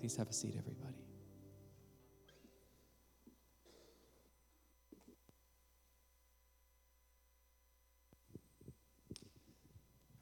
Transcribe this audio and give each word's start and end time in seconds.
Please 0.00 0.16
have 0.16 0.30
a 0.30 0.32
seat, 0.32 0.54
everybody. 0.56 0.94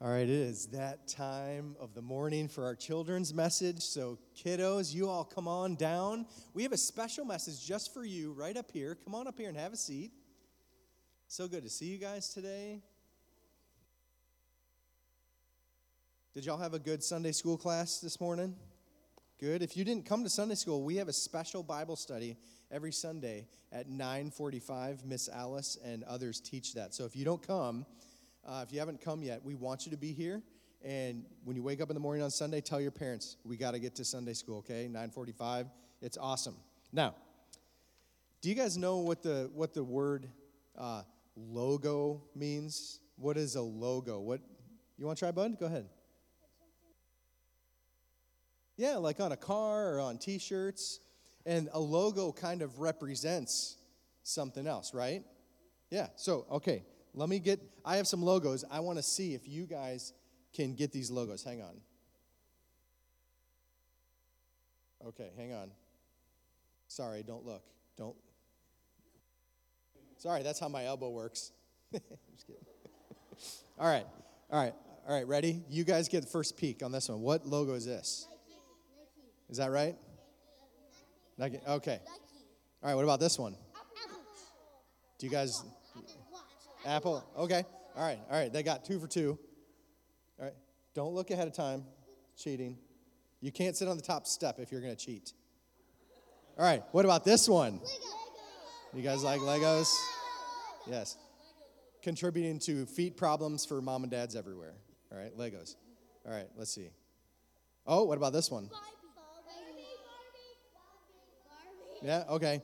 All 0.01 0.09
right, 0.09 0.23
it 0.23 0.29
is 0.29 0.65
that 0.67 1.07
time 1.07 1.77
of 1.79 1.93
the 1.93 2.01
morning 2.01 2.49
for 2.49 2.65
our 2.65 2.75
children's 2.75 3.33
message. 3.33 3.81
So, 3.81 4.19
kiddos, 4.35 4.93
you 4.93 5.07
all 5.07 5.23
come 5.23 5.47
on 5.47 5.75
down. 5.75 6.25
We 6.53 6.63
have 6.63 6.73
a 6.73 6.77
special 6.77 7.23
message 7.23 7.65
just 7.65 7.93
for 7.93 8.03
you 8.03 8.33
right 8.33 8.57
up 8.57 8.71
here. 8.71 8.97
Come 9.05 9.15
on 9.15 9.29
up 9.29 9.37
here 9.37 9.47
and 9.47 9.57
have 9.57 9.71
a 9.71 9.77
seat. 9.77 10.11
So 11.29 11.47
good 11.47 11.63
to 11.63 11.69
see 11.69 11.85
you 11.85 11.97
guys 11.97 12.33
today. 12.33 12.81
Did 16.33 16.45
y'all 16.45 16.57
have 16.57 16.73
a 16.73 16.79
good 16.79 17.01
Sunday 17.01 17.31
school 17.31 17.57
class 17.57 17.99
this 17.99 18.19
morning? 18.19 18.55
Good. 19.39 19.61
If 19.61 19.77
you 19.77 19.85
didn't 19.85 20.05
come 20.05 20.25
to 20.25 20.29
Sunday 20.29 20.55
school, 20.55 20.83
we 20.83 20.97
have 20.97 21.07
a 21.07 21.13
special 21.13 21.63
Bible 21.63 21.95
study 21.95 22.35
every 22.69 22.91
Sunday 22.91 23.47
at 23.71 23.87
9:45. 23.87 25.05
Miss 25.05 25.29
Alice 25.29 25.77
and 25.81 26.03
others 26.03 26.41
teach 26.41 26.73
that. 26.73 26.93
So 26.93 27.05
if 27.05 27.15
you 27.15 27.23
don't 27.23 27.41
come, 27.41 27.85
uh, 28.43 28.65
if 28.67 28.73
you 28.73 28.79
haven't 28.79 28.99
come 28.99 29.23
yet, 29.23 29.41
we 29.45 29.55
want 29.55 29.85
you 29.85 29.91
to 29.91 29.97
be 29.97 30.11
here. 30.11 30.43
And 30.83 31.23
when 31.45 31.55
you 31.55 31.63
wake 31.63 31.79
up 31.79 31.89
in 31.89 31.93
the 31.93 32.01
morning 32.01 32.21
on 32.21 32.31
Sunday, 32.31 32.59
tell 32.59 32.81
your 32.81 32.91
parents 32.91 33.37
we 33.45 33.55
got 33.55 33.71
to 33.71 33.79
get 33.79 33.95
to 33.95 34.03
Sunday 34.03 34.33
school. 34.33 34.57
Okay, 34.57 34.89
9:45. 34.89 35.71
It's 36.01 36.17
awesome. 36.17 36.57
Now, 36.91 37.15
do 38.41 38.49
you 38.49 38.55
guys 38.55 38.77
know 38.77 38.97
what 38.97 39.23
the 39.23 39.49
what 39.53 39.73
the 39.73 39.85
word 39.85 40.27
uh, 40.77 41.03
logo 41.37 42.23
means? 42.35 42.99
What 43.15 43.37
is 43.37 43.55
a 43.55 43.61
logo? 43.61 44.19
What 44.19 44.41
you 44.97 45.05
want 45.05 45.17
to 45.17 45.21
try, 45.21 45.31
Bud? 45.31 45.57
Go 45.57 45.67
ahead. 45.67 45.87
Yeah, 48.79 48.95
like 48.95 49.19
on 49.19 49.33
a 49.33 49.37
car 49.37 49.95
or 49.95 49.99
on 49.99 50.17
T-shirts, 50.17 51.01
and 51.45 51.67
a 51.73 51.79
logo 51.81 52.31
kind 52.31 52.61
of 52.61 52.79
represents 52.79 53.75
something 54.23 54.65
else, 54.65 54.93
right? 54.93 55.21
Yeah. 55.89 56.07
So 56.15 56.45
okay, 56.49 56.85
let 57.13 57.27
me 57.27 57.39
get, 57.39 57.59
I 57.83 57.97
have 57.97 58.07
some 58.07 58.23
logos. 58.23 58.63
I 58.71 58.79
want 58.79 58.97
to 58.97 59.03
see 59.03 59.33
if 59.33 59.45
you 59.49 59.65
guys 59.65 60.13
can 60.53 60.75
get 60.75 60.93
these 60.93 61.11
logos. 61.11 61.43
Hang 61.43 61.61
on. 61.61 61.75
Okay, 65.07 65.31
hang 65.35 65.51
on. 65.51 65.71
Sorry, 66.87 67.21
don't 67.21 67.45
look. 67.45 67.63
Don't. 67.97 68.15
Sorry, 70.19 70.41
that's 70.41 70.57
how 70.57 70.69
my 70.69 70.85
elbow 70.85 71.09
works. 71.09 71.51
Just 71.91 72.47
kidding. 72.47 72.63
all 73.77 73.91
right, 73.91 74.05
all 74.49 74.63
right, 74.63 74.73
all 75.05 75.13
right, 75.13 75.27
ready? 75.27 75.63
You 75.67 75.83
guys 75.83 76.07
get 76.07 76.21
the 76.21 76.29
first 76.29 76.55
peek 76.55 76.81
on 76.81 76.93
this 76.93 77.09
one. 77.09 77.19
What 77.19 77.45
logo 77.45 77.73
is 77.73 77.85
this? 77.85 78.25
Is 79.49 79.57
that 79.57 79.71
right? 79.71 79.95
Okay. 81.41 81.99
All 82.81 82.89
right, 82.89 82.95
what 82.95 83.03
about 83.03 83.19
this 83.19 83.39
one? 83.39 83.55
Do 85.19 85.25
you 85.25 85.31
guys. 85.31 85.63
Apple. 86.85 87.23
Okay. 87.37 87.65
All 87.95 88.03
right. 88.05 88.19
All 88.29 88.37
right. 88.37 88.51
They 88.51 88.63
got 88.63 88.85
two 88.85 88.99
for 88.99 89.07
two. 89.07 89.37
All 90.39 90.45
right. 90.45 90.53
Don't 90.95 91.13
look 91.13 91.29
ahead 91.29 91.45
of 91.45 91.53
time. 91.53 91.83
Cheating. 92.37 92.77
You 93.41 93.51
can't 93.51 93.75
sit 93.75 93.89
on 93.89 93.97
the 93.97 94.03
top 94.03 94.25
step 94.25 94.59
if 94.59 94.71
you're 94.71 94.81
going 94.81 94.95
to 94.95 95.05
cheat. 95.05 95.33
All 96.57 96.65
right. 96.65 96.83
What 96.91 97.03
about 97.03 97.25
this 97.25 97.49
one? 97.49 97.81
You 98.93 99.01
guys 99.01 99.21
like 99.21 99.41
Legos? 99.41 99.93
Yes. 100.87 101.17
Contributing 102.01 102.59
to 102.59 102.85
feet 102.85 103.17
problems 103.17 103.65
for 103.65 103.81
mom 103.81 104.03
and 104.03 104.11
dads 104.11 104.37
everywhere. 104.37 104.73
All 105.11 105.17
right. 105.17 105.37
Legos. 105.37 105.75
All 106.25 106.31
right. 106.31 106.47
Let's 106.55 106.71
see. 106.71 106.91
Oh, 107.85 108.05
what 108.05 108.17
about 108.17 108.31
this 108.31 108.49
one? 108.49 108.69
Yeah. 112.01 112.23
Okay. 112.29 112.61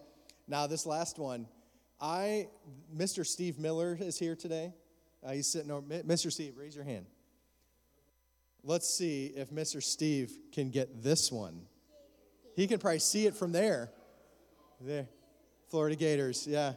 Now, 0.48 0.68
this 0.68 0.86
last 0.86 1.18
one. 1.18 1.48
I, 2.00 2.48
Mr. 2.96 3.26
Steve 3.26 3.58
Miller 3.58 3.98
is 4.00 4.18
here 4.20 4.36
today. 4.36 4.74
Uh, 5.24 5.32
he's 5.32 5.48
sitting 5.48 5.72
over. 5.72 5.86
Mr. 6.04 6.32
Steve, 6.32 6.54
raise 6.58 6.76
your 6.76 6.84
hand. 6.84 7.06
Let's 8.64 8.90
see 8.90 9.28
if 9.36 9.52
Mr. 9.52 9.82
Steve 9.82 10.32
can 10.52 10.70
get 10.70 11.04
this 11.04 11.32
one. 11.32 11.62
He 12.56 12.68
can 12.68 12.80
probably 12.80 13.00
see 13.00 13.26
it 13.26 13.36
from 13.36 13.52
there. 13.52 13.92
There. 14.82 15.08
Florida 15.70 15.96
Gators, 15.96 16.48
yeah. 16.48 16.74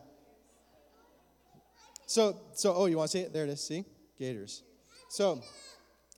So, 2.07 2.41
so 2.55 2.75
oh, 2.75 2.87
you 2.87 2.97
want 2.97 3.11
to 3.11 3.19
see 3.19 3.25
it? 3.25 3.33
There 3.33 3.45
it 3.45 3.51
is. 3.51 3.61
See? 3.61 3.85
Gators. 4.19 4.63
So, 5.09 5.43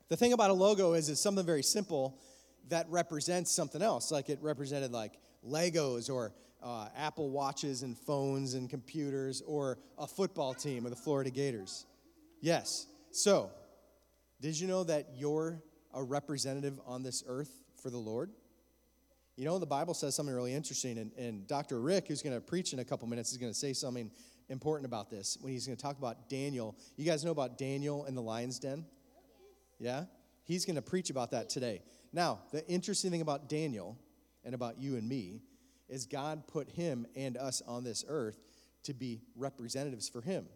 the 0.08 0.16
thing 0.16 0.32
about 0.32 0.50
a 0.50 0.54
logo 0.54 0.94
is 0.94 1.08
it's 1.08 1.20
something 1.20 1.44
very 1.44 1.62
simple 1.62 2.18
that 2.70 2.86
represents 2.88 3.52
something 3.52 3.82
else. 3.82 4.10
Like 4.10 4.28
it 4.28 4.38
represented 4.40 4.92
like 4.92 5.18
Legos 5.46 6.10
or 6.10 6.32
uh, 6.62 6.88
Apple 6.96 7.30
Watches 7.30 7.82
and 7.82 7.96
phones 7.96 8.54
and 8.54 8.68
computers 8.68 9.42
or 9.46 9.78
a 9.98 10.06
football 10.06 10.54
team 10.54 10.86
or 10.86 10.90
the 10.90 10.96
Florida 10.96 11.30
Gators. 11.30 11.86
Yes. 12.40 12.86
So, 13.12 13.50
did 14.40 14.58
you 14.58 14.66
know 14.66 14.84
that 14.84 15.08
you're 15.14 15.62
a 15.92 16.02
representative 16.02 16.78
on 16.86 17.02
this 17.02 17.22
earth 17.26 17.50
for 17.82 17.90
the 17.90 17.98
Lord? 17.98 18.30
You 19.36 19.44
know, 19.44 19.58
the 19.58 19.66
Bible 19.66 19.94
says 19.94 20.14
something 20.14 20.34
really 20.34 20.52
interesting, 20.52 20.98
and, 20.98 21.12
and 21.16 21.46
Dr. 21.46 21.80
Rick, 21.80 22.08
who's 22.08 22.22
going 22.22 22.34
to 22.34 22.40
preach 22.40 22.72
in 22.72 22.78
a 22.78 22.84
couple 22.84 23.08
minutes, 23.08 23.32
is 23.32 23.38
going 23.38 23.52
to 23.52 23.58
say 23.58 23.72
something 23.72 24.10
important 24.48 24.86
about 24.86 25.10
this 25.10 25.38
when 25.40 25.52
he's 25.52 25.66
going 25.66 25.76
to 25.76 25.82
talk 25.82 25.96
about 25.98 26.28
Daniel. 26.28 26.76
You 26.96 27.06
guys 27.06 27.24
know 27.24 27.30
about 27.30 27.56
Daniel 27.56 28.04
and 28.04 28.16
the 28.16 28.20
lion's 28.20 28.58
den? 28.58 28.84
Yeah? 29.78 30.04
He's 30.44 30.66
going 30.66 30.76
to 30.76 30.82
preach 30.82 31.10
about 31.10 31.30
that 31.30 31.48
today. 31.48 31.82
Now, 32.12 32.40
the 32.52 32.66
interesting 32.66 33.10
thing 33.10 33.20
about 33.20 33.48
Daniel 33.48 33.96
and 34.44 34.54
about 34.54 34.78
you 34.78 34.96
and 34.96 35.08
me 35.08 35.42
is 35.88 36.06
God 36.06 36.46
put 36.46 36.70
him 36.70 37.06
and 37.14 37.36
us 37.36 37.62
on 37.66 37.84
this 37.84 38.04
earth 38.08 38.38
to 38.84 38.94
be 38.94 39.20
representatives 39.36 40.08
for 40.08 40.20
him. 40.20 40.46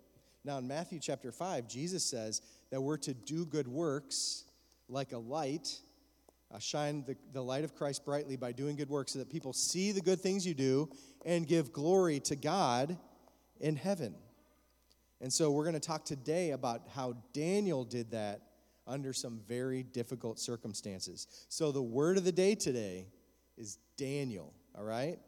Now, 0.45 0.59
in 0.59 0.69
Matthew 0.69 0.99
chapter 1.01 1.33
5, 1.33 1.69
Jesus 1.69 2.05
says 2.05 2.43
that 2.71 2.81
we're 2.81 2.99
to 2.99 3.15
do 3.15 3.47
good 3.47 3.69
works 3.69 4.45
like 4.89 5.13
a 5.13 5.19
light, 5.19 5.81
uh, 6.55 6.59
shine 6.59 7.05
the, 7.07 7.17
the 7.33 7.43
light 7.43 7.65
of 7.65 7.75
Christ 7.75 8.05
brightly 8.05 8.37
by 8.37 8.53
doing 8.53 8.77
good 8.77 8.91
works 8.91 9.13
so 9.13 9.19
that 9.21 9.31
people 9.31 9.53
see 9.53 9.93
the 9.93 10.01
good 10.01 10.21
things 10.21 10.47
you 10.47 10.55
do 10.55 10.91
and 11.25 11.47
give 11.47 11.73
glory 11.73 12.21
to 12.21 12.37
God 12.37 12.99
in 13.61 13.77
heaven. 13.77 14.15
And 15.21 15.33
so, 15.33 15.51
we're 15.51 15.65
going 15.65 15.75
to 15.75 15.81
talk 15.81 16.05
today 16.05 16.51
about 16.51 16.83
how 16.95 17.17
Daniel 17.33 17.85
did 17.85 18.11
that 18.11 18.43
under 18.87 19.13
some 19.13 19.41
very 19.47 19.83
difficult 19.83 20.39
circumstances. 20.39 21.27
So, 21.49 21.73
the 21.73 21.83
word 21.83 22.19
of 22.19 22.25
the 22.25 22.33
day 22.33 22.55
today 22.55 23.07
is 23.57 23.79
Daniel 23.97 24.53
all 24.77 24.85
right? 24.85 25.19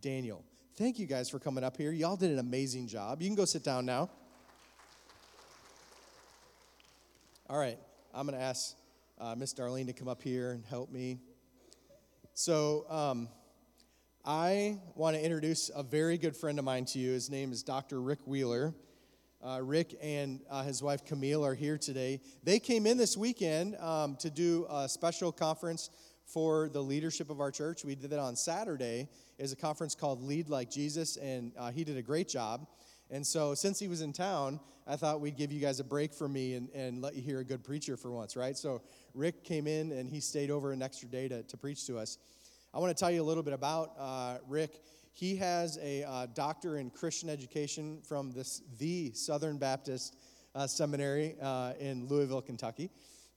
Daniel. 0.00 0.44
Thank 0.76 0.98
you 0.98 1.06
guys 1.06 1.28
for 1.28 1.38
coming 1.38 1.64
up 1.64 1.76
here. 1.76 1.92
Y'all 1.92 2.16
did 2.16 2.30
an 2.30 2.38
amazing 2.38 2.88
job. 2.88 3.22
You 3.22 3.28
can 3.28 3.36
go 3.36 3.44
sit 3.44 3.62
down 3.64 3.86
now. 3.86 4.10
All 7.48 7.58
right, 7.58 7.78
I'm 8.12 8.26
going 8.26 8.38
to 8.38 8.44
ask 8.44 8.76
uh, 9.18 9.34
Miss 9.36 9.54
Darlene 9.54 9.86
to 9.86 9.92
come 9.92 10.08
up 10.08 10.22
here 10.22 10.50
and 10.50 10.64
help 10.66 10.90
me. 10.90 11.18
So, 12.34 12.84
um, 12.90 13.28
I 14.24 14.78
want 14.94 15.16
to 15.16 15.24
introduce 15.24 15.70
a 15.74 15.82
very 15.82 16.18
good 16.18 16.36
friend 16.36 16.58
of 16.58 16.64
mine 16.64 16.84
to 16.86 16.98
you. 16.98 17.12
His 17.12 17.30
name 17.30 17.52
is 17.52 17.62
Dr. 17.62 18.00
Rick 18.00 18.18
Wheeler. 18.26 18.74
Uh, 19.40 19.60
Rick 19.62 19.96
and 20.02 20.40
uh, 20.50 20.64
his 20.64 20.82
wife 20.82 21.04
Camille 21.04 21.44
are 21.44 21.54
here 21.54 21.78
today. 21.78 22.20
They 22.42 22.58
came 22.58 22.86
in 22.86 22.96
this 22.96 23.16
weekend 23.16 23.76
um, 23.76 24.16
to 24.16 24.30
do 24.30 24.66
a 24.68 24.88
special 24.88 25.30
conference 25.30 25.90
for 26.26 26.68
the 26.68 26.82
leadership 26.82 27.30
of 27.30 27.40
our 27.40 27.52
church. 27.52 27.84
We 27.84 27.94
did 27.94 28.10
that 28.10 28.18
on 28.18 28.34
Saturday. 28.34 29.08
Is 29.38 29.52
a 29.52 29.56
conference 29.56 29.94
called 29.94 30.20
Lead 30.24 30.48
Like 30.48 30.70
Jesus, 30.70 31.16
and 31.16 31.52
uh, 31.56 31.70
he 31.70 31.84
did 31.84 31.96
a 31.96 32.02
great 32.02 32.28
job. 32.28 32.66
And 33.10 33.24
so, 33.24 33.54
since 33.54 33.78
he 33.78 33.86
was 33.86 34.02
in 34.02 34.12
town, 34.12 34.58
I 34.86 34.96
thought 34.96 35.20
we'd 35.20 35.36
give 35.36 35.52
you 35.52 35.60
guys 35.60 35.78
a 35.78 35.84
break 35.84 36.12
for 36.12 36.28
me 36.28 36.54
and, 36.54 36.68
and 36.74 37.00
let 37.00 37.14
you 37.14 37.22
hear 37.22 37.38
a 37.38 37.44
good 37.44 37.62
preacher 37.62 37.96
for 37.96 38.10
once, 38.10 38.34
right? 38.34 38.56
So, 38.56 38.82
Rick 39.14 39.44
came 39.44 39.68
in 39.68 39.92
and 39.92 40.10
he 40.10 40.18
stayed 40.18 40.50
over 40.50 40.72
an 40.72 40.82
extra 40.82 41.08
day 41.08 41.28
to, 41.28 41.44
to 41.44 41.56
preach 41.56 41.86
to 41.86 41.96
us. 41.96 42.18
I 42.74 42.80
want 42.80 42.94
to 42.94 43.00
tell 43.00 43.10
you 43.10 43.22
a 43.22 43.24
little 43.24 43.44
bit 43.44 43.54
about 43.54 43.92
uh, 43.96 44.38
Rick. 44.48 44.82
He 45.18 45.34
has 45.34 45.80
a 45.82 46.04
uh, 46.04 46.26
doctor 46.32 46.76
in 46.78 46.90
Christian 46.90 47.28
education 47.28 47.98
from 48.06 48.30
this, 48.30 48.62
the 48.78 49.10
Southern 49.14 49.58
Baptist 49.58 50.16
uh, 50.54 50.68
Seminary 50.68 51.34
uh, 51.42 51.72
in 51.80 52.06
Louisville, 52.06 52.40
Kentucky. 52.40 52.88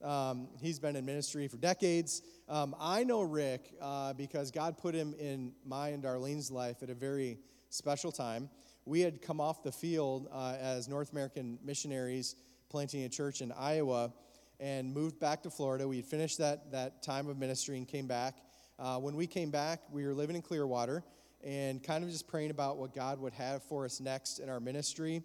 Um, 0.03 0.47
he's 0.59 0.77
been 0.77 0.95
in 0.95 1.03
ministry 1.07 1.47
for 1.47 1.57
decades. 1.57 2.21
Um, 2.47 2.75
I 2.79 3.03
know 3.03 3.23
Rick 3.23 3.73
uh, 3.81 4.13
because 4.13 4.51
God 4.51 4.77
put 4.77 4.93
him 4.93 5.15
in 5.17 5.53
my 5.65 5.87
and 5.89 6.03
Darlene's 6.03 6.51
life 6.51 6.83
at 6.83 6.91
a 6.91 6.93
very 6.93 7.39
special 7.71 8.11
time. 8.11 8.47
We 8.85 9.01
had 9.01 9.19
come 9.19 9.41
off 9.41 9.63
the 9.63 9.71
field 9.71 10.27
uh, 10.31 10.57
as 10.61 10.87
North 10.87 11.11
American 11.13 11.57
missionaries 11.63 12.35
planting 12.69 13.05
a 13.05 13.09
church 13.09 13.41
in 13.41 13.51
Iowa 13.53 14.13
and 14.59 14.93
moved 14.93 15.19
back 15.19 15.41
to 15.41 15.49
Florida. 15.49 15.87
We 15.87 15.95
had 15.95 16.05
finished 16.05 16.37
that, 16.37 16.71
that 16.73 17.01
time 17.01 17.27
of 17.27 17.39
ministry 17.39 17.79
and 17.79 17.87
came 17.87 18.05
back. 18.05 18.35
Uh, 18.77 18.99
when 18.99 19.15
we 19.15 19.25
came 19.25 19.49
back, 19.49 19.81
we 19.91 20.05
were 20.05 20.13
living 20.13 20.35
in 20.35 20.43
Clearwater 20.43 21.03
and 21.43 21.81
kind 21.83 22.03
of 22.03 22.09
just 22.09 22.27
praying 22.27 22.51
about 22.51 22.77
what 22.77 22.93
God 22.93 23.19
would 23.19 23.33
have 23.33 23.63
for 23.63 23.85
us 23.85 23.99
next 23.99 24.39
in 24.39 24.49
our 24.49 24.59
ministry. 24.59 25.23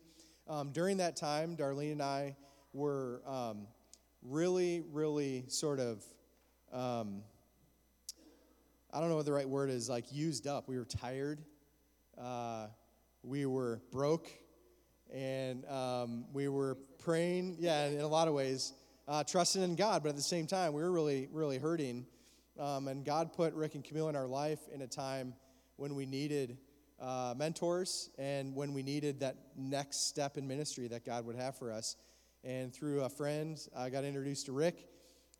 Um, 0.48 0.70
during 0.72 0.96
that 0.98 1.16
time, 1.16 1.56
Darlene 1.56 1.92
and 1.92 2.02
I 2.02 2.36
were 2.72 3.22
um, 3.26 3.66
really, 4.22 4.82
really 4.92 5.44
sort 5.48 5.80
of 5.80 6.04
um, 6.72 7.22
I 8.96 9.00
don't 9.00 9.10
know 9.10 9.16
what 9.16 9.26
the 9.26 9.32
right 9.32 9.48
word 9.48 9.68
is, 9.68 9.90
like 9.90 10.10
used 10.10 10.46
up. 10.46 10.68
We 10.68 10.78
were 10.78 10.86
tired. 10.86 11.42
Uh, 12.18 12.68
we 13.22 13.44
were 13.44 13.82
broke. 13.90 14.28
And 15.12 15.66
um, 15.66 16.24
we 16.32 16.48
were 16.48 16.76
praying, 16.98 17.56
yeah, 17.60 17.86
in 17.86 18.00
a 18.00 18.08
lot 18.08 18.26
of 18.26 18.32
ways, 18.32 18.72
uh, 19.06 19.22
trusting 19.22 19.62
in 19.62 19.76
God. 19.76 20.02
But 20.02 20.10
at 20.10 20.16
the 20.16 20.22
same 20.22 20.46
time, 20.46 20.72
we 20.72 20.82
were 20.82 20.90
really, 20.90 21.28
really 21.30 21.58
hurting. 21.58 22.06
Um, 22.58 22.88
and 22.88 23.04
God 23.04 23.34
put 23.34 23.52
Rick 23.52 23.74
and 23.74 23.84
Camille 23.84 24.08
in 24.08 24.16
our 24.16 24.26
life 24.26 24.60
in 24.72 24.80
a 24.80 24.86
time 24.86 25.34
when 25.76 25.94
we 25.94 26.06
needed 26.06 26.58
uh, 27.00 27.34
mentors 27.36 28.10
and 28.18 28.54
when 28.54 28.72
we 28.72 28.82
needed 28.82 29.20
that 29.20 29.36
next 29.56 30.08
step 30.08 30.36
in 30.36 30.46
ministry 30.46 30.88
that 30.88 31.04
God 31.04 31.26
would 31.26 31.36
have 31.36 31.56
for 31.56 31.70
us. 31.70 31.96
And 32.44 32.72
through 32.72 33.02
a 33.02 33.08
friend, 33.08 33.58
I 33.76 33.90
got 33.90 34.04
introduced 34.04 34.46
to 34.46 34.52
Rick, 34.52 34.88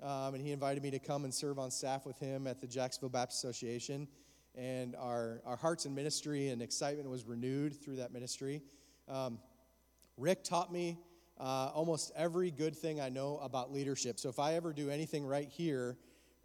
um, 0.02 0.34
and 0.34 0.42
he 0.42 0.52
invited 0.52 0.82
me 0.82 0.90
to 0.90 0.98
come 0.98 1.24
and 1.24 1.32
serve 1.32 1.58
on 1.58 1.70
staff 1.70 2.04
with 2.04 2.18
him 2.18 2.46
at 2.46 2.60
the 2.60 2.66
Jacksonville 2.66 3.10
Baptist 3.10 3.44
Association. 3.44 4.08
And 4.54 4.96
our, 4.96 5.42
our 5.44 5.56
hearts 5.56 5.86
in 5.86 5.94
ministry 5.94 6.48
and 6.48 6.62
excitement 6.62 7.08
was 7.08 7.24
renewed 7.24 7.80
through 7.80 7.96
that 7.96 8.12
ministry. 8.12 8.62
Um, 9.08 9.38
Rick 10.16 10.44
taught 10.44 10.72
me 10.72 10.98
uh, 11.38 11.70
almost 11.74 12.10
every 12.16 12.50
good 12.50 12.74
thing 12.74 13.00
I 13.00 13.10
know 13.10 13.38
about 13.38 13.72
leadership. 13.72 14.18
So 14.18 14.28
if 14.28 14.38
I 14.38 14.54
ever 14.54 14.72
do 14.72 14.88
anything 14.90 15.26
right 15.26 15.48
here 15.48 15.98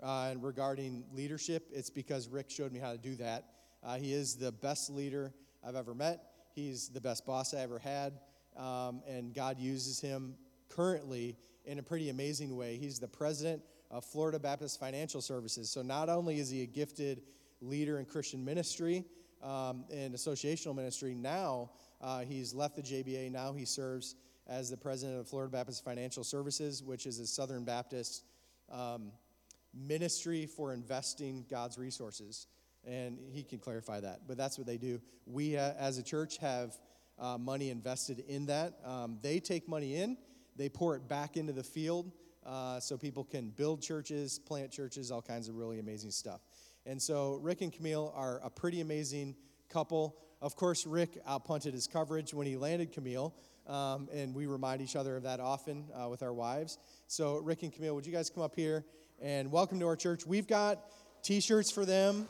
uh, 0.04 0.34
regarding 0.38 1.06
leadership, 1.14 1.70
it's 1.72 1.90
because 1.90 2.28
Rick 2.28 2.50
showed 2.50 2.72
me 2.72 2.80
how 2.80 2.92
to 2.92 2.98
do 2.98 3.16
that. 3.16 3.46
Uh, 3.84 3.96
he 3.98 4.14
is 4.14 4.36
the 4.36 4.52
best 4.52 4.90
leader 4.90 5.34
I've 5.66 5.76
ever 5.76 5.94
met. 5.94 6.24
He's 6.54 6.90
the 6.90 7.02
best 7.02 7.26
boss 7.26 7.54
I 7.54 7.60
ever 7.60 7.80
had. 7.80 8.20
Um, 8.58 9.02
and 9.08 9.34
God 9.34 9.60
uses 9.60 10.00
him 10.00 10.36
currently 10.70 11.38
in 11.66 11.80
a 11.80 11.84
pretty 11.84 12.10
amazing 12.10 12.56
way. 12.56 12.78
He's 12.78 13.00
the 13.00 13.08
president 13.08 13.62
of 13.90 14.06
Florida 14.06 14.40
Baptist 14.40 14.80
Financial 14.80 15.22
Services. 15.22 15.70
So 15.70 15.82
not 15.82 16.10
only 16.10 16.40
is 16.40 16.50
he 16.50 16.64
a 16.64 16.66
gifted 16.66 17.22
leader 17.62 18.00
in 18.00 18.06
Christian 18.06 18.44
ministry 18.44 19.06
um, 19.42 19.86
and 19.92 20.14
associational 20.14 20.76
ministry, 20.76 21.14
now 21.14 21.72
uh, 22.02 22.22
he's 22.22 22.54
left 22.54 22.76
the 22.76 22.82
JBA. 22.82 23.32
Now 23.32 23.54
he 23.54 23.66
serves 23.66 24.16
as 24.48 24.70
the 24.70 24.78
president 24.78 25.20
of 25.20 25.28
Florida 25.28 25.52
Baptist 25.52 25.84
Financial 25.84 26.24
Services, 26.24 26.84
which 26.84 27.06
is 27.06 27.20
a 27.20 27.28
Southern 27.28 27.64
Baptist 27.64 28.24
um, 28.72 29.12
ministry 29.74 30.46
for 30.46 30.74
investing 30.74 31.46
God's 31.50 31.78
resources 31.78 32.48
and 32.86 33.18
he 33.32 33.44
can 33.44 33.60
clarify 33.60 34.00
that. 34.00 34.22
But 34.28 34.38
that's 34.38 34.58
what 34.58 34.68
they 34.68 34.78
do. 34.78 35.02
We, 35.26 35.58
uh, 35.58 35.74
as 35.78 35.98
a 35.98 36.04
church, 36.04 36.38
have 36.38 36.78
uh, 37.20 37.38
money 37.38 37.70
invested 37.70 38.24
in 38.28 38.48
that. 38.48 38.80
Um, 38.86 39.20
they 39.22 39.40
take 39.40 39.68
money 39.68 39.96
in, 39.96 40.18
they 40.56 40.70
pour 40.70 40.96
it 40.96 41.08
back 41.08 41.38
into 41.38 41.54
the 41.54 41.64
field 41.64 42.12
uh, 42.46 42.80
so 42.80 42.98
people 42.98 43.24
can 43.24 43.50
build 43.50 43.82
churches, 43.82 44.40
plant 44.40 44.72
churches, 44.72 45.12
all 45.12 45.22
kinds 45.22 45.48
of 45.48 45.56
really 45.56 45.80
amazing 45.80 46.12
stuff. 46.12 46.42
And 46.86 47.02
so 47.02 47.40
Rick 47.42 47.62
and 47.62 47.72
Camille 47.72 48.12
are 48.16 48.42
a 48.44 48.50
pretty 48.50 48.82
amazing 48.82 49.36
couple. 49.70 50.18
Of 50.42 50.56
course, 50.56 50.88
Rick 50.88 51.24
outpunted 51.26 51.74
his 51.74 51.88
coverage 51.88 52.34
when 52.34 52.48
he 52.48 52.58
landed 52.58 52.92
Camille. 52.92 53.34
Um, 53.68 54.10
and 54.12 54.34
we 54.34 54.48
remind 54.48 54.82
each 54.82 54.96
other 54.96 55.16
of 55.16 55.24
that 55.24 55.40
often 55.40 55.86
uh, 55.94 56.10
with 56.10 56.24
our 56.24 56.34
wives. 56.34 56.80
So, 57.08 57.38
Rick 57.38 57.62
and 57.62 57.72
Camille, 57.72 57.94
would 57.94 58.08
you 58.08 58.12
guys 58.12 58.30
come 58.30 58.42
up 58.44 58.56
here 58.56 58.84
and 59.22 59.52
welcome 59.52 59.80
to 59.80 59.86
our 59.86 59.96
church? 59.96 60.26
We've 60.26 60.48
got 60.48 60.80
t 61.22 61.40
shirts 61.40 61.72
for 61.72 61.86
them. 61.86 62.28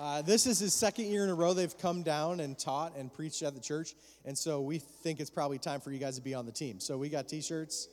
Uh, 0.00 0.22
this 0.22 0.46
is 0.46 0.58
his 0.58 0.72
second 0.72 1.04
year 1.04 1.24
in 1.24 1.28
a 1.28 1.34
row 1.34 1.52
they've 1.52 1.76
come 1.76 2.02
down 2.02 2.40
and 2.40 2.58
taught 2.58 2.96
and 2.96 3.12
preached 3.12 3.42
at 3.42 3.54
the 3.54 3.60
church. 3.60 3.94
And 4.24 4.36
so 4.36 4.62
we 4.62 4.78
think 4.78 5.20
it's 5.20 5.28
probably 5.28 5.58
time 5.58 5.78
for 5.78 5.92
you 5.92 5.98
guys 5.98 6.16
to 6.16 6.22
be 6.22 6.32
on 6.32 6.46
the 6.46 6.52
team. 6.52 6.80
So 6.80 6.96
we 6.96 7.10
got 7.10 7.28
t 7.28 7.42
shirts, 7.42 7.86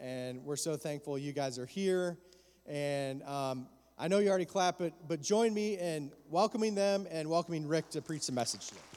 and 0.00 0.44
we're 0.44 0.54
so 0.54 0.76
thankful 0.76 1.18
you 1.18 1.32
guys 1.32 1.58
are 1.58 1.66
here. 1.66 2.16
And 2.66 3.20
um, 3.24 3.66
I 3.98 4.06
know 4.06 4.20
you 4.20 4.28
already 4.28 4.44
clapped, 4.44 4.78
but, 4.78 4.92
but 5.08 5.22
join 5.22 5.52
me 5.52 5.76
in 5.76 6.12
welcoming 6.30 6.76
them 6.76 7.08
and 7.10 7.28
welcoming 7.28 7.66
Rick 7.66 7.90
to 7.90 8.00
preach 8.00 8.26
the 8.26 8.32
message 8.32 8.68
today. 8.68 8.93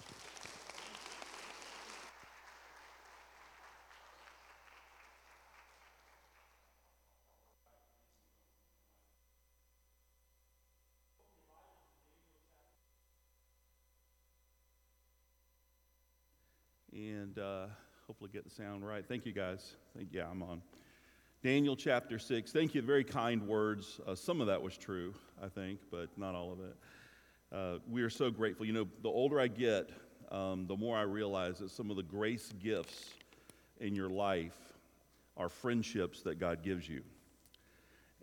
And 17.38 17.46
uh, 17.46 17.66
hopefully 18.08 18.30
get 18.34 18.44
the 18.44 18.50
sound 18.50 18.88
right. 18.88 19.06
Thank 19.08 19.26
you, 19.26 19.32
guys. 19.32 19.76
Thank, 19.96 20.10
yeah, 20.12 20.28
I'm 20.30 20.42
on. 20.42 20.62
Daniel 21.44 21.76
chapter 21.76 22.18
6. 22.18 22.52
Thank 22.52 22.74
you. 22.74 22.82
Very 22.82 23.04
kind 23.04 23.48
words. 23.48 24.00
Uh, 24.08 24.16
some 24.16 24.42
of 24.42 24.48
that 24.48 24.62
was 24.62 24.76
true, 24.76 25.14
I 25.44 25.48
think, 25.48 25.80
but 25.92 26.10
not 26.18 26.34
all 26.34 26.52
of 26.52 26.60
it. 26.60 26.76
Uh, 27.52 27.80
we 27.90 28.02
are 28.02 28.10
so 28.10 28.32
grateful. 28.32 28.66
You 28.66 28.74
know, 28.74 28.88
the 29.04 29.10
older 29.10 29.40
I 29.40 29.48
get, 29.48 29.90
um, 30.32 30.66
the 30.68 30.76
more 30.76 30.98
I 30.98 31.04
realize 31.04 31.60
that 31.60 31.70
some 31.70 31.92
of 31.92 31.96
the 31.96 32.04
grace 32.04 32.52
gifts 32.62 33.14
in 33.80 33.96
your 33.96 34.10
life 34.10 34.58
are 35.36 35.50
friendships 35.50 36.22
that 36.24 36.40
God 36.40 36.64
gives 36.64 36.90
you. 36.90 37.04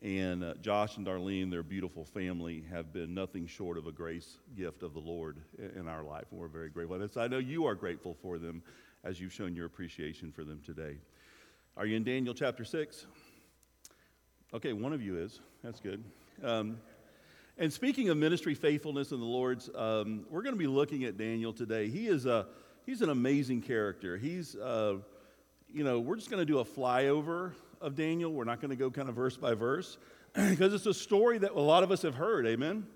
And 0.02 0.44
uh, 0.44 0.54
Josh 0.60 0.96
and 0.96 1.06
Darlene, 1.06 1.50
their 1.50 1.62
beautiful 1.62 2.04
family, 2.04 2.64
have 2.70 2.92
been 2.92 3.14
nothing 3.14 3.46
short 3.46 3.78
of 3.78 3.86
a 3.86 3.92
grace 3.92 4.38
gift 4.56 4.82
of 4.82 4.92
the 4.92 5.00
Lord 5.00 5.38
in 5.76 5.88
our 5.88 6.02
life. 6.02 6.24
And 6.30 6.40
we're 6.40 6.48
very 6.48 6.68
grateful. 6.68 7.00
And 7.00 7.10
I 7.16 7.28
know 7.28 7.38
you 7.38 7.64
are 7.66 7.74
grateful 7.74 8.16
for 8.20 8.38
them 8.38 8.62
as 9.04 9.20
you've 9.20 9.32
shown 9.32 9.54
your 9.54 9.66
appreciation 9.66 10.32
for 10.32 10.44
them 10.44 10.60
today. 10.64 10.96
Are 11.76 11.84
you 11.84 11.96
in 11.96 12.04
Daniel 12.04 12.32
chapter 12.32 12.64
6? 12.64 13.06
Okay, 14.54 14.72
one 14.72 14.94
of 14.94 15.02
you 15.02 15.18
is. 15.18 15.40
That's 15.62 15.78
good. 15.78 16.02
Um, 16.42 16.78
and 17.58 17.72
speaking 17.72 18.08
of 18.08 18.16
ministry 18.16 18.54
faithfulness 18.54 19.12
in 19.12 19.20
the 19.20 19.26
Lord's, 19.26 19.68
um, 19.74 20.24
we're 20.30 20.42
going 20.42 20.54
to 20.54 20.58
be 20.58 20.66
looking 20.66 21.04
at 21.04 21.18
Daniel 21.18 21.52
today. 21.52 21.88
He 21.88 22.08
is 22.08 22.26
a 22.26 22.46
he's 22.86 23.02
an 23.02 23.10
amazing 23.10 23.62
character. 23.62 24.16
He's 24.16 24.56
uh, 24.56 24.96
you 25.72 25.84
know 25.84 26.00
we're 26.00 26.16
just 26.16 26.30
going 26.30 26.40
to 26.40 26.46
do 26.46 26.58
a 26.58 26.64
flyover 26.64 27.52
of 27.80 27.94
Daniel. 27.94 28.32
We're 28.32 28.44
not 28.44 28.60
going 28.60 28.70
to 28.70 28.76
go 28.76 28.90
kind 28.90 29.08
of 29.08 29.14
verse 29.14 29.36
by 29.36 29.54
verse 29.54 29.98
because 30.34 30.72
it's 30.72 30.86
a 30.86 30.94
story 30.94 31.38
that 31.38 31.52
a 31.52 31.60
lot 31.60 31.82
of 31.82 31.92
us 31.92 32.02
have 32.02 32.14
heard. 32.14 32.46
Amen. 32.46 32.86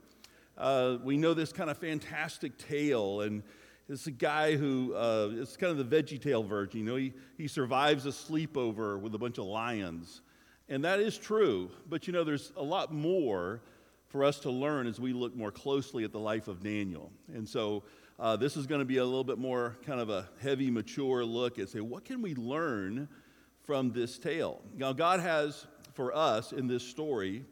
Uh, 0.56 0.96
we 1.04 1.16
know 1.16 1.34
this 1.34 1.52
kind 1.52 1.70
of 1.70 1.78
fantastic 1.78 2.58
tale, 2.58 3.20
and 3.20 3.42
it's 3.88 4.06
a 4.06 4.12
guy 4.12 4.56
who 4.56 4.94
uh, 4.94 5.30
it's 5.32 5.56
kind 5.56 5.78
of 5.78 5.88
the 5.88 5.96
Veggie 5.96 6.20
Tale 6.20 6.42
version. 6.42 6.80
You 6.80 6.86
know, 6.86 6.96
he, 6.96 7.12
he 7.36 7.48
survives 7.48 8.06
a 8.06 8.10
sleepover 8.10 9.00
with 9.00 9.14
a 9.14 9.18
bunch 9.18 9.38
of 9.38 9.44
lions. 9.44 10.22
And 10.68 10.84
that 10.84 11.00
is 11.00 11.16
true, 11.16 11.70
but 11.88 12.06
you 12.06 12.12
know, 12.12 12.24
there's 12.24 12.52
a 12.56 12.62
lot 12.62 12.92
more 12.92 13.62
for 14.08 14.24
us 14.24 14.38
to 14.40 14.50
learn 14.50 14.86
as 14.86 15.00
we 15.00 15.12
look 15.12 15.34
more 15.34 15.50
closely 15.50 16.04
at 16.04 16.12
the 16.12 16.18
life 16.18 16.46
of 16.46 16.62
Daniel. 16.62 17.10
And 17.32 17.48
so 17.48 17.84
uh, 18.18 18.36
this 18.36 18.56
is 18.56 18.66
going 18.66 18.80
to 18.80 18.84
be 18.84 18.98
a 18.98 19.04
little 19.04 19.24
bit 19.24 19.38
more 19.38 19.78
kind 19.86 20.00
of 20.00 20.10
a 20.10 20.28
heavy, 20.42 20.70
mature 20.70 21.24
look 21.24 21.58
at 21.58 21.70
say, 21.70 21.80
what 21.80 22.04
can 22.04 22.20
we 22.20 22.34
learn 22.34 23.08
from 23.68 23.92
this 23.92 24.18
tale. 24.18 24.62
Now, 24.74 24.94
God 24.94 25.20
has 25.20 25.66
for 25.92 26.16
us 26.16 26.52
in 26.52 26.66
this 26.66 26.82
story, 26.82 27.44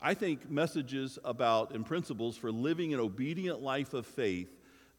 I 0.00 0.14
think, 0.14 0.48
messages 0.48 1.18
about 1.24 1.74
and 1.74 1.84
principles 1.84 2.36
for 2.36 2.52
living 2.52 2.94
an 2.94 3.00
obedient 3.00 3.60
life 3.60 3.92
of 3.92 4.06
faith 4.06 4.48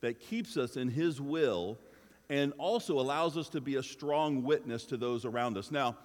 that 0.01 0.19
keeps 0.19 0.57
us 0.57 0.77
in 0.77 0.89
His 0.89 1.19
will 1.19 1.77
and 2.29 2.53
also 2.57 2.99
allows 2.99 3.37
us 3.37 3.49
to 3.49 3.61
be 3.61 3.75
a 3.75 3.83
strong 3.83 4.43
witness 4.43 4.85
to 4.85 4.97
those 4.97 5.25
around 5.25 5.57
us. 5.57 5.71
Now, 5.71 5.97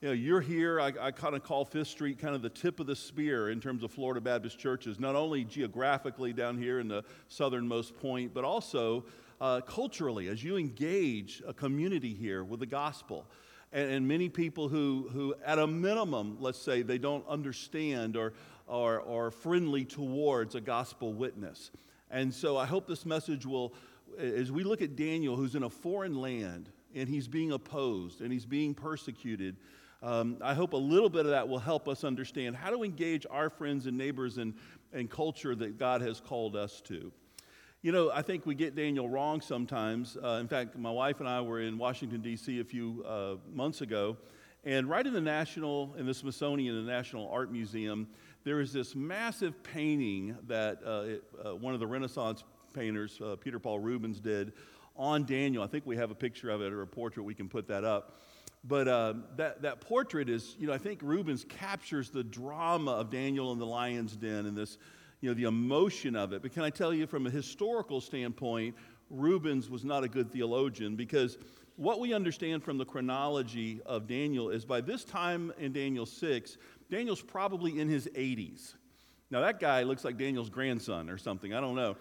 you 0.00 0.08
know, 0.08 0.14
you're 0.14 0.40
here, 0.40 0.80
I, 0.80 0.92
I 1.00 1.10
kind 1.10 1.34
of 1.34 1.42
call 1.42 1.64
Fifth 1.64 1.88
Street 1.88 2.18
kind 2.18 2.34
of 2.34 2.42
the 2.42 2.50
tip 2.50 2.78
of 2.78 2.86
the 2.86 2.96
spear 2.96 3.50
in 3.50 3.60
terms 3.60 3.82
of 3.82 3.90
Florida 3.90 4.20
Baptist 4.20 4.58
churches, 4.58 5.00
not 5.00 5.16
only 5.16 5.44
geographically 5.44 6.32
down 6.32 6.58
here 6.58 6.78
in 6.78 6.88
the 6.88 7.04
southernmost 7.28 7.98
point, 8.00 8.34
but 8.34 8.44
also 8.44 9.04
uh, 9.40 9.60
culturally 9.62 10.28
as 10.28 10.44
you 10.44 10.56
engage 10.56 11.42
a 11.46 11.54
community 11.54 12.14
here 12.14 12.44
with 12.44 12.60
the 12.60 12.66
gospel 12.66 13.26
and, 13.74 13.90
and 13.90 14.08
many 14.08 14.30
people 14.30 14.68
who, 14.68 15.08
who, 15.12 15.34
at 15.44 15.58
a 15.58 15.66
minimum, 15.66 16.38
let's 16.40 16.60
say, 16.60 16.80
they 16.80 16.98
don't 16.98 17.26
understand 17.28 18.16
or 18.16 18.32
are, 18.66 19.02
are 19.06 19.30
friendly 19.30 19.84
towards 19.84 20.54
a 20.54 20.60
gospel 20.60 21.12
witness. 21.12 21.70
And 22.10 22.32
so 22.32 22.56
I 22.56 22.66
hope 22.66 22.86
this 22.86 23.06
message 23.06 23.46
will, 23.46 23.74
as 24.18 24.52
we 24.52 24.64
look 24.64 24.82
at 24.82 24.96
Daniel, 24.96 25.36
who's 25.36 25.54
in 25.54 25.62
a 25.62 25.70
foreign 25.70 26.14
land 26.20 26.70
and 26.94 27.08
he's 27.08 27.28
being 27.28 27.52
opposed 27.52 28.20
and 28.20 28.32
he's 28.32 28.46
being 28.46 28.74
persecuted, 28.74 29.56
um, 30.02 30.36
I 30.42 30.52
hope 30.52 30.74
a 30.74 30.78
little 30.78 31.08
bit 31.08 31.24
of 31.24 31.30
that 31.30 31.48
will 31.48 31.58
help 31.58 31.88
us 31.88 32.04
understand 32.04 32.56
how 32.56 32.70
to 32.70 32.84
engage 32.84 33.26
our 33.30 33.48
friends 33.48 33.86
and 33.86 33.96
neighbors 33.96 34.36
and, 34.36 34.54
and 34.92 35.10
culture 35.10 35.54
that 35.54 35.78
God 35.78 36.02
has 36.02 36.20
called 36.20 36.56
us 36.56 36.82
to. 36.82 37.10
You 37.80 37.92
know, 37.92 38.10
I 38.10 38.22
think 38.22 38.46
we 38.46 38.54
get 38.54 38.74
Daniel 38.74 39.08
wrong 39.08 39.40
sometimes. 39.40 40.16
Uh, 40.16 40.38
in 40.40 40.48
fact, 40.48 40.76
my 40.76 40.90
wife 40.90 41.20
and 41.20 41.28
I 41.28 41.40
were 41.40 41.60
in 41.60 41.78
Washington, 41.78 42.20
D.C. 42.20 42.60
a 42.60 42.64
few 42.64 43.04
uh, 43.06 43.36
months 43.52 43.80
ago, 43.80 44.16
and 44.64 44.88
right 44.88 45.06
in 45.06 45.12
the 45.12 45.20
National, 45.20 45.94
in 45.98 46.06
the 46.06 46.14
Smithsonian, 46.14 46.74
the 46.84 46.90
National 46.90 47.28
Art 47.28 47.52
Museum, 47.52 48.08
there 48.44 48.60
is 48.60 48.72
this 48.72 48.94
massive 48.94 49.62
painting 49.62 50.36
that 50.46 50.78
uh, 50.86 51.02
it, 51.06 51.24
uh, 51.44 51.56
one 51.56 51.74
of 51.74 51.80
the 51.80 51.86
Renaissance 51.86 52.44
painters, 52.74 53.18
uh, 53.24 53.36
Peter 53.36 53.58
Paul 53.58 53.80
Rubens, 53.80 54.20
did 54.20 54.52
on 54.96 55.24
Daniel. 55.24 55.62
I 55.62 55.66
think 55.66 55.86
we 55.86 55.96
have 55.96 56.10
a 56.10 56.14
picture 56.14 56.50
of 56.50 56.60
it 56.60 56.72
or 56.72 56.82
a 56.82 56.86
portrait, 56.86 57.24
we 57.24 57.34
can 57.34 57.48
put 57.48 57.66
that 57.68 57.84
up. 57.84 58.18
But 58.62 58.88
uh, 58.88 59.14
that, 59.36 59.62
that 59.62 59.80
portrait 59.80 60.28
is, 60.28 60.56
you 60.58 60.66
know, 60.66 60.72
I 60.72 60.78
think 60.78 61.00
Rubens 61.02 61.44
captures 61.48 62.10
the 62.10 62.24
drama 62.24 62.92
of 62.92 63.10
Daniel 63.10 63.52
in 63.52 63.58
the 63.58 63.66
lion's 63.66 64.16
den 64.16 64.46
and 64.46 64.56
this, 64.56 64.78
you 65.20 65.28
know, 65.28 65.34
the 65.34 65.44
emotion 65.44 66.16
of 66.16 66.32
it. 66.32 66.42
But 66.42 66.52
can 66.52 66.62
I 66.62 66.70
tell 66.70 66.92
you 66.92 67.06
from 67.06 67.26
a 67.26 67.30
historical 67.30 68.00
standpoint, 68.00 68.74
Rubens 69.10 69.68
was 69.68 69.84
not 69.84 70.02
a 70.04 70.08
good 70.08 70.30
theologian 70.30 70.96
because 70.96 71.36
what 71.76 72.00
we 72.00 72.12
understand 72.12 72.62
from 72.62 72.78
the 72.78 72.84
chronology 72.84 73.80
of 73.84 74.06
Daniel 74.06 74.50
is 74.50 74.64
by 74.64 74.80
this 74.80 75.04
time 75.04 75.52
in 75.58 75.72
Daniel 75.72 76.06
6, 76.06 76.56
Daniel's 76.90 77.22
probably 77.22 77.80
in 77.80 77.88
his 77.88 78.06
80s. 78.14 78.74
Now, 79.30 79.40
that 79.40 79.58
guy 79.58 79.82
looks 79.82 80.04
like 80.04 80.16
Daniel's 80.16 80.50
grandson 80.50 81.10
or 81.10 81.18
something. 81.18 81.52
I 81.52 81.60
don't 81.60 81.74
know. 81.74 81.96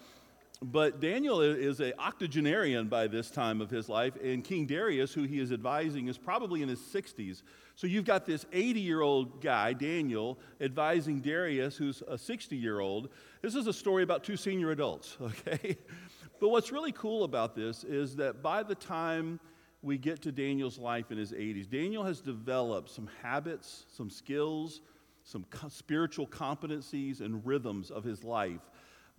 But 0.62 1.01
Daniel 1.01 1.42
is 1.42 1.82
a 1.82 2.00
octogenarian 2.00 2.88
by 2.88 3.08
this 3.08 3.30
time 3.30 3.60
of 3.60 3.70
his 3.70 3.89
life, 3.89 4.13
and 4.24 4.44
King 4.44 4.65
Darius, 4.65 5.13
who 5.13 5.24
he 5.24 5.39
is 5.39 5.51
advising, 5.51 6.08
is 6.08 6.18
probably 6.18 6.62
in 6.62 6.70
his 6.70 6.80
60s. 6.80 7.42
So 7.75 7.88
you've 7.88 8.06
got 8.06 8.25
this 8.25 8.46
80 8.53 8.80
year 8.80 9.01
old 9.01 9.42
guy, 9.42 9.74
Daniel, 9.74 10.39
advising 10.62 11.20
Darius, 11.20 11.75
who's 11.75 12.01
a 12.08 12.18
60 12.18 12.56
year 12.56 12.80
old. 12.80 13.10
This 13.42 13.56
is 13.56 13.68
a 13.68 13.74
story 13.74 14.03
about 14.03 14.24
two 14.24 14.38
senior 14.38 14.72
adults, 14.72 15.18
okay? 15.22 15.77
But 16.39 16.50
what's 16.50 16.72
really 16.72 16.92
cool 16.92 17.24
about 17.24 17.56
this 17.56 17.84
is 17.84 18.15
that 18.18 18.42
by 18.42 18.63
the 18.63 18.75
time 18.75 19.39
we 19.84 19.98
get 19.98 20.22
to 20.24 20.32
Daniel's 20.32 20.80
life 20.80 21.12
in 21.12 21.18
his 21.18 21.32
80s, 21.32 21.70
Daniel 21.70 22.04
has 22.04 22.22
developed 22.22 22.90
some 22.90 23.10
habits, 23.22 23.86
some 23.90 24.10
skills, 24.10 24.82
some 25.24 25.46
spiritual 25.70 26.28
competencies, 26.28 27.22
and 27.22 27.46
rhythms 27.46 27.92
of 27.92 28.04
his 28.04 28.24
life 28.24 28.62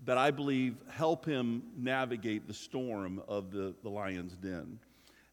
that 0.04 0.18
I 0.18 0.30
believe 0.30 0.76
help 0.90 1.24
him 1.24 1.62
navigate 1.76 2.46
the 2.46 2.54
storm 2.54 3.22
of 3.28 3.50
the, 3.50 3.74
the 3.82 3.88
lion's 3.88 4.36
den. 4.36 4.78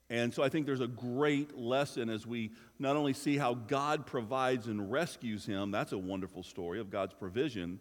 And 0.09 0.33
so 0.33 0.43
I 0.43 0.49
think 0.49 0.65
there's 0.65 0.81
a 0.81 0.87
great 0.87 1.57
lesson 1.57 2.09
as 2.09 2.27
we 2.27 2.51
not 2.79 2.97
only 2.97 3.13
see 3.13 3.37
how 3.37 3.53
God 3.53 4.05
provides 4.05 4.67
and 4.67 4.91
rescues 4.91 5.45
him, 5.45 5.71
that's 5.71 5.93
a 5.93 5.97
wonderful 5.97 6.43
story 6.43 6.79
of 6.79 6.89
God's 6.89 7.13
provision, 7.13 7.79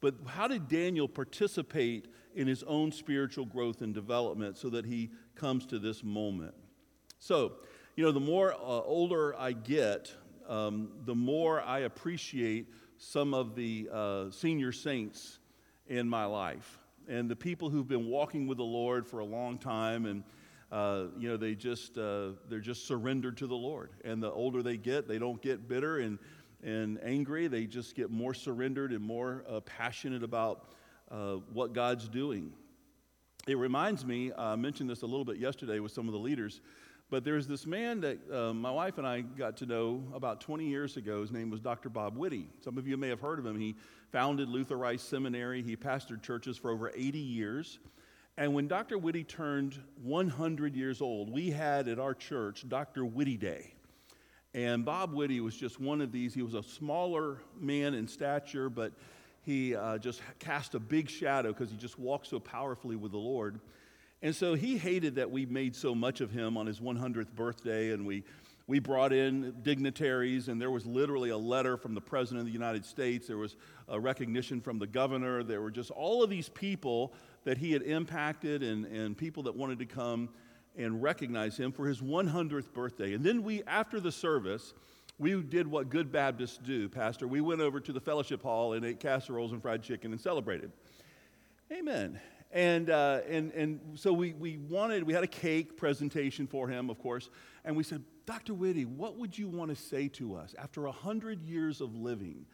but 0.00 0.14
how 0.26 0.48
did 0.48 0.68
Daniel 0.68 1.08
participate 1.08 2.06
in 2.34 2.46
his 2.46 2.62
own 2.64 2.92
spiritual 2.92 3.44
growth 3.44 3.82
and 3.82 3.92
development 3.92 4.56
so 4.56 4.70
that 4.70 4.84
he 4.84 5.10
comes 5.34 5.66
to 5.66 5.78
this 5.78 6.02
moment? 6.02 6.54
So, 7.22 7.52
you 7.94 8.02
know, 8.02 8.10
the 8.10 8.18
more 8.18 8.52
uh, 8.52 8.56
older 8.56 9.38
I 9.38 9.52
get, 9.52 10.12
um, 10.48 10.88
the 11.04 11.14
more 11.14 11.62
I 11.62 11.80
appreciate 11.80 12.66
some 12.98 13.32
of 13.32 13.54
the 13.54 13.88
uh, 13.92 14.30
senior 14.32 14.72
saints 14.72 15.38
in 15.86 16.08
my 16.08 16.24
life 16.24 16.80
and 17.06 17.30
the 17.30 17.36
people 17.36 17.70
who've 17.70 17.86
been 17.86 18.08
walking 18.08 18.48
with 18.48 18.58
the 18.58 18.64
Lord 18.64 19.06
for 19.06 19.20
a 19.20 19.24
long 19.24 19.56
time 19.56 20.06
and 20.06 20.24
uh, 20.72 21.04
you 21.16 21.28
know 21.28 21.36
they 21.36 21.54
just 21.54 21.96
uh, 21.96 22.30
they're 22.48 22.58
just 22.58 22.88
surrendered 22.88 23.36
to 23.36 23.46
the 23.46 23.54
Lord 23.54 23.90
and 24.04 24.20
the 24.20 24.32
older 24.32 24.60
they 24.60 24.76
get 24.76 25.06
they 25.06 25.20
don't 25.20 25.40
get 25.40 25.68
bitter 25.68 26.00
and 26.00 26.18
and 26.64 26.98
angry 27.04 27.46
they 27.46 27.66
just 27.66 27.94
get 27.94 28.10
more 28.10 28.34
surrendered 28.34 28.90
and 28.90 29.00
more 29.00 29.44
uh, 29.48 29.60
passionate 29.60 30.24
about 30.24 30.72
uh, 31.08 31.34
what 31.52 31.72
God's 31.72 32.08
doing. 32.08 32.52
It 33.46 33.58
reminds 33.58 34.04
me 34.04 34.32
I 34.36 34.56
mentioned 34.56 34.90
this 34.90 35.02
a 35.02 35.06
little 35.06 35.24
bit 35.24 35.36
yesterday 35.36 35.78
with 35.78 35.92
some 35.92 36.08
of 36.08 36.12
the 36.12 36.18
leaders. 36.18 36.60
But 37.12 37.24
there's 37.24 37.46
this 37.46 37.66
man 37.66 38.00
that 38.00 38.18
uh, 38.32 38.54
my 38.54 38.70
wife 38.70 38.96
and 38.96 39.06
I 39.06 39.20
got 39.20 39.58
to 39.58 39.66
know 39.66 40.02
about 40.14 40.40
20 40.40 40.64
years 40.64 40.96
ago. 40.96 41.20
His 41.20 41.30
name 41.30 41.50
was 41.50 41.60
Dr. 41.60 41.90
Bob 41.90 42.16
Witty. 42.16 42.48
Some 42.64 42.78
of 42.78 42.88
you 42.88 42.96
may 42.96 43.10
have 43.10 43.20
heard 43.20 43.38
of 43.38 43.44
him. 43.44 43.60
He 43.60 43.76
founded 44.10 44.48
Luther 44.48 44.78
Rice 44.78 45.02
Seminary, 45.02 45.62
he 45.62 45.76
pastored 45.76 46.22
churches 46.22 46.56
for 46.56 46.70
over 46.70 46.90
80 46.96 47.18
years. 47.18 47.80
And 48.38 48.54
when 48.54 48.66
Dr. 48.66 48.96
Witty 48.96 49.24
turned 49.24 49.78
100 50.02 50.74
years 50.74 51.02
old, 51.02 51.30
we 51.30 51.50
had 51.50 51.86
at 51.86 51.98
our 51.98 52.14
church 52.14 52.66
Dr. 52.66 53.04
Witty 53.04 53.36
Day. 53.36 53.74
And 54.54 54.82
Bob 54.82 55.12
Witty 55.12 55.40
was 55.40 55.54
just 55.54 55.78
one 55.78 56.00
of 56.00 56.12
these. 56.12 56.32
He 56.32 56.40
was 56.40 56.54
a 56.54 56.62
smaller 56.62 57.42
man 57.60 57.92
in 57.92 58.08
stature, 58.08 58.70
but 58.70 58.94
he 59.42 59.76
uh, 59.76 59.98
just 59.98 60.22
cast 60.38 60.74
a 60.74 60.80
big 60.80 61.10
shadow 61.10 61.52
because 61.52 61.70
he 61.70 61.76
just 61.76 61.98
walked 61.98 62.28
so 62.28 62.40
powerfully 62.40 62.96
with 62.96 63.12
the 63.12 63.18
Lord. 63.18 63.60
And 64.22 64.34
so 64.34 64.54
he 64.54 64.78
hated 64.78 65.16
that 65.16 65.30
we 65.30 65.46
made 65.46 65.74
so 65.74 65.94
much 65.94 66.20
of 66.20 66.30
him 66.30 66.56
on 66.56 66.66
his 66.66 66.78
100th 66.78 67.32
birthday, 67.34 67.90
and 67.90 68.06
we, 68.06 68.22
we 68.68 68.78
brought 68.78 69.12
in 69.12 69.52
dignitaries, 69.62 70.46
and 70.46 70.60
there 70.60 70.70
was 70.70 70.86
literally 70.86 71.30
a 71.30 71.36
letter 71.36 71.76
from 71.76 71.94
the 71.94 72.00
President 72.00 72.40
of 72.40 72.46
the 72.46 72.52
United 72.52 72.84
States. 72.84 73.26
There 73.26 73.36
was 73.36 73.56
a 73.88 73.98
recognition 73.98 74.60
from 74.60 74.78
the 74.78 74.86
governor. 74.86 75.42
There 75.42 75.60
were 75.60 75.72
just 75.72 75.90
all 75.90 76.22
of 76.22 76.30
these 76.30 76.48
people 76.48 77.12
that 77.42 77.58
he 77.58 77.72
had 77.72 77.82
impacted 77.82 78.62
and, 78.62 78.86
and 78.86 79.16
people 79.16 79.42
that 79.42 79.56
wanted 79.56 79.80
to 79.80 79.86
come 79.86 80.28
and 80.76 81.02
recognize 81.02 81.56
him 81.56 81.72
for 81.72 81.86
his 81.86 82.00
100th 82.00 82.72
birthday. 82.72 83.14
And 83.14 83.24
then 83.24 83.42
we, 83.42 83.64
after 83.64 83.98
the 83.98 84.12
service, 84.12 84.72
we 85.18 85.42
did 85.42 85.66
what 85.66 85.90
good 85.90 86.12
Baptists 86.12 86.58
do, 86.58 86.88
Pastor. 86.88 87.26
We 87.26 87.40
went 87.40 87.60
over 87.60 87.80
to 87.80 87.92
the 87.92 88.00
fellowship 88.00 88.42
hall 88.42 88.74
and 88.74 88.84
ate 88.84 89.00
casseroles 89.00 89.52
and 89.52 89.60
fried 89.60 89.82
chicken 89.82 90.12
and 90.12 90.20
celebrated. 90.20 90.70
Amen. 91.72 92.20
And, 92.52 92.90
uh, 92.90 93.20
and, 93.28 93.50
and 93.52 93.80
so 93.94 94.12
we, 94.12 94.34
we 94.34 94.58
wanted, 94.58 95.04
we 95.04 95.14
had 95.14 95.24
a 95.24 95.28
cake 95.28 95.76
presentation 95.76 96.46
for 96.46 96.68
him, 96.68 96.90
of 96.90 96.98
course, 96.98 97.30
and 97.64 97.74
we 97.74 97.82
said, 97.82 98.02
Dr. 98.26 98.52
Witty, 98.52 98.84
what 98.84 99.16
would 99.16 99.36
you 99.36 99.48
want 99.48 99.70
to 99.70 99.76
say 99.76 100.08
to 100.08 100.36
us 100.36 100.54
after 100.58 100.86
a 100.86 100.92
hundred 100.92 101.42
years 101.42 101.80
of 101.80 101.96
living, 101.96 102.44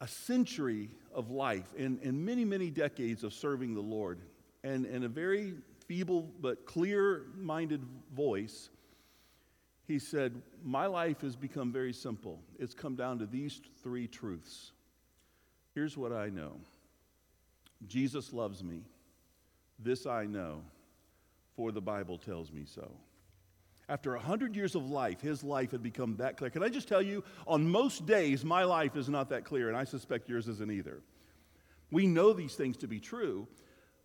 a 0.00 0.06
century 0.06 0.90
of 1.12 1.30
life, 1.30 1.74
and, 1.76 1.98
and 2.02 2.24
many, 2.24 2.44
many 2.44 2.70
decades 2.70 3.24
of 3.24 3.34
serving 3.34 3.74
the 3.74 3.80
Lord, 3.80 4.20
and, 4.62 4.86
and 4.86 5.04
a 5.04 5.08
very 5.08 5.54
feeble 5.86 6.30
but 6.40 6.64
clear 6.64 7.26
minded 7.36 7.82
voice, 8.14 8.70
he 9.86 9.98
said, 9.98 10.40
My 10.64 10.86
life 10.86 11.20
has 11.22 11.34
become 11.34 11.72
very 11.72 11.92
simple. 11.92 12.40
It's 12.58 12.74
come 12.74 12.94
down 12.96 13.18
to 13.18 13.26
these 13.26 13.60
three 13.82 14.06
truths. 14.06 14.72
Here's 15.74 15.96
what 15.96 16.12
I 16.12 16.28
know. 16.28 16.52
Jesus 17.86 18.32
loves 18.32 18.62
me. 18.62 18.82
This 19.78 20.06
I 20.06 20.24
know, 20.26 20.62
for 21.54 21.72
the 21.72 21.80
Bible 21.80 22.18
tells 22.18 22.50
me 22.52 22.64
so. 22.64 22.90
After 23.88 24.14
a 24.14 24.20
hundred 24.20 24.56
years 24.56 24.74
of 24.74 24.88
life, 24.90 25.20
his 25.20 25.44
life 25.44 25.70
had 25.70 25.82
become 25.82 26.16
that 26.16 26.36
clear. 26.36 26.50
Can 26.50 26.62
I 26.62 26.68
just 26.68 26.88
tell 26.88 27.02
you, 27.02 27.22
on 27.46 27.68
most 27.68 28.04
days, 28.04 28.44
my 28.44 28.64
life 28.64 28.96
is 28.96 29.08
not 29.08 29.28
that 29.28 29.44
clear, 29.44 29.68
and 29.68 29.76
I 29.76 29.84
suspect 29.84 30.28
yours 30.28 30.48
isn't 30.48 30.72
either. 30.72 31.02
We 31.92 32.06
know 32.06 32.32
these 32.32 32.56
things 32.56 32.76
to 32.78 32.88
be 32.88 32.98
true, 32.98 33.46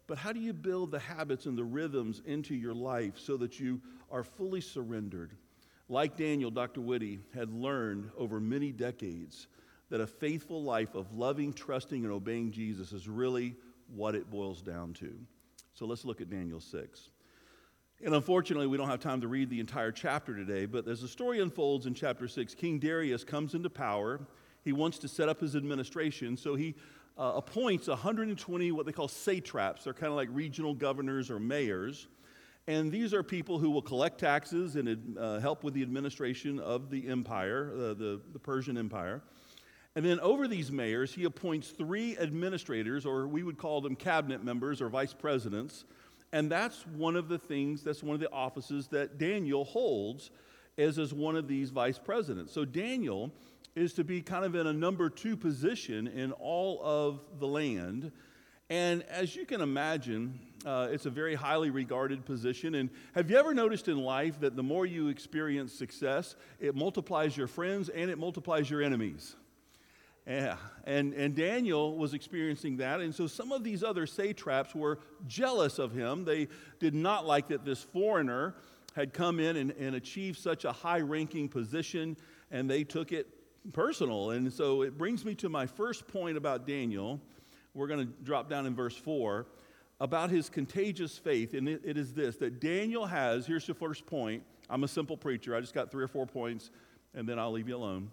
but 0.06 0.20
how 0.20 0.34
do 0.34 0.40
you 0.40 0.54
build 0.54 0.92
the 0.92 1.00
habits 1.00 1.46
and 1.48 1.58
the 1.58 1.64
rhythms 1.64 2.22
into 2.26 2.54
your 2.54 2.76
life 2.76 3.18
so 3.18 3.38
that 3.38 3.60
you 3.60 3.82
are 4.12 4.24
fully 4.24 4.62
surrendered? 4.62 5.32
Like 5.90 6.16
Daniel, 6.16 6.52
Dr. 6.52 6.82
Witty 6.82 7.20
had 7.34 7.52
learned 7.52 8.12
over 8.18 8.40
many 8.40 8.72
decades 8.72 9.48
that 9.92 10.02
a 10.02 10.08
faithful 10.08 10.64
life 10.64 10.96
of 10.96 11.14
loving, 11.14 11.54
trusting, 11.54 12.04
and 12.04 12.12
obeying 12.12 12.52
Jesus 12.52 12.94
is 12.94 13.08
really 13.08 13.56
what 13.94 14.16
it 14.16 14.32
boils 14.32 14.62
down 14.62 14.94
to. 14.94 15.14
So 15.74 15.86
let's 15.86 16.06
look 16.06 16.22
at 16.22 16.30
Daniel 16.30 16.62
6. 16.62 17.10
And 18.04 18.16
unfortunately, 18.16 18.68
we 18.68 18.78
don't 18.78 18.88
have 18.88 19.02
time 19.02 19.22
to 19.22 19.28
read 19.28 19.50
the 19.50 19.60
entire 19.60 19.92
chapter 19.92 20.34
today, 20.34 20.66
but 20.66 20.88
as 20.88 21.02
the 21.02 21.08
story 21.08 21.42
unfolds 21.42 21.86
in 21.86 21.94
chapter 21.94 22.28
6, 22.28 22.56
King 22.56 22.80
Darius 22.80 23.24
comes 23.26 23.54
into 23.54 23.70
power. 23.70 24.22
He 24.64 24.72
wants 24.72 24.98
to 25.00 25.08
set 25.10 25.28
up 25.28 25.42
his 25.42 25.56
administration, 25.56 26.38
so 26.38 26.56
he 26.56 26.74
uh, 27.18 27.34
appoints 27.36 27.90
120 27.90 28.72
what 28.72 28.86
they 28.86 28.92
call 28.94 29.10
satraps. 29.10 29.84
They're 29.84 29.94
kind 29.94 30.10
of 30.10 30.16
like 30.16 30.30
regional 30.32 30.74
governors 30.74 31.30
or 31.30 31.40
mayors. 31.40 32.08
And 32.66 32.92
these 32.92 33.14
are 33.14 33.24
people 33.24 33.60
who 33.60 33.70
will 33.70 33.82
collect 33.82 34.20
taxes 34.20 34.78
and 34.78 35.18
uh, 35.18 35.40
help 35.40 35.64
with 35.64 35.74
the 35.74 35.82
administration 35.82 36.60
of 36.60 36.90
the 36.90 37.08
empire, 37.10 37.72
uh, 37.74 37.78
the, 37.94 38.22
the 38.32 38.40
Persian 38.40 38.78
Empire. 38.78 39.22
And 39.96 40.06
then 40.06 40.20
over 40.22 40.48
these 40.48 40.72
mayors, 40.72 41.14
he 41.14 41.26
appoints 41.26 41.70
three 41.70 42.18
administrators, 42.18 43.06
or 43.06 43.28
we 43.28 43.44
would 43.44 43.58
call 43.58 43.82
them 43.82 43.96
cabinet 43.96 44.44
members 44.44 44.82
or 44.82 44.88
vice 44.88 45.14
presidents. 45.14 45.84
And 46.32 46.50
that's 46.50 46.88
one 46.88 47.18
of 47.18 47.28
the 47.28 47.38
things, 47.38 47.84
that's 47.84 48.02
one 48.02 48.14
of 48.14 48.22
the 48.22 48.32
offices 48.32 48.88
that 48.88 49.18
Daniel 49.18 49.66
holds 49.66 50.32
as, 50.78 50.98
as 50.98 51.14
one 51.14 51.36
of 51.36 51.48
these 51.48 51.72
vice 51.72 52.00
presidents. 52.00 52.54
So 52.54 52.64
Daniel 52.64 53.32
is 53.76 53.94
to 53.94 54.06
be 54.06 54.22
kind 54.22 54.46
of 54.46 54.56
in 54.56 54.68
a 54.68 54.74
number 54.74 55.10
two 55.10 55.36
position 55.36 56.08
in 56.08 56.32
all 56.34 56.82
of 56.84 57.20
the 57.40 57.48
land. 57.48 58.12
And 58.70 59.04
as 59.04 59.36
you 59.36 59.46
can 59.46 59.60
imagine, 59.60 60.40
uh, 60.66 60.88
it's 60.90 61.06
a 61.06 61.10
very 61.10 61.36
highly 61.36 61.70
regarded 61.70 62.26
position. 62.26 62.76
And 62.76 62.90
have 63.14 63.30
you 63.30 63.38
ever 63.38 63.54
noticed 63.54 63.90
in 63.90 63.98
life 63.98 64.40
that 64.40 64.56
the 64.56 64.64
more 64.64 64.86
you 64.86 65.10
experience 65.10 65.74
success, 65.74 66.38
it 66.62 66.76
multiplies 66.76 67.36
your 67.36 67.48
friends 67.48 67.90
and 67.90 68.10
it 68.10 68.18
multiplies 68.18 68.70
your 68.70 68.82
enemies? 68.82 69.36
Yeah, 70.28 70.58
and, 70.84 71.14
and 71.14 71.36
Daniel 71.36 71.98
was 71.98 72.14
experiencing 72.14 72.78
that. 72.78 73.02
And 73.02 73.14
so 73.14 73.26
some 73.26 73.52
of 73.52 73.64
these 73.64 73.84
other 73.84 74.06
satraps 74.06 74.76
were 74.76 75.00
jealous 75.28 75.80
of 75.80 75.94
him. 75.94 76.26
They 76.26 76.48
did 76.80 76.94
not 76.94 77.26
like 77.26 77.48
that 77.48 77.66
this 77.66 77.82
foreigner 77.82 78.56
had 78.96 79.14
come 79.14 79.40
in 79.40 79.56
and, 79.56 79.72
and 79.72 79.96
achieved 79.96 80.38
such 80.38 80.64
a 80.64 80.72
high 80.72 81.00
ranking 81.00 81.50
position, 81.50 82.18
and 82.52 82.70
they 82.70 82.84
took 82.84 83.12
it 83.12 83.28
personal. 83.74 84.32
And 84.32 84.52
so 84.52 84.84
it 84.84 84.98
brings 84.98 85.26
me 85.26 85.34
to 85.36 85.50
my 85.50 85.66
first 85.66 86.08
point 86.08 86.38
about 86.38 86.68
Daniel. 86.68 87.20
We're 87.74 87.88
going 87.88 88.06
to 88.06 88.14
drop 88.24 88.50
down 88.50 88.66
in 88.66 88.76
verse 88.76 88.96
4 88.96 89.48
about 90.00 90.30
his 90.30 90.50
contagious 90.50 91.18
faith. 91.18 91.54
And 91.54 91.68
it, 91.68 91.82
it 91.84 91.98
is 91.98 92.14
this 92.14 92.36
that 92.38 92.60
Daniel 92.60 93.06
has, 93.06 93.48
here's 93.48 93.66
the 93.66 93.74
first 93.74 94.06
point 94.06 94.44
I'm 94.70 94.84
a 94.84 94.88
simple 94.88 95.18
preacher. 95.18 95.56
I 95.56 95.62
just 95.62 95.74
got 95.74 95.92
three 95.92 96.04
or 96.04 96.08
four 96.08 96.26
points, 96.26 96.70
and 97.14 97.28
then 97.28 97.40
I'll 97.40 97.52
leave 97.52 97.68
you 97.68 97.76
alone. 97.76 98.10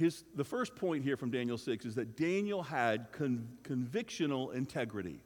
His, 0.00 0.24
the 0.34 0.44
first 0.44 0.74
point 0.76 1.04
here 1.04 1.18
from 1.18 1.30
Daniel 1.30 1.58
6 1.58 1.84
is 1.84 1.94
that 1.96 2.16
Daniel 2.16 2.62
had 2.62 3.12
con- 3.12 3.46
convictional 3.62 4.54
integrity. 4.54 5.20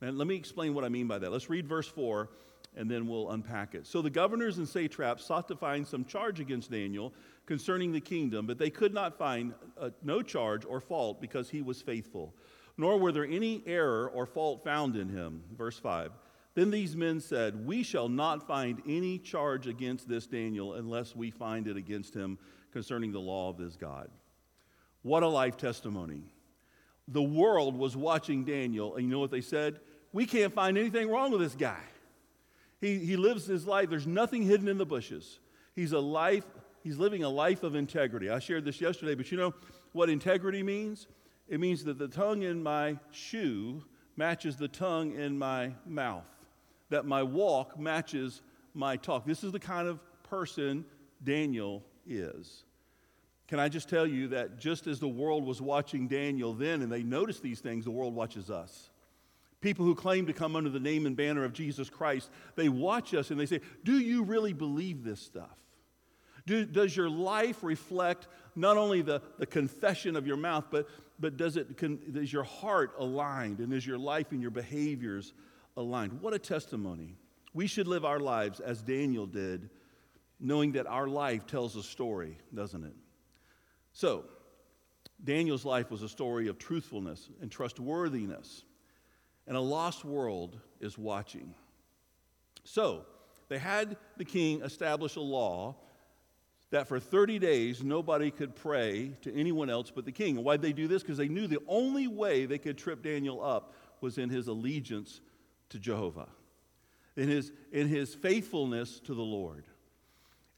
And 0.00 0.16
let 0.16 0.26
me 0.26 0.34
explain 0.34 0.72
what 0.72 0.82
I 0.82 0.88
mean 0.88 1.06
by 1.06 1.18
that. 1.18 1.30
Let's 1.30 1.50
read 1.50 1.68
verse 1.68 1.88
4 1.88 2.30
and 2.74 2.90
then 2.90 3.06
we'll 3.06 3.30
unpack 3.32 3.74
it. 3.74 3.86
So 3.86 4.00
the 4.00 4.08
governors 4.08 4.56
and 4.56 4.66
satraps 4.66 5.26
sought 5.26 5.46
to 5.48 5.56
find 5.56 5.86
some 5.86 6.06
charge 6.06 6.40
against 6.40 6.70
Daniel 6.70 7.12
concerning 7.44 7.92
the 7.92 8.00
kingdom, 8.00 8.46
but 8.46 8.56
they 8.56 8.70
could 8.70 8.94
not 8.94 9.18
find 9.18 9.52
uh, 9.78 9.90
no 10.02 10.22
charge 10.22 10.64
or 10.64 10.80
fault 10.80 11.20
because 11.20 11.50
he 11.50 11.60
was 11.60 11.82
faithful, 11.82 12.34
nor 12.78 12.98
were 12.98 13.12
there 13.12 13.26
any 13.26 13.62
error 13.66 14.10
or 14.14 14.24
fault 14.24 14.64
found 14.64 14.96
in 14.96 15.10
him. 15.10 15.42
Verse 15.54 15.78
5. 15.78 16.12
Then 16.54 16.70
these 16.70 16.96
men 16.96 17.20
said, 17.20 17.66
We 17.66 17.82
shall 17.82 18.08
not 18.08 18.46
find 18.46 18.80
any 18.88 19.18
charge 19.18 19.66
against 19.66 20.08
this 20.08 20.26
Daniel 20.26 20.74
unless 20.74 21.14
we 21.14 21.30
find 21.30 21.68
it 21.68 21.76
against 21.76 22.14
him 22.14 22.38
concerning 22.72 23.12
the 23.12 23.20
law 23.20 23.50
of 23.50 23.56
this 23.56 23.76
God. 23.76 24.10
What 25.02 25.22
a 25.22 25.28
life 25.28 25.56
testimony. 25.56 26.22
The 27.06 27.22
world 27.22 27.76
was 27.76 27.96
watching 27.96 28.44
Daniel, 28.44 28.96
and 28.96 29.04
you 29.04 29.10
know 29.10 29.20
what 29.20 29.30
they 29.30 29.40
said? 29.40 29.80
We 30.12 30.26
can't 30.26 30.52
find 30.52 30.76
anything 30.76 31.08
wrong 31.08 31.30
with 31.30 31.40
this 31.40 31.54
guy. 31.54 31.82
He, 32.80 32.98
he 32.98 33.16
lives 33.16 33.46
his 33.46 33.66
life, 33.66 33.90
there's 33.90 34.06
nothing 34.06 34.42
hidden 34.42 34.68
in 34.68 34.78
the 34.78 34.86
bushes. 34.86 35.40
He's 35.74 35.92
a 35.92 35.98
life, 35.98 36.44
he's 36.82 36.98
living 36.98 37.24
a 37.24 37.28
life 37.28 37.62
of 37.62 37.74
integrity. 37.74 38.30
I 38.30 38.38
shared 38.38 38.64
this 38.64 38.80
yesterday, 38.80 39.14
but 39.14 39.30
you 39.30 39.38
know 39.38 39.54
what 39.92 40.10
integrity 40.10 40.62
means? 40.62 41.06
It 41.48 41.60
means 41.60 41.84
that 41.84 41.98
the 41.98 42.08
tongue 42.08 42.42
in 42.42 42.62
my 42.62 42.98
shoe 43.10 43.82
matches 44.16 44.56
the 44.56 44.68
tongue 44.68 45.14
in 45.14 45.38
my 45.38 45.72
mouth, 45.86 46.26
that 46.90 47.06
my 47.06 47.22
walk 47.22 47.78
matches 47.78 48.42
my 48.74 48.96
talk. 48.96 49.24
This 49.24 49.42
is 49.42 49.52
the 49.52 49.60
kind 49.60 49.88
of 49.88 50.02
person 50.24 50.84
Daniel 51.24 51.82
is. 52.08 52.64
Can 53.48 53.58
I 53.58 53.68
just 53.68 53.88
tell 53.88 54.06
you 54.06 54.28
that 54.28 54.58
just 54.58 54.86
as 54.86 55.00
the 55.00 55.08
world 55.08 55.44
was 55.44 55.60
watching 55.62 56.06
Daniel 56.06 56.52
then 56.52 56.82
and 56.82 56.92
they 56.92 57.02
noticed 57.02 57.42
these 57.42 57.60
things, 57.60 57.84
the 57.84 57.90
world 57.90 58.14
watches 58.14 58.50
us. 58.50 58.90
People 59.60 59.84
who 59.84 59.94
claim 59.94 60.26
to 60.26 60.32
come 60.32 60.54
under 60.54 60.70
the 60.70 60.78
name 60.78 61.06
and 61.06 61.16
banner 61.16 61.44
of 61.44 61.52
Jesus 61.52 61.90
Christ, 61.90 62.30
they 62.54 62.68
watch 62.68 63.14
us 63.14 63.30
and 63.30 63.40
they 63.40 63.46
say, 63.46 63.60
Do 63.84 63.98
you 63.98 64.22
really 64.22 64.52
believe 64.52 65.02
this 65.02 65.20
stuff? 65.20 65.56
Do, 66.46 66.64
does 66.64 66.96
your 66.96 67.10
life 67.10 67.62
reflect 67.62 68.28
not 68.54 68.76
only 68.76 69.02
the, 69.02 69.20
the 69.38 69.46
confession 69.46 70.16
of 70.16 70.26
your 70.26 70.36
mouth, 70.36 70.66
but, 70.70 70.88
but 71.18 71.36
does 71.36 71.56
it, 71.56 71.76
can, 71.76 71.98
is 72.14 72.32
your 72.32 72.44
heart 72.44 72.92
aligned 72.98 73.58
and 73.58 73.72
is 73.72 73.86
your 73.86 73.98
life 73.98 74.32
and 74.32 74.40
your 74.40 74.50
behaviors 74.50 75.32
aligned? 75.76 76.20
What 76.20 76.34
a 76.34 76.38
testimony. 76.38 77.16
We 77.52 77.66
should 77.66 77.86
live 77.86 78.04
our 78.04 78.20
lives 78.20 78.60
as 78.60 78.82
Daniel 78.82 79.26
did, 79.26 79.70
knowing 80.40 80.72
that 80.72 80.86
our 80.86 81.08
life 81.08 81.46
tells 81.46 81.76
a 81.76 81.82
story, 81.82 82.38
doesn't 82.54 82.84
it? 82.84 82.94
So, 83.92 84.24
Daniel's 85.22 85.64
life 85.64 85.90
was 85.90 86.02
a 86.02 86.08
story 86.08 86.48
of 86.48 86.58
truthfulness 86.58 87.28
and 87.40 87.50
trustworthiness 87.50 88.62
and 89.48 89.56
a 89.56 89.60
lost 89.60 90.04
world 90.04 90.60
is 90.78 90.96
watching. 90.96 91.54
So, 92.64 93.06
they 93.48 93.58
had 93.58 93.96
the 94.18 94.26
king 94.26 94.60
establish 94.62 95.16
a 95.16 95.20
law 95.20 95.74
that 96.70 96.86
for 96.86 97.00
30 97.00 97.38
days 97.38 97.82
nobody 97.82 98.30
could 98.30 98.54
pray 98.54 99.12
to 99.22 99.34
anyone 99.34 99.70
else 99.70 99.90
but 99.90 100.04
the 100.04 100.12
king. 100.12 100.36
And 100.36 100.44
why'd 100.44 100.60
they 100.60 100.74
do 100.74 100.86
this? 100.86 101.02
Because 101.02 101.16
they 101.16 101.28
knew 101.28 101.46
the 101.46 101.62
only 101.66 102.06
way 102.06 102.44
they 102.44 102.58
could 102.58 102.76
trip 102.76 103.02
Daniel 103.02 103.42
up 103.42 103.72
was 104.02 104.18
in 104.18 104.28
his 104.28 104.48
allegiance 104.48 105.22
to 105.70 105.78
Jehovah, 105.78 106.28
in 107.16 107.28
his, 107.28 107.50
in 107.72 107.88
his 107.88 108.14
faithfulness 108.14 109.00
to 109.00 109.14
the 109.14 109.22
Lord. 109.22 109.64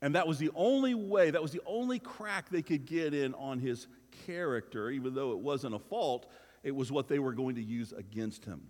And 0.03 0.15
that 0.15 0.27
was 0.27 0.39
the 0.39 0.51
only 0.55 0.95
way, 0.95 1.31
that 1.31 1.43
was 1.43 1.53
the 1.53 1.61
only 1.67 1.99
crack 1.99 2.49
they 2.49 2.63
could 2.63 2.87
get 2.87 3.13
in 3.13 3.35
on 3.35 3.59
his 3.59 3.87
character, 4.27 4.91
even 4.91 5.15
though 5.15 5.33
it 5.33 5.39
wasn't 5.39 5.75
a 5.75 5.79
fault, 5.79 6.31
it 6.63 6.75
was 6.75 6.91
what 6.91 7.09
they 7.09 7.19
were 7.19 7.33
going 7.33 7.55
to 7.57 7.63
use 7.63 7.93
against 7.93 8.45
him. 8.45 8.63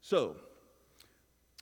So, 0.00 0.36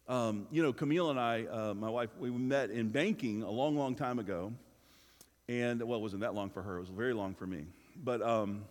um, 0.08 0.48
you 0.50 0.62
know, 0.62 0.72
Camille 0.72 1.10
and 1.10 1.18
I, 1.18 1.44
uh, 1.44 1.74
my 1.74 1.88
wife, 1.88 2.10
we 2.18 2.30
met 2.30 2.70
in 2.70 2.88
banking 2.88 3.42
a 3.42 3.50
long, 3.50 3.76
long 3.76 3.94
time 3.94 4.18
ago. 4.18 4.52
And, 5.48 5.82
well, 5.82 5.98
it 5.98 6.02
wasn't 6.02 6.22
that 6.22 6.34
long 6.34 6.50
for 6.50 6.62
her, 6.62 6.76
it 6.76 6.80
was 6.80 6.88
very 6.88 7.14
long 7.14 7.34
for 7.34 7.46
me. 7.46 7.66
But 8.02 8.22
um, 8.22 8.64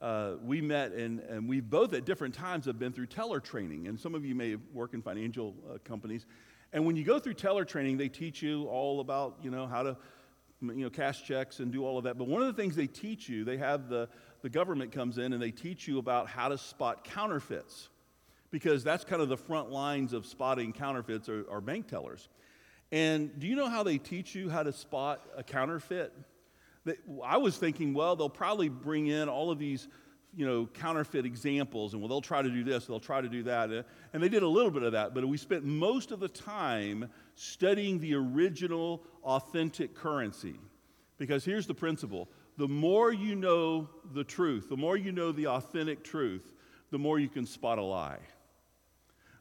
uh, 0.00 0.34
we 0.44 0.60
met, 0.60 0.92
and, 0.92 1.20
and 1.20 1.48
we 1.48 1.60
both 1.60 1.92
at 1.92 2.04
different 2.04 2.34
times 2.34 2.66
have 2.66 2.78
been 2.78 2.92
through 2.92 3.06
teller 3.06 3.40
training. 3.40 3.88
And 3.88 3.98
some 3.98 4.14
of 4.14 4.24
you 4.24 4.34
may 4.34 4.56
work 4.72 4.94
in 4.94 5.02
financial 5.02 5.54
uh, 5.68 5.78
companies. 5.84 6.26
And 6.74 6.84
when 6.84 6.96
you 6.96 7.04
go 7.04 7.20
through 7.20 7.34
teller 7.34 7.64
training, 7.64 7.98
they 7.98 8.08
teach 8.08 8.42
you 8.42 8.64
all 8.64 8.98
about, 8.98 9.38
you 9.42 9.50
know, 9.50 9.66
how 9.66 9.84
to, 9.84 9.96
you 10.60 10.74
know, 10.74 10.90
cash 10.90 11.22
checks 11.22 11.60
and 11.60 11.72
do 11.72 11.86
all 11.86 11.96
of 11.98 12.04
that. 12.04 12.18
But 12.18 12.26
one 12.26 12.42
of 12.42 12.48
the 12.48 12.60
things 12.60 12.74
they 12.74 12.88
teach 12.88 13.28
you, 13.28 13.44
they 13.44 13.56
have 13.58 13.88
the, 13.88 14.08
the 14.42 14.50
government 14.50 14.90
comes 14.90 15.16
in 15.16 15.32
and 15.32 15.40
they 15.40 15.52
teach 15.52 15.86
you 15.86 16.00
about 16.00 16.28
how 16.28 16.48
to 16.48 16.58
spot 16.58 17.04
counterfeits 17.04 17.90
because 18.50 18.82
that's 18.82 19.04
kind 19.04 19.22
of 19.22 19.28
the 19.28 19.36
front 19.36 19.70
lines 19.70 20.12
of 20.12 20.26
spotting 20.26 20.72
counterfeits 20.72 21.28
are, 21.28 21.48
are 21.48 21.60
bank 21.60 21.86
tellers. 21.86 22.28
And 22.90 23.38
do 23.38 23.46
you 23.46 23.54
know 23.54 23.68
how 23.68 23.84
they 23.84 23.98
teach 23.98 24.34
you 24.34 24.50
how 24.50 24.64
to 24.64 24.72
spot 24.72 25.24
a 25.36 25.44
counterfeit? 25.44 26.12
I 27.24 27.36
was 27.36 27.56
thinking, 27.56 27.94
well, 27.94 28.16
they'll 28.16 28.28
probably 28.28 28.68
bring 28.68 29.06
in 29.06 29.28
all 29.28 29.52
of 29.52 29.60
these, 29.60 29.86
you 30.36 30.46
know, 30.46 30.66
counterfeit 30.66 31.24
examples, 31.24 31.92
and 31.92 32.02
well, 32.02 32.08
they'll 32.08 32.20
try 32.20 32.42
to 32.42 32.50
do 32.50 32.64
this, 32.64 32.86
they'll 32.86 33.00
try 33.00 33.20
to 33.20 33.28
do 33.28 33.42
that, 33.44 33.72
uh, 33.72 33.82
and 34.12 34.22
they 34.22 34.28
did 34.28 34.42
a 34.42 34.48
little 34.48 34.70
bit 34.70 34.82
of 34.82 34.92
that. 34.92 35.14
But 35.14 35.26
we 35.26 35.36
spent 35.36 35.64
most 35.64 36.10
of 36.10 36.20
the 36.20 36.28
time 36.28 37.08
studying 37.34 37.98
the 38.00 38.14
original, 38.14 39.02
authentic 39.22 39.94
currency, 39.94 40.56
because 41.18 41.44
here's 41.44 41.66
the 41.66 41.74
principle: 41.74 42.28
the 42.56 42.68
more 42.68 43.12
you 43.12 43.34
know 43.34 43.88
the 44.12 44.24
truth, 44.24 44.68
the 44.68 44.76
more 44.76 44.96
you 44.96 45.12
know 45.12 45.32
the 45.32 45.46
authentic 45.46 46.04
truth, 46.04 46.52
the 46.90 46.98
more 46.98 47.18
you 47.18 47.28
can 47.28 47.46
spot 47.46 47.78
a 47.78 47.82
lie. 47.82 48.18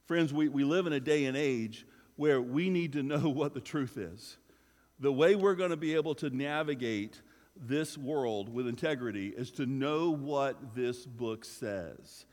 Friends, 0.06 0.34
we, 0.34 0.49
we 0.49 0.63
live 0.63 0.86
in 0.86 0.93
a 0.93 0.99
day 0.99 1.25
and 1.25 1.38
age 1.38 1.86
where 2.15 2.41
we 2.41 2.69
need 2.69 2.93
to 2.93 3.03
know 3.03 3.19
what 3.29 3.53
the 3.53 3.62
truth 3.62 3.97
is. 3.97 4.38
The 4.99 5.12
way 5.12 5.36
we're 5.36 5.56
going 5.56 5.71
to 5.71 5.77
be 5.77 5.95
able 5.95 6.15
to 6.15 6.29
navigate 6.29 7.21
this 7.55 7.97
world 7.97 8.49
with 8.49 8.67
integrity 8.67 9.27
is 9.27 9.51
to 9.51 9.65
know 9.65 10.11
what 10.11 10.75
this 10.75 11.05
book 11.05 11.45
says, 11.45 12.25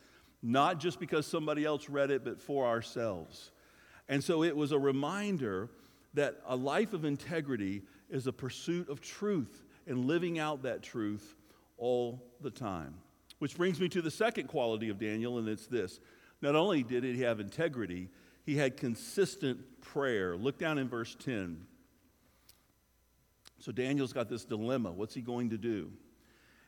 not 0.42 0.80
just 0.80 0.98
because 0.98 1.26
somebody 1.26 1.64
else 1.64 1.88
read 1.88 2.10
it, 2.10 2.24
but 2.24 2.40
for 2.40 2.66
ourselves. 2.66 3.50
And 4.08 4.22
so 4.24 4.42
it 4.42 4.56
was 4.56 4.72
a 4.72 4.78
reminder 4.78 5.70
that 6.14 6.40
a 6.46 6.56
life 6.56 6.92
of 6.92 7.04
integrity 7.04 7.82
is 8.08 8.26
a 8.26 8.32
pursuit 8.32 8.88
of 8.88 9.00
truth 9.00 9.64
and 9.86 10.06
living 10.06 10.38
out 10.38 10.62
that 10.62 10.82
truth 10.82 11.36
all 11.78 12.22
the 12.40 12.50
time. 12.50 12.94
Which 13.38 13.56
brings 13.56 13.80
me 13.80 13.88
to 13.90 14.02
the 14.02 14.10
second 14.10 14.48
quality 14.48 14.88
of 14.88 14.98
Daniel, 14.98 15.38
and 15.38 15.48
it's 15.48 15.66
this 15.66 16.00
not 16.42 16.56
only 16.56 16.82
did 16.82 17.04
he 17.04 17.20
have 17.20 17.38
integrity, 17.38 18.08
he 18.44 18.56
had 18.56 18.76
consistent 18.76 19.80
prayer. 19.80 20.36
Look 20.36 20.58
down 20.58 20.78
in 20.78 20.88
verse 20.88 21.16
10. 21.22 21.66
So 23.60 23.72
Daniel's 23.72 24.12
got 24.12 24.28
this 24.28 24.44
dilemma. 24.44 24.90
What's 24.90 25.14
he 25.14 25.20
going 25.20 25.50
to 25.50 25.58
do? 25.58 25.90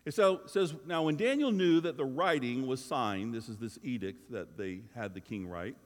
It 0.05 0.15
so 0.15 0.43
says, 0.47 0.75
Now, 0.87 1.05
when 1.05 1.17
Daniel 1.17 1.51
knew 1.51 1.81
that 1.81 1.97
the 1.97 2.05
writing 2.05 2.67
was 2.67 2.85
signed, 2.85 3.35
this 3.35 3.49
is 3.49 3.57
this 3.57 3.79
edict 3.83 4.31
that 4.33 4.57
they 4.57 4.81
had 4.95 5.15
the 5.15 5.21
king 5.21 5.47
write, 5.47 5.77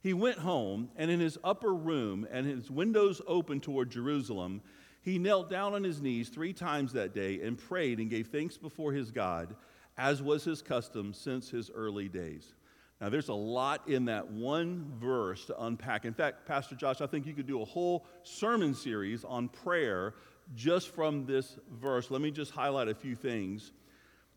he 0.00 0.12
went 0.12 0.38
home, 0.38 0.90
and 0.96 1.10
in 1.10 1.20
his 1.20 1.38
upper 1.42 1.74
room 1.74 2.26
and 2.30 2.46
his 2.46 2.70
windows 2.70 3.22
open 3.26 3.60
toward 3.60 3.90
Jerusalem, 3.90 4.60
he 5.00 5.18
knelt 5.18 5.50
down 5.50 5.74
on 5.74 5.82
his 5.82 6.00
knees 6.00 6.28
three 6.28 6.52
times 6.52 6.92
that 6.92 7.14
day 7.14 7.40
and 7.42 7.58
prayed 7.58 7.98
and 7.98 8.08
gave 8.08 8.28
thanks 8.28 8.56
before 8.56 8.92
his 8.92 9.10
God, 9.10 9.54
as 9.98 10.22
was 10.22 10.44
his 10.44 10.62
custom 10.62 11.12
since 11.12 11.50
his 11.50 11.70
early 11.70 12.08
days. 12.08 12.54
Now, 13.00 13.08
there's 13.08 13.28
a 13.28 13.34
lot 13.34 13.88
in 13.88 14.06
that 14.06 14.30
one 14.30 14.92
verse 14.98 15.44
to 15.46 15.62
unpack. 15.62 16.04
In 16.04 16.14
fact, 16.14 16.46
Pastor 16.46 16.74
Josh, 16.74 17.00
I 17.00 17.06
think 17.06 17.26
you 17.26 17.34
could 17.34 17.46
do 17.46 17.60
a 17.60 17.66
whole 17.66 18.06
sermon 18.22 18.72
series 18.72 19.24
on 19.24 19.48
prayer 19.48 20.14
just 20.54 20.90
from 20.90 21.26
this 21.26 21.56
verse. 21.70 22.10
Let 22.10 22.20
me 22.20 22.30
just 22.30 22.50
highlight 22.50 22.88
a 22.88 22.94
few 22.94 23.14
things. 23.14 23.72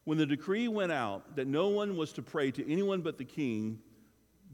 When 0.04 0.18
the 0.18 0.26
decree 0.26 0.68
went 0.68 0.92
out 0.92 1.36
that 1.36 1.48
no 1.48 1.68
one 1.68 1.98
was 1.98 2.14
to 2.14 2.22
pray 2.22 2.52
to 2.52 2.72
anyone 2.72 3.02
but 3.02 3.18
the 3.18 3.26
king, 3.26 3.80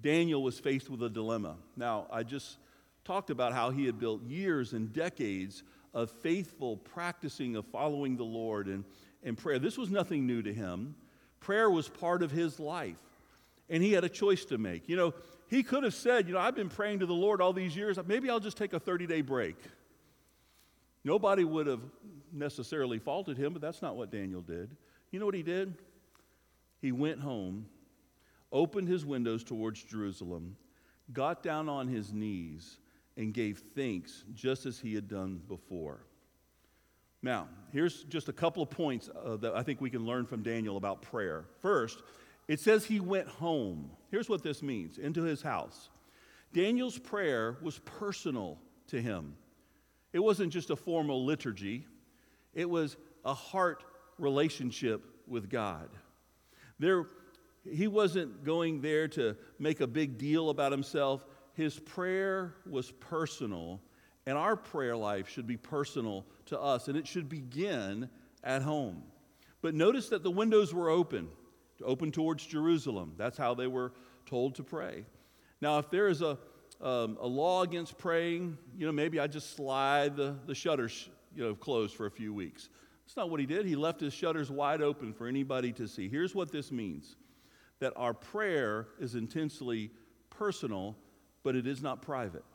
Daniel 0.02 0.42
was 0.42 0.60
faced 0.60 0.90
with 0.90 1.04
a 1.04 1.10
dilemma. 1.10 1.58
Now, 1.78 2.08
I 2.12 2.24
just 2.24 2.58
talked 3.06 3.30
about 3.30 3.54
how 3.54 3.70
he 3.70 3.86
had 3.86 4.00
built 4.00 4.24
years 4.24 4.74
and 4.74 4.92
decades 4.92 5.64
of 5.94 6.10
faithful 6.10 6.78
practicing 6.78 7.56
of 7.56 7.66
following 7.68 8.18
the 8.18 8.24
Lord 8.24 8.68
and, 8.68 8.84
and 9.24 9.38
prayer. 9.38 9.60
This 9.60 9.78
was 9.78 9.90
nothing 9.90 10.26
new 10.26 10.42
to 10.42 10.54
him. 10.54 10.96
Prayer 11.40 11.70
was 11.70 11.88
part 11.88 12.24
of 12.24 12.32
his 12.32 12.60
life 12.60 12.98
and 13.70 13.82
he 13.82 13.94
had 13.94 14.04
a 14.04 14.10
choice 14.10 14.46
to 14.46 14.58
make. 14.58 14.88
You 14.90 14.96
know, 14.96 15.14
he 15.48 15.64
could 15.64 15.84
have 15.84 15.94
said, 15.94 16.28
You 16.28 16.34
know, 16.34 16.40
I've 16.40 16.56
been 16.56 16.70
praying 16.70 17.00
to 17.00 17.06
the 17.06 17.14
Lord 17.14 17.42
all 17.42 17.54
these 17.54 17.76
years, 17.76 17.98
maybe 18.06 18.30
I'll 18.30 18.40
just 18.40 18.58
take 18.58 18.74
a 18.74 18.80
30 18.80 19.08
day 19.08 19.22
break. 19.22 19.58
Nobody 21.04 21.44
would 21.44 21.68
have 21.68 21.82
necessarily 22.32 23.00
faulted 23.00 23.38
him, 23.38 23.54
but 23.54 23.62
that's 23.62 23.82
not 23.82 23.96
what 23.96 24.12
Daniel 24.12 24.42
did. 24.42 24.76
You 25.12 25.20
know 25.20 25.26
what 25.26 25.36
he 25.36 25.44
did? 25.44 25.76
He 26.82 26.92
went 26.92 27.20
home, 27.20 27.66
opened 28.52 28.88
his 28.88 29.06
windows 29.06 29.44
towards 29.44 29.84
Jerusalem, 29.84 30.56
got 31.12 31.44
down 31.44 31.70
on 31.70 31.88
his 31.88 32.14
knees, 32.14 32.78
and 33.18 33.34
gave 33.34 33.62
thanks 33.76 34.24
just 34.34 34.66
as 34.66 34.80
he 34.80 34.96
had 34.96 35.08
done 35.08 35.42
before. 35.48 36.06
Now, 37.22 37.48
here's 37.72 38.04
just 38.04 38.28
a 38.28 38.34
couple 38.34 38.62
of 38.62 38.70
points 38.70 39.10
uh, 39.10 39.38
that 39.38 39.56
I 39.56 39.64
think 39.64 39.80
we 39.80 39.90
can 39.90 40.06
learn 40.06 40.26
from 40.26 40.44
Daniel 40.44 40.78
about 40.78 41.02
prayer. 41.02 41.46
First, 41.62 42.02
it 42.48 42.60
says 42.60 42.86
he 42.86 43.00
went 43.00 43.28
home. 43.28 43.90
Here's 44.12 44.28
what 44.28 44.44
this 44.44 44.62
means 44.62 44.98
into 44.98 45.24
his 45.24 45.42
house. 45.42 45.90
Daniel's 46.54 46.98
prayer 46.98 47.58
was 47.62 47.80
personal 47.80 48.60
to 48.88 49.02
him. 49.02 49.36
It 50.14 50.20
wasn't 50.20 50.54
just 50.54 50.70
a 50.70 50.76
formal 50.76 51.26
liturgy, 51.26 51.86
it 52.54 52.70
was 52.70 52.96
a 53.26 53.34
heart 53.34 53.84
relationship 54.18 55.04
with 55.28 55.50
God. 55.50 55.90
There, 56.80 57.06
he 57.70 57.88
wasn't 57.88 58.44
going 58.44 58.82
there 58.82 59.08
to 59.10 59.36
make 59.58 59.82
a 59.82 59.88
big 59.88 60.18
deal 60.18 60.50
about 60.50 60.72
himself. 60.72 61.26
His 61.54 61.80
prayer 61.80 62.56
was 62.70 62.92
personal, 62.92 63.82
and 64.26 64.38
our 64.38 64.56
prayer 64.56 64.96
life 64.96 65.30
should 65.30 65.48
be 65.48 65.58
personal 65.58 66.26
to 66.48 66.60
us, 66.60 66.88
and 66.88 66.98
it 66.98 67.08
should 67.08 67.30
begin 67.30 68.10
at 68.44 68.62
home. 68.62 69.04
But 69.62 69.76
notice 69.76 70.10
that 70.10 70.24
the 70.24 70.32
windows 70.32 70.74
were 70.74 70.90
open, 70.90 71.30
open 71.84 72.12
towards 72.12 72.46
Jerusalem. 72.46 73.14
That's 73.18 73.38
how 73.38 73.54
they 73.54 73.68
were 73.68 73.94
told 74.26 74.56
to 74.56 74.64
pray. 74.64 75.06
Now, 75.62 75.80
if 75.80 75.90
there 75.90 76.10
is 76.10 76.22
a, 76.22 76.38
um, 76.84 77.18
a 77.22 77.28
law 77.28 77.64
against 77.64 77.98
praying, 77.98 78.58
you 78.78 78.86
know, 78.86 78.92
maybe 78.92 79.20
I 79.20 79.28
just 79.28 79.56
slide 79.56 80.18
the, 80.18 80.36
the 80.46 80.54
shutters, 80.54 81.10
you 81.34 81.44
know, 81.44 81.56
closed 81.56 81.96
for 81.96 82.06
a 82.06 82.12
few 82.12 82.34
weeks. 82.34 82.70
That's 83.06 83.16
not 83.16 83.30
what 83.30 83.40
he 83.40 83.46
did. 83.46 83.66
He 83.66 83.76
left 83.76 84.02
his 84.02 84.14
shutters 84.14 84.52
wide 84.52 84.82
open 84.82 85.14
for 85.14 85.28
anybody 85.28 85.72
to 85.74 85.88
see. 85.88 86.10
Here's 86.10 86.36
what 86.36 86.52
this 86.52 86.72
means 86.72 87.16
that 87.80 87.94
our 87.96 88.14
prayer 88.14 88.88
is 89.00 89.16
intensely 89.16 89.92
personal, 90.30 90.96
but 91.42 91.56
it 91.56 91.68
is 91.68 91.82
not 91.82 92.02
private. 92.02 92.46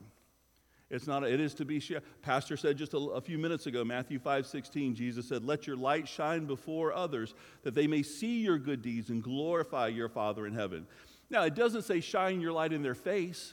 It's 0.91 1.07
not, 1.07 1.23
it 1.25 1.39
is 1.39 1.53
to 1.55 1.67
be 1.67 1.81
shared. 1.81 2.03
Pastor 2.23 2.57
said 2.57 2.79
just 2.79 2.95
a, 2.95 2.99
a, 2.99 3.21
few 3.21 3.37
minutes 3.37 3.67
ago, 3.67 3.85
Matthew 3.85 4.19
5 4.19 4.47
16, 4.47 4.95
Jesus 4.95 5.29
said, 5.29 5.45
Let 5.45 5.67
your 5.67 5.77
light 5.77 6.09
shine 6.09 6.47
before 6.47 6.95
others 6.95 7.35
that 7.63 7.75
they 7.75 7.87
may 7.87 8.03
see 8.03 8.41
your 8.41 8.59
good 8.59 8.81
deeds 8.81 9.11
and 9.11 9.23
glorify 9.23 9.89
your 9.89 10.09
Father 10.09 10.47
in 10.47 10.55
heaven. 10.55 10.87
Now, 11.29 11.43
it 11.43 11.55
doesn't 11.55 11.83
say 11.83 12.01
shine 12.01 12.41
your 12.41 12.53
light 12.53 12.73
in 12.73 12.83
their 12.83 12.95
face 12.95 13.53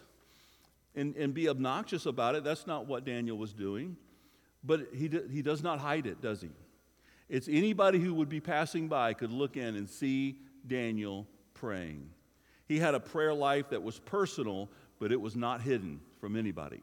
and, 0.95 1.15
and 1.15 1.33
be 1.33 1.49
obnoxious 1.49 2.05
about 2.05 2.35
it. 2.35 2.43
That's 2.43 2.67
not 2.67 2.87
what 2.87 3.05
Daniel 3.05 3.37
was 3.37 3.53
doing. 3.53 3.97
But 4.63 4.87
he, 4.93 5.11
he 5.31 5.41
does 5.41 5.61
not 5.61 5.79
hide 5.79 6.07
it, 6.07 6.21
does 6.21 6.41
he? 6.41 6.49
It's 7.29 7.47
anybody 7.47 7.99
who 7.99 8.13
would 8.15 8.29
be 8.29 8.39
passing 8.39 8.87
by 8.87 9.13
could 9.13 9.31
look 9.31 9.57
in 9.57 9.75
and 9.75 9.89
see 9.89 10.39
Daniel 10.67 11.27
praying. 11.53 12.09
He 12.67 12.79
had 12.79 12.95
a 12.95 12.99
prayer 12.99 13.33
life 13.33 13.69
that 13.69 13.83
was 13.83 13.99
personal, 13.99 14.69
but 14.99 15.11
it 15.11 15.19
was 15.19 15.35
not 15.35 15.61
hidden 15.61 16.01
from 16.19 16.35
anybody. 16.35 16.81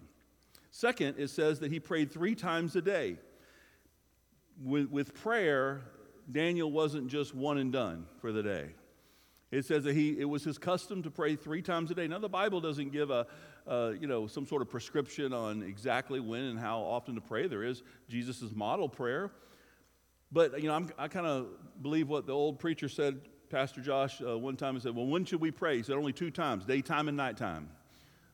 Second, 0.70 1.16
it 1.18 1.29
says 1.29 1.61
that 1.61 1.70
he 1.70 1.81
prayed 1.81 2.12
three 2.12 2.35
times 2.35 2.77
a 2.77 2.83
day. 2.83 3.18
With, 4.62 4.90
with 4.90 5.14
prayer, 5.14 5.83
Daniel 6.31 6.70
wasn't 6.70 7.09
just 7.09 7.35
one 7.35 7.59
and 7.59 7.72
done 7.72 8.07
for 8.20 8.33
the 8.33 8.42
day. 8.42 8.70
It 9.51 9.66
says 9.66 9.85
that 9.85 9.94
he, 9.94 10.18
it 10.18 10.25
was 10.25 10.44
his 10.44 10.57
custom 10.57 11.03
to 11.03 11.11
pray 11.11 11.37
three 11.37 11.62
times 11.62 11.90
a 11.90 11.94
day. 11.94 12.09
Now, 12.09 12.20
the 12.20 12.29
Bible 12.29 12.61
doesn't 12.61 12.90
give 12.90 13.11
a, 13.11 13.27
uh, 13.66 13.92
you 13.98 14.07
know, 14.07 14.27
some 14.27 14.46
sort 14.46 14.62
of 14.62 14.68
prescription 14.68 15.33
on 15.33 15.62
exactly 15.62 16.20
when 16.20 16.42
and 16.42 16.59
how 16.59 16.81
often 16.81 17.14
to 17.14 17.20
pray. 17.20 17.46
There 17.46 17.62
is 17.62 17.83
Jesus' 18.09 18.53
model 18.55 18.88
prayer. 18.88 19.31
But, 20.31 20.61
you 20.62 20.68
know, 20.68 20.75
I'm, 20.75 20.90
i 20.98 21.09
kind 21.09 21.27
of 21.27 21.48
believe 21.83 22.09
what 22.09 22.27
the 22.27 22.33
old 22.33 22.59
preacher 22.59 22.88
said, 22.88 23.20
Pastor 23.51 23.83
Josh, 23.83 24.22
uh, 24.22 24.38
one 24.38 24.57
time. 24.57 24.75
He 24.75 24.81
said, 24.81 24.96
Well, 24.96 25.07
when 25.07 25.25
should 25.25 25.40
we 25.40 25.51
pray? 25.51 25.77
He 25.77 25.83
said, 25.83 25.96
Only 25.96 26.12
two 26.12 26.31
times, 26.31 26.64
daytime 26.64 27.09
and 27.09 27.16
nighttime. 27.16 27.68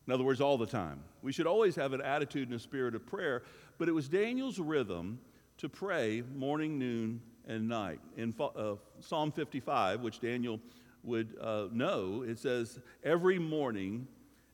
In 0.07 0.13
other 0.13 0.25
words, 0.25 0.41
all 0.41 0.57
the 0.57 0.67
time. 0.67 1.03
We 1.23 1.33
should 1.33 1.47
always 1.47 1.75
have 1.75 1.93
an 1.93 2.01
attitude 2.01 2.49
and 2.49 2.57
a 2.57 2.61
spirit 2.61 2.95
of 2.95 3.05
prayer. 3.05 3.43
But 3.79 3.89
it 3.89 3.93
was 3.93 4.09
Daniel's 4.09 4.59
rhythm 4.59 5.19
to 5.59 5.69
pray 5.69 6.23
morning, 6.35 6.79
noon, 6.79 7.21
and 7.47 7.69
night. 7.69 8.01
In 8.17 8.33
uh, 8.39 8.77
Psalm 9.01 9.33
55, 9.33 10.01
which 10.01 10.21
Daniel 10.21 10.61
would 11.03 11.37
uh, 11.41 11.67
know, 11.73 12.23
it 12.27 12.39
says, 12.39 12.79
Every 13.03 13.39
morning 13.39 14.07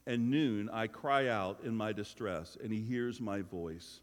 and 0.06 0.30
noon 0.30 0.68
I 0.72 0.86
cry 0.86 1.28
out 1.28 1.60
in 1.64 1.74
my 1.74 1.92
distress, 1.92 2.56
and 2.62 2.72
he 2.72 2.80
hears 2.80 3.20
my 3.20 3.42
voice. 3.42 4.00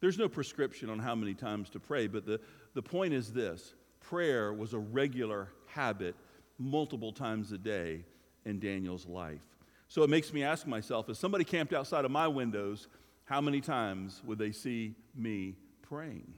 There's 0.00 0.18
no 0.18 0.28
prescription 0.28 0.88
on 0.90 0.98
how 0.98 1.14
many 1.14 1.34
times 1.34 1.70
to 1.70 1.80
pray, 1.80 2.06
but 2.06 2.24
the, 2.24 2.40
the 2.74 2.82
point 2.82 3.14
is 3.14 3.32
this 3.32 3.74
prayer 4.00 4.52
was 4.52 4.72
a 4.72 4.78
regular 4.78 5.48
habit 5.66 6.16
multiple 6.58 7.12
times 7.12 7.52
a 7.52 7.58
day 7.58 8.04
in 8.44 8.58
Daniel's 8.58 9.06
life. 9.06 9.40
So 9.88 10.02
it 10.02 10.10
makes 10.10 10.32
me 10.32 10.42
ask 10.42 10.66
myself 10.66 11.08
if 11.08 11.16
somebody 11.16 11.44
camped 11.44 11.72
outside 11.72 12.04
of 12.04 12.10
my 12.10 12.28
windows, 12.28 12.88
how 13.24 13.40
many 13.40 13.60
times 13.60 14.22
would 14.24 14.38
they 14.38 14.52
see 14.52 14.94
me 15.14 15.54
praying? 15.82 16.34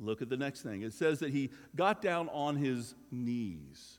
Look 0.00 0.22
at 0.22 0.28
the 0.28 0.36
next 0.36 0.62
thing. 0.62 0.82
It 0.82 0.92
says 0.92 1.18
that 1.20 1.30
he 1.30 1.50
got 1.74 2.00
down 2.00 2.28
on 2.28 2.56
his 2.56 2.94
knees. 3.10 3.98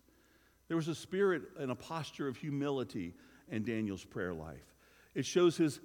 There 0.67 0.77
was 0.77 0.87
a 0.87 0.95
spirit 0.95 1.43
and 1.59 1.71
a 1.71 1.75
posture 1.75 2.27
of 2.27 2.37
humility 2.37 3.13
in 3.51 3.63
Daniel's 3.63 4.03
prayer 4.03 4.33
life. 4.33 4.75
It 5.15 5.25
shows 5.25 5.57
his, 5.57 5.79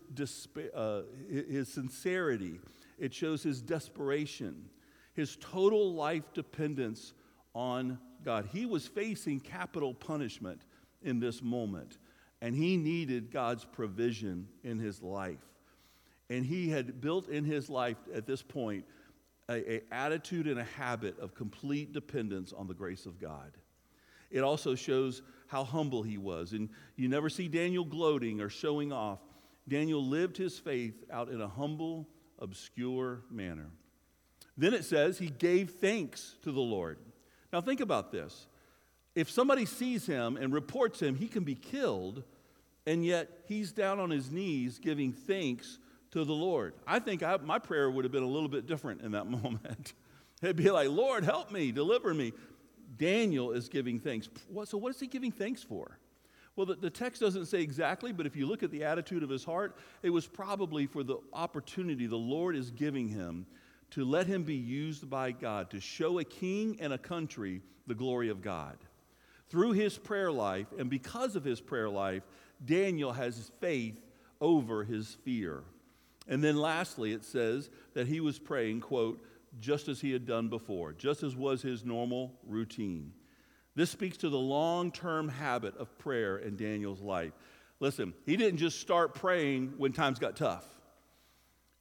uh, 0.74 1.02
his 1.30 1.68
sincerity, 1.68 2.60
it 2.98 3.12
shows 3.12 3.42
his 3.42 3.62
desperation, 3.62 4.68
his 5.14 5.36
total 5.36 5.94
life 5.94 6.32
dependence 6.34 7.14
on 7.54 7.98
God. 8.24 8.48
He 8.52 8.66
was 8.66 8.86
facing 8.86 9.40
capital 9.40 9.94
punishment 9.94 10.62
in 11.02 11.20
this 11.20 11.42
moment, 11.42 11.98
and 12.40 12.54
he 12.54 12.76
needed 12.76 13.30
God's 13.30 13.64
provision 13.64 14.48
in 14.62 14.78
his 14.78 15.02
life. 15.02 15.38
And 16.30 16.44
he 16.44 16.68
had 16.68 17.00
built 17.00 17.28
in 17.28 17.44
his 17.44 17.68
life 17.68 17.98
at 18.14 18.26
this 18.26 18.42
point 18.42 18.84
a, 19.48 19.74
a 19.74 19.82
attitude 19.92 20.46
and 20.46 20.58
a 20.58 20.64
habit 20.64 21.18
of 21.18 21.34
complete 21.34 21.92
dependence 21.92 22.52
on 22.52 22.66
the 22.66 22.74
grace 22.74 23.06
of 23.06 23.20
God. 23.20 23.52
It 24.30 24.40
also 24.40 24.74
shows 24.74 25.22
how 25.46 25.64
humble 25.64 26.02
he 26.02 26.18
was. 26.18 26.52
And 26.52 26.68
you 26.96 27.08
never 27.08 27.28
see 27.28 27.48
Daniel 27.48 27.84
gloating 27.84 28.40
or 28.40 28.48
showing 28.48 28.92
off. 28.92 29.20
Daniel 29.68 30.04
lived 30.04 30.36
his 30.36 30.58
faith 30.58 31.04
out 31.10 31.28
in 31.28 31.40
a 31.40 31.48
humble, 31.48 32.08
obscure 32.38 33.22
manner. 33.30 33.70
Then 34.56 34.74
it 34.74 34.84
says 34.84 35.18
he 35.18 35.30
gave 35.30 35.70
thanks 35.70 36.36
to 36.42 36.52
the 36.52 36.60
Lord. 36.60 36.98
Now 37.52 37.60
think 37.60 37.80
about 37.80 38.12
this. 38.12 38.46
If 39.14 39.30
somebody 39.30 39.64
sees 39.64 40.06
him 40.06 40.36
and 40.36 40.52
reports 40.52 41.00
him, 41.00 41.14
he 41.14 41.28
can 41.28 41.44
be 41.44 41.54
killed, 41.54 42.24
and 42.86 43.04
yet 43.04 43.30
he's 43.46 43.72
down 43.72 44.00
on 44.00 44.10
his 44.10 44.30
knees 44.30 44.78
giving 44.78 45.12
thanks 45.12 45.78
to 46.10 46.24
the 46.24 46.32
Lord. 46.32 46.74
I 46.86 46.98
think 46.98 47.22
I, 47.22 47.36
my 47.36 47.58
prayer 47.58 47.90
would 47.90 48.04
have 48.04 48.12
been 48.12 48.22
a 48.22 48.28
little 48.28 48.48
bit 48.48 48.66
different 48.66 49.02
in 49.02 49.12
that 49.12 49.26
moment. 49.42 49.94
It'd 50.42 50.56
be 50.56 50.70
like, 50.70 50.88
Lord, 50.88 51.24
help 51.24 51.50
me, 51.50 51.72
deliver 51.72 52.12
me. 52.12 52.32
Daniel 52.96 53.52
is 53.52 53.68
giving 53.68 53.98
thanks. 53.98 54.28
So, 54.64 54.78
what 54.78 54.90
is 54.94 55.00
he 55.00 55.06
giving 55.06 55.32
thanks 55.32 55.62
for? 55.62 55.98
Well, 56.56 56.66
the, 56.66 56.76
the, 56.76 56.90
text 56.90 57.20
doesn't 57.20 57.46
say 57.46 57.60
exactly, 57.62 58.12
but 58.12 58.26
if 58.26 58.36
you 58.36 58.46
look 58.46 58.62
at 58.62 58.70
the 58.70 58.84
attitude 58.84 59.24
of 59.24 59.28
his 59.28 59.42
heart, 59.42 59.76
it 60.02 60.10
was 60.10 60.26
probably 60.26 60.86
for 60.86 61.02
the 61.02 61.18
opportunity 61.32 62.06
the 62.06 62.16
Lord 62.16 62.54
is 62.54 62.70
giving 62.70 63.08
him 63.08 63.46
to 63.90 64.04
let 64.04 64.26
him 64.26 64.44
be 64.44 64.54
used 64.54 65.10
by 65.10 65.32
God 65.32 65.70
to 65.70 65.80
show 65.80 66.20
a 66.20 66.24
king 66.24 66.76
and 66.80 66.92
a 66.92 66.98
country 66.98 67.60
the 67.86 67.94
glory 67.94 68.28
of 68.28 68.40
God. 68.40 68.76
Through 69.48 69.72
his 69.72 69.98
prayer 69.98 70.32
life, 70.32 70.66
and 70.78 70.88
because 70.88 71.36
of 71.36 71.44
his 71.44 71.60
prayer 71.60 71.88
life, 71.88 72.22
Daniel 72.64 73.12
has 73.12 73.50
faith 73.60 74.00
over 74.40 74.84
his 74.84 75.16
fear. 75.24 75.64
And 76.28 76.42
then 76.42 76.56
lastly, 76.56 77.12
it 77.12 77.24
says 77.24 77.68
that 77.92 78.06
he 78.06 78.20
was 78.20 78.38
praying, 78.38 78.80
quote, 78.80 79.22
just 79.60 79.88
as 79.88 80.00
he 80.00 80.12
had 80.12 80.26
done 80.26 80.48
before, 80.48 80.92
just 80.92 81.22
as 81.22 81.36
was 81.36 81.62
his 81.62 81.84
normal 81.84 82.34
routine. 82.46 83.12
This 83.74 83.90
speaks 83.90 84.16
to 84.18 84.28
the 84.28 84.38
long 84.38 84.92
term 84.92 85.28
habit 85.28 85.76
of 85.76 85.98
prayer 85.98 86.36
in 86.38 86.56
Daniel's 86.56 87.00
life. 87.00 87.32
Listen, 87.80 88.14
he 88.24 88.36
didn't 88.36 88.58
just 88.58 88.80
start 88.80 89.14
praying 89.14 89.74
when 89.76 89.92
times 89.92 90.18
got 90.18 90.36
tough. 90.36 90.66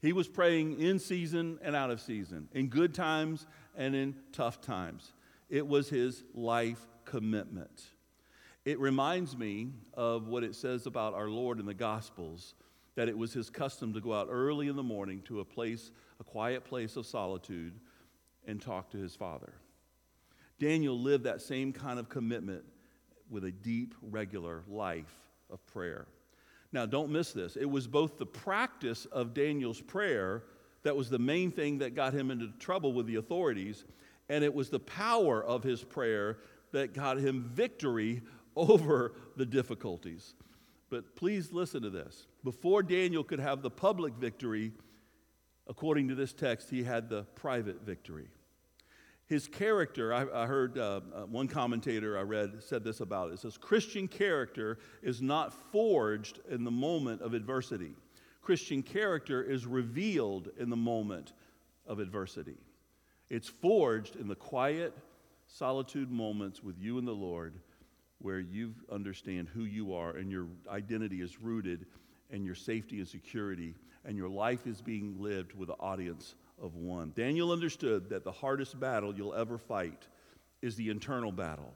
He 0.01 0.11
was 0.11 0.27
praying 0.27 0.81
in 0.81 0.99
season 0.99 1.59
and 1.61 1.75
out 1.75 1.91
of 1.91 2.01
season, 2.01 2.49
in 2.51 2.67
good 2.67 2.93
times 2.93 3.45
and 3.77 3.95
in 3.95 4.15
tough 4.33 4.59
times. 4.59 5.13
It 5.49 5.65
was 5.65 5.89
his 5.89 6.23
life 6.33 6.85
commitment. 7.05 7.83
It 8.65 8.79
reminds 8.79 9.37
me 9.37 9.69
of 9.93 10.27
what 10.27 10.43
it 10.43 10.55
says 10.55 10.87
about 10.87 11.13
our 11.13 11.29
Lord 11.29 11.59
in 11.59 11.65
the 11.65 11.73
Gospels 11.73 12.55
that 12.95 13.09
it 13.09 13.17
was 13.17 13.33
his 13.33 13.49
custom 13.49 13.93
to 13.93 14.01
go 14.01 14.13
out 14.13 14.27
early 14.29 14.67
in 14.67 14.75
the 14.75 14.83
morning 14.83 15.21
to 15.25 15.39
a 15.39 15.45
place, 15.45 15.91
a 16.23 16.31
quiet 16.31 16.63
place 16.63 16.95
of 16.95 17.05
solitude, 17.05 17.73
and 18.45 18.61
talk 18.61 18.89
to 18.91 18.97
his 18.97 19.15
father. 19.15 19.53
Daniel 20.59 20.99
lived 20.99 21.23
that 21.25 21.41
same 21.41 21.73
kind 21.73 21.99
of 21.99 22.09
commitment 22.09 22.63
with 23.29 23.43
a 23.45 23.51
deep, 23.51 23.95
regular 24.01 24.63
life 24.67 25.13
of 25.49 25.65
prayer. 25.67 26.07
Now, 26.71 26.85
don't 26.85 27.11
miss 27.11 27.31
this. 27.31 27.55
It 27.55 27.69
was 27.69 27.87
both 27.87 28.17
the 28.17 28.25
practice 28.25 29.05
of 29.05 29.33
Daniel's 29.33 29.81
prayer 29.81 30.43
that 30.83 30.95
was 30.95 31.09
the 31.09 31.19
main 31.19 31.51
thing 31.51 31.79
that 31.79 31.95
got 31.95 32.13
him 32.13 32.31
into 32.31 32.49
trouble 32.59 32.93
with 32.93 33.05
the 33.05 33.15
authorities, 33.15 33.85
and 34.29 34.43
it 34.43 34.53
was 34.53 34.69
the 34.69 34.79
power 34.79 35.43
of 35.43 35.63
his 35.63 35.83
prayer 35.83 36.39
that 36.71 36.93
got 36.93 37.17
him 37.17 37.49
victory 37.53 38.21
over 38.55 39.13
the 39.35 39.45
difficulties. 39.45 40.33
But 40.89 41.15
please 41.15 41.51
listen 41.51 41.81
to 41.81 41.89
this. 41.89 42.27
Before 42.43 42.83
Daniel 42.83 43.23
could 43.23 43.39
have 43.39 43.61
the 43.61 43.69
public 43.71 44.13
victory, 44.15 44.73
according 45.67 46.07
to 46.09 46.15
this 46.15 46.33
text, 46.33 46.69
he 46.69 46.83
had 46.83 47.09
the 47.09 47.23
private 47.35 47.81
victory. 47.85 48.27
His 49.25 49.47
character, 49.47 50.13
I, 50.13 50.43
I 50.43 50.45
heard 50.45 50.77
uh, 50.77 51.01
uh, 51.15 51.21
one 51.21 51.47
commentator 51.47 52.17
I 52.17 52.21
read 52.21 52.61
said 52.61 52.83
this 52.83 52.99
about 52.99 53.29
it. 53.29 53.35
It 53.35 53.39
says, 53.39 53.57
Christian 53.57 54.07
character 54.07 54.79
is 55.01 55.21
not 55.21 55.53
forged 55.71 56.39
in 56.49 56.63
the 56.63 56.71
moment 56.71 57.21
of 57.21 57.33
adversity. 57.33 57.95
Christian 58.41 58.83
character 58.83 59.41
is 59.41 59.65
revealed 59.65 60.49
in 60.59 60.69
the 60.69 60.75
moment 60.75 61.31
of 61.87 61.99
adversity. 61.99 62.57
It's 63.29 63.47
forged 63.47 64.17
in 64.17 64.27
the 64.27 64.35
quiet, 64.35 64.93
solitude 65.47 66.11
moments 66.11 66.61
with 66.61 66.77
you 66.77 66.97
and 66.97 67.07
the 67.07 67.13
Lord 67.13 67.53
where 68.19 68.39
you 68.39 68.73
understand 68.91 69.47
who 69.49 69.63
you 69.63 69.93
are 69.93 70.17
and 70.17 70.31
your 70.31 70.47
identity 70.69 71.21
is 71.21 71.41
rooted 71.41 71.85
and 72.31 72.45
your 72.45 72.55
safety 72.55 72.99
and 72.99 73.07
security 73.07 73.75
and 74.05 74.17
your 74.17 74.29
life 74.29 74.67
is 74.67 74.81
being 74.81 75.15
lived 75.19 75.53
with 75.53 75.69
an 75.69 75.75
audience 75.79 76.35
of 76.61 76.75
one. 76.75 77.11
Daniel 77.15 77.51
understood 77.51 78.09
that 78.09 78.23
the 78.23 78.31
hardest 78.31 78.79
battle 78.79 79.13
you'll 79.15 79.33
ever 79.33 79.57
fight 79.57 80.07
is 80.61 80.75
the 80.75 80.89
internal 80.89 81.31
battle. 81.31 81.73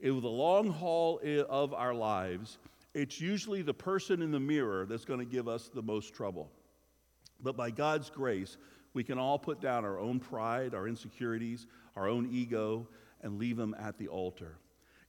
In 0.00 0.20
the 0.20 0.28
long 0.28 0.68
haul 0.68 1.20
of 1.48 1.74
our 1.74 1.94
lives, 1.94 2.58
it's 2.94 3.20
usually 3.20 3.62
the 3.62 3.74
person 3.74 4.22
in 4.22 4.30
the 4.30 4.40
mirror 4.40 4.86
that's 4.86 5.04
going 5.04 5.20
to 5.20 5.26
give 5.26 5.48
us 5.48 5.68
the 5.68 5.82
most 5.82 6.14
trouble. 6.14 6.50
But 7.40 7.56
by 7.56 7.70
God's 7.70 8.10
grace, 8.10 8.56
we 8.94 9.04
can 9.04 9.18
all 9.18 9.38
put 9.38 9.60
down 9.60 9.84
our 9.84 9.98
own 9.98 10.18
pride, 10.18 10.74
our 10.74 10.88
insecurities, 10.88 11.66
our 11.96 12.08
own 12.08 12.28
ego, 12.32 12.88
and 13.22 13.38
leave 13.38 13.56
them 13.56 13.74
at 13.78 13.98
the 13.98 14.08
altar. 14.08 14.56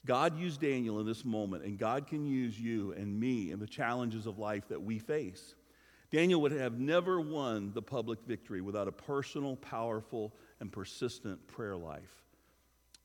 God 0.06 0.38
used 0.40 0.62
Daniel 0.62 1.00
in 1.00 1.06
this 1.06 1.26
moment, 1.26 1.64
and 1.64 1.78
God 1.78 2.08
can 2.08 2.26
use 2.26 2.60
you 2.60 2.94
and 2.94 3.20
me 3.20 3.52
in 3.52 3.60
the 3.60 3.68
challenges 3.68 4.26
of 4.26 4.40
life 4.40 4.68
that 4.70 4.82
we 4.82 4.98
face. 4.98 5.56
Daniel 6.12 6.42
would 6.42 6.52
have 6.52 6.80
never 6.80 7.22
won 7.22 7.72
the 7.74 7.82
public 7.82 8.20
victory 8.26 8.62
without 8.62 8.88
a 8.88 8.92
personal, 8.92 9.56
powerful, 9.56 10.34
and 10.60 10.72
persistent 10.72 11.48
prayer 11.48 11.78
life. 11.78 12.24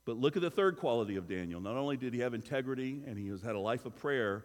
But 0.06 0.16
look 0.16 0.36
at 0.36 0.42
the 0.42 0.50
third 0.50 0.76
quality 0.76 1.16
of 1.16 1.28
Daniel. 1.28 1.60
Not 1.60 1.76
only 1.76 1.96
did 1.96 2.14
he 2.14 2.20
have 2.20 2.34
integrity 2.34 3.02
and 3.06 3.18
he 3.18 3.28
has 3.28 3.42
had 3.42 3.54
a 3.54 3.60
life 3.60 3.86
of 3.86 3.96
prayer, 3.96 4.44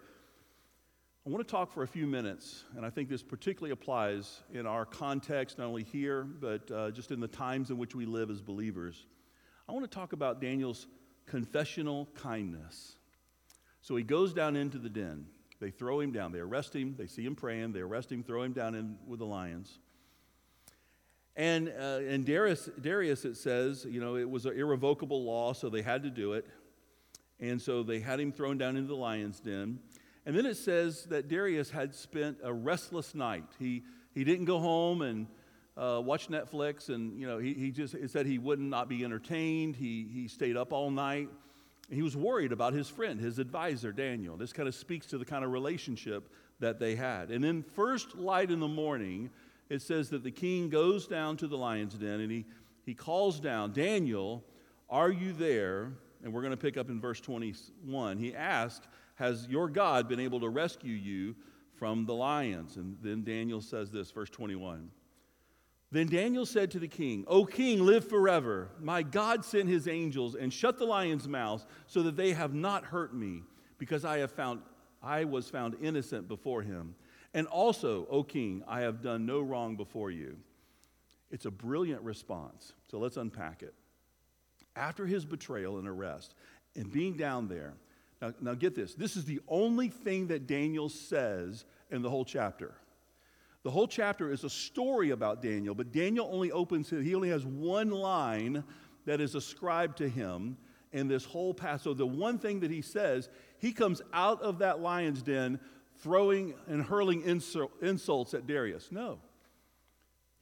I 1.26 1.30
want 1.30 1.46
to 1.46 1.52
talk 1.52 1.74
for 1.74 1.84
a 1.84 1.88
few 1.88 2.08
minutes, 2.08 2.64
and 2.76 2.86
I 2.86 2.90
think 2.90 3.10
this 3.10 3.22
particularly 3.22 3.72
applies 3.72 4.42
in 4.54 4.66
our 4.66 4.86
context, 4.86 5.58
not 5.58 5.68
only 5.68 5.84
here, 5.84 6.24
but 6.24 6.72
uh, 6.72 6.92
just 6.92 7.12
in 7.12 7.20
the 7.20 7.28
times 7.28 7.70
in 7.70 7.78
which 7.78 7.94
we 7.94 8.06
live 8.06 8.30
as 8.30 8.42
believers. 8.42 9.06
I 9.68 9.74
want 9.74 9.84
to 9.84 9.94
talk 9.94 10.14
about 10.14 10.42
Daniel's 10.42 10.88
confessional 11.28 12.08
kindness. 12.16 12.96
So 13.82 13.96
he 13.96 14.04
goes 14.04 14.34
down 14.34 14.56
into 14.56 14.78
the 14.78 14.90
den. 14.90 15.28
They 15.60 15.72
throw 15.72 16.00
him 16.00 16.12
down. 16.12 16.32
They 16.32 16.40
arrest 16.40 16.76
him. 16.76 16.96
They 16.98 17.08
see 17.08 17.26
him 17.26 17.36
praying. 17.36 17.74
They 17.74 17.82
arrest 17.82 18.12
him, 18.12 18.24
throw 18.24 18.44
him 18.44 18.54
down 18.54 18.76
in 18.76 18.98
with 19.06 19.20
the 19.20 19.26
lions. 19.26 19.80
And, 21.36 21.70
uh, 21.70 22.00
and 22.06 22.26
Darius, 22.26 22.70
Darius, 22.82 23.24
it 23.26 23.38
says, 23.38 23.86
you 23.90 24.02
know, 24.02 24.18
it 24.18 24.30
was 24.30 24.46
an 24.46 24.58
irrevocable 24.58 25.24
law, 25.24 25.54
so 25.54 25.70
they 25.70 25.82
had 25.82 26.04
to 26.04 26.10
do 26.10 26.34
it. 26.34 26.46
And 27.40 27.62
so 27.62 27.84
they 27.84 28.00
had 28.00 28.20
him 28.20 28.32
thrown 28.32 28.58
down 28.58 28.76
into 28.76 28.90
the 28.90 28.96
lion's 28.96 29.40
den. 29.40 29.80
And 30.26 30.38
then 30.38 30.46
it 30.46 30.58
says 30.58 31.06
that 31.06 31.30
Darius 31.30 31.70
had 31.70 31.96
spent 31.96 32.38
a 32.44 32.54
restless 32.54 33.16
night. 33.16 33.46
He, 33.58 33.84
he 34.14 34.24
didn't 34.24 34.46
go 34.46 34.60
home 34.60 35.02
and 35.02 35.28
uh, 35.78 36.02
watch 36.02 36.28
Netflix, 36.28 36.90
and 36.90 37.18
you 37.18 37.26
know, 37.26 37.38
he, 37.38 37.54
he 37.54 37.72
just 37.72 37.96
he 37.96 38.08
said 38.08 38.26
he 38.26 38.38
would 38.38 38.60
not 38.60 38.90
be 38.90 39.06
entertained. 39.06 39.78
He, 39.78 40.10
he 40.12 40.28
stayed 40.28 40.58
up 40.58 40.74
all 40.74 40.92
night. 40.92 41.30
He 41.90 42.02
was 42.02 42.16
worried 42.16 42.52
about 42.52 42.74
his 42.74 42.88
friend, 42.88 43.20
his 43.20 43.40
advisor, 43.40 43.92
Daniel. 43.92 44.38
This 44.38 44.54
kind 44.54 44.68
of 44.68 44.76
speaks 44.76 45.08
to 45.08 45.18
the 45.18 45.26
kind 45.26 45.44
of 45.44 45.52
relationship 45.52 46.30
that 46.60 46.80
they 46.80 46.96
had. 46.96 47.32
And 47.32 47.44
then, 47.44 47.64
first 47.64 48.16
light 48.16 48.52
in 48.52 48.60
the 48.60 48.68
morning, 48.68 49.30
it 49.70 49.82
says 49.82 50.10
that 50.10 50.24
the 50.24 50.32
king 50.32 50.70
goes 50.70 51.08
down 51.08 51.38
to 51.38 51.48
the 51.48 51.58
lion's 51.58 51.94
den 51.94 52.20
and 52.20 52.32
he, 52.32 52.46
he 52.86 52.94
calls 52.94 53.40
down, 53.40 53.72
Daniel, 53.72 54.44
are 54.90 55.12
you 55.12 55.34
there? 55.34 55.92
And 56.24 56.34
we're 56.34 56.42
going 56.42 56.52
to 56.52 56.58
pick 56.58 56.78
up 56.78 56.90
in 56.90 57.00
verse 57.00 57.22
21. 57.22 58.18
He 58.18 58.36
asked, 58.36 58.88
Has 59.16 59.48
your 59.48 59.70
God 59.70 60.10
been 60.10 60.20
able 60.20 60.40
to 60.42 60.50
rescue 60.50 60.94
you 60.94 61.36
from 61.78 62.06
the 62.06 62.14
lions? 62.14 62.76
And 62.76 62.98
then 63.02 63.24
Daniel 63.24 63.62
says 63.62 63.92
this, 63.92 64.12
verse 64.12 64.30
21. 64.30 64.90
Then 65.92 66.08
Daniel 66.08 66.46
said 66.46 66.70
to 66.72 66.80
the 66.80 66.88
king, 66.88 67.26
O 67.28 67.46
king, 67.46 67.84
live 67.84 68.08
forever. 68.08 68.70
My 68.80 69.02
God 69.02 69.44
sent 69.44 69.68
his 69.68 69.88
angels 69.88 70.36
and 70.36 70.54
shut 70.54 70.78
the 70.78 70.86
lions' 70.86 71.28
mouths 71.28 71.66
so 71.88 72.04
that 72.04 72.16
they 72.16 72.34
have 72.34 72.54
not 72.54 72.86
hurt 72.86 73.16
me, 73.16 73.42
because 73.80 74.06
I 74.06 74.20
have 74.20 74.32
found 74.32 74.62
I 75.02 75.24
was 75.24 75.50
found 75.50 75.78
innocent 75.82 76.28
before 76.28 76.62
him. 76.62 76.94
And 77.34 77.48
also, 77.48 78.06
O 78.10 78.24
king, 78.24 78.64
I 78.68 78.82
have 78.82 79.02
done 79.02 79.26
no 79.26 79.40
wrong 79.40 79.76
before 79.76 80.12
you. 80.12 80.38
It's 81.32 81.46
a 81.46 81.52
brilliant 81.52 82.02
response. 82.02 82.74
So 82.90 83.00
let's 83.00 83.18
unpack 83.18 83.64
it. 83.64 83.74
After 84.76 85.06
his 85.06 85.26
betrayal 85.26 85.78
and 85.78 85.88
arrest 85.88 86.36
and 86.76 86.92
being 86.92 87.16
down 87.16 87.48
there, 87.48 87.74
now, 88.22 88.34
now 88.42 88.54
get 88.54 88.76
this 88.76 88.94
this 88.94 89.16
is 89.16 89.26
the 89.26 89.40
only 89.48 89.88
thing 89.88 90.28
that 90.28 90.46
Daniel 90.46 90.90
says 90.90 91.66
in 91.90 92.02
the 92.02 92.10
whole 92.10 92.26
chapter. 92.26 92.74
The 93.64 93.72
whole 93.72 93.88
chapter 93.88 94.32
is 94.32 94.44
a 94.44 94.50
story 94.50 95.10
about 95.10 95.42
Daniel, 95.42 95.76
but 95.76 95.92
Daniel 95.92 96.30
only 96.32 96.52
opens 96.52 96.92
it, 96.92 97.04
he 97.04 97.16
only 97.16 97.30
has 97.30 97.46
one 97.46 97.92
line 97.92 98.64
that 99.06 99.20
is 99.20 99.36
ascribed 99.36 99.98
to 99.98 100.08
him 100.08 100.58
in 100.92 101.08
this 101.08 101.26
whole 101.26 101.54
passage. 101.54 101.84
So 101.84 101.94
the 101.94 102.06
one 102.06 102.40
thing 102.40 102.62
that 102.62 102.72
he 102.72 102.82
says, 102.82 103.30
he 103.58 103.72
comes 103.74 104.02
out 104.14 104.42
of 104.42 104.60
that 104.60 104.80
lion's 104.80 105.22
den 105.22 105.60
throwing 105.98 106.54
and 106.68 106.82
hurling 106.82 107.22
insults 107.24 108.34
at 108.34 108.48
Darius. 108.48 108.90
No. 108.92 109.20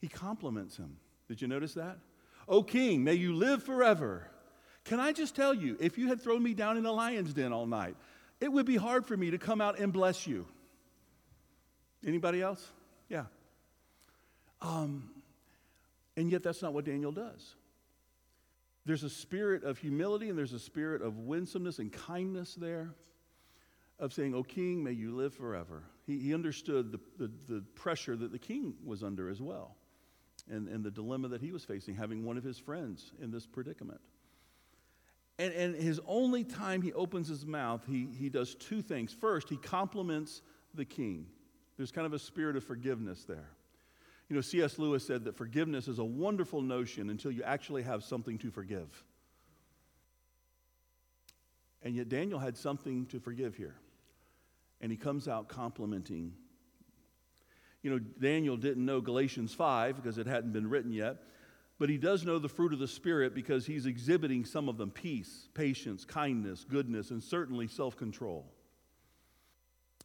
He 0.00 0.06
compliments 0.06 0.76
him. 0.76 0.98
Did 1.26 1.42
you 1.42 1.48
notice 1.48 1.74
that? 1.74 1.98
O 2.46 2.62
king, 2.62 3.02
may 3.02 3.14
you 3.14 3.34
live 3.34 3.62
forever. 3.64 4.30
Can 4.84 5.00
I 5.00 5.12
just 5.12 5.34
tell 5.34 5.52
you, 5.52 5.76
if 5.80 5.98
you 5.98 6.08
had 6.08 6.22
thrown 6.22 6.42
me 6.42 6.54
down 6.54 6.76
in 6.76 6.86
a 6.86 6.92
lion's 6.92 7.34
den 7.34 7.52
all 7.52 7.66
night, 7.66 7.96
it 8.40 8.50
would 8.50 8.64
be 8.64 8.76
hard 8.76 9.04
for 9.04 9.16
me 9.16 9.32
to 9.32 9.38
come 9.38 9.60
out 9.60 9.78
and 9.80 9.92
bless 9.92 10.26
you. 10.26 10.46
Anybody 12.06 12.40
else? 12.40 12.70
Yeah. 13.08 13.24
Um, 14.60 15.10
and 16.16 16.30
yet, 16.30 16.42
that's 16.42 16.62
not 16.62 16.72
what 16.72 16.84
Daniel 16.84 17.12
does. 17.12 17.54
There's 18.84 19.04
a 19.04 19.10
spirit 19.10 19.64
of 19.64 19.78
humility 19.78 20.30
and 20.30 20.38
there's 20.38 20.54
a 20.54 20.58
spirit 20.58 21.02
of 21.02 21.18
winsomeness 21.18 21.78
and 21.78 21.92
kindness 21.92 22.54
there, 22.54 22.94
of 23.98 24.12
saying, 24.12 24.34
O 24.34 24.42
king, 24.42 24.82
may 24.82 24.92
you 24.92 25.14
live 25.14 25.34
forever. 25.34 25.82
He, 26.06 26.18
he 26.18 26.32
understood 26.32 26.92
the, 26.92 27.00
the, 27.18 27.30
the 27.48 27.60
pressure 27.74 28.16
that 28.16 28.32
the 28.32 28.38
king 28.38 28.74
was 28.84 29.02
under 29.02 29.28
as 29.28 29.42
well, 29.42 29.76
and, 30.50 30.68
and 30.68 30.82
the 30.82 30.90
dilemma 30.90 31.28
that 31.28 31.40
he 31.40 31.52
was 31.52 31.64
facing, 31.64 31.96
having 31.96 32.24
one 32.24 32.36
of 32.36 32.44
his 32.44 32.58
friends 32.58 33.12
in 33.20 33.30
this 33.30 33.46
predicament. 33.46 34.00
And, 35.38 35.52
and 35.52 35.74
his 35.76 36.00
only 36.06 36.42
time 36.42 36.82
he 36.82 36.92
opens 36.94 37.28
his 37.28 37.44
mouth, 37.44 37.84
he, 37.86 38.08
he 38.18 38.28
does 38.28 38.54
two 38.54 38.82
things. 38.82 39.12
First, 39.12 39.48
he 39.48 39.56
compliments 39.56 40.42
the 40.74 40.84
king. 40.84 41.26
There's 41.78 41.92
kind 41.92 42.06
of 42.06 42.12
a 42.12 42.18
spirit 42.18 42.56
of 42.56 42.64
forgiveness 42.64 43.24
there. 43.24 43.48
You 44.28 44.36
know, 44.36 44.42
C.S. 44.42 44.78
Lewis 44.78 45.06
said 45.06 45.24
that 45.24 45.36
forgiveness 45.36 45.88
is 45.88 46.00
a 46.00 46.04
wonderful 46.04 46.60
notion 46.60 47.08
until 47.08 47.30
you 47.30 47.42
actually 47.44 47.84
have 47.84 48.04
something 48.04 48.36
to 48.38 48.50
forgive. 48.50 49.04
And 51.82 51.94
yet, 51.94 52.08
Daniel 52.08 52.40
had 52.40 52.56
something 52.56 53.06
to 53.06 53.20
forgive 53.20 53.56
here. 53.56 53.76
And 54.80 54.90
he 54.90 54.98
comes 54.98 55.28
out 55.28 55.48
complimenting. 55.48 56.32
You 57.82 57.92
know, 57.92 57.98
Daniel 57.98 58.56
didn't 58.56 58.84
know 58.84 59.00
Galatians 59.00 59.54
5 59.54 59.96
because 59.96 60.18
it 60.18 60.26
hadn't 60.26 60.52
been 60.52 60.68
written 60.68 60.92
yet, 60.92 61.18
but 61.78 61.88
he 61.88 61.96
does 61.96 62.24
know 62.24 62.40
the 62.40 62.48
fruit 62.48 62.72
of 62.72 62.80
the 62.80 62.88
Spirit 62.88 63.34
because 63.34 63.64
he's 63.64 63.86
exhibiting 63.86 64.44
some 64.44 64.68
of 64.68 64.76
them 64.76 64.90
peace, 64.90 65.48
patience, 65.54 66.04
kindness, 66.04 66.64
goodness, 66.68 67.12
and 67.12 67.22
certainly 67.22 67.68
self 67.68 67.96
control. 67.96 68.52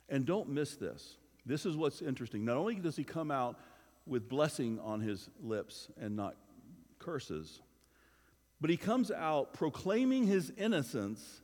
And 0.07 0.25
don't 0.25 0.49
miss 0.49 0.75
this. 0.75 1.17
This 1.45 1.65
is 1.65 1.75
what's 1.75 2.01
interesting. 2.01 2.45
Not 2.45 2.57
only 2.57 2.75
does 2.75 2.95
he 2.95 3.03
come 3.03 3.31
out 3.31 3.59
with 4.05 4.29
blessing 4.29 4.79
on 4.79 5.01
his 5.01 5.29
lips 5.41 5.89
and 5.99 6.15
not 6.15 6.35
curses, 6.99 7.61
but 8.61 8.69
he 8.69 8.77
comes 8.77 9.11
out 9.11 9.53
proclaiming 9.53 10.25
his 10.25 10.51
innocence 10.57 11.41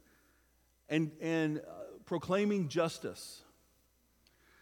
and, 0.88 1.12
and 1.22 1.60
uh, 1.60 1.62
proclaiming 2.06 2.70
justice. 2.70 3.42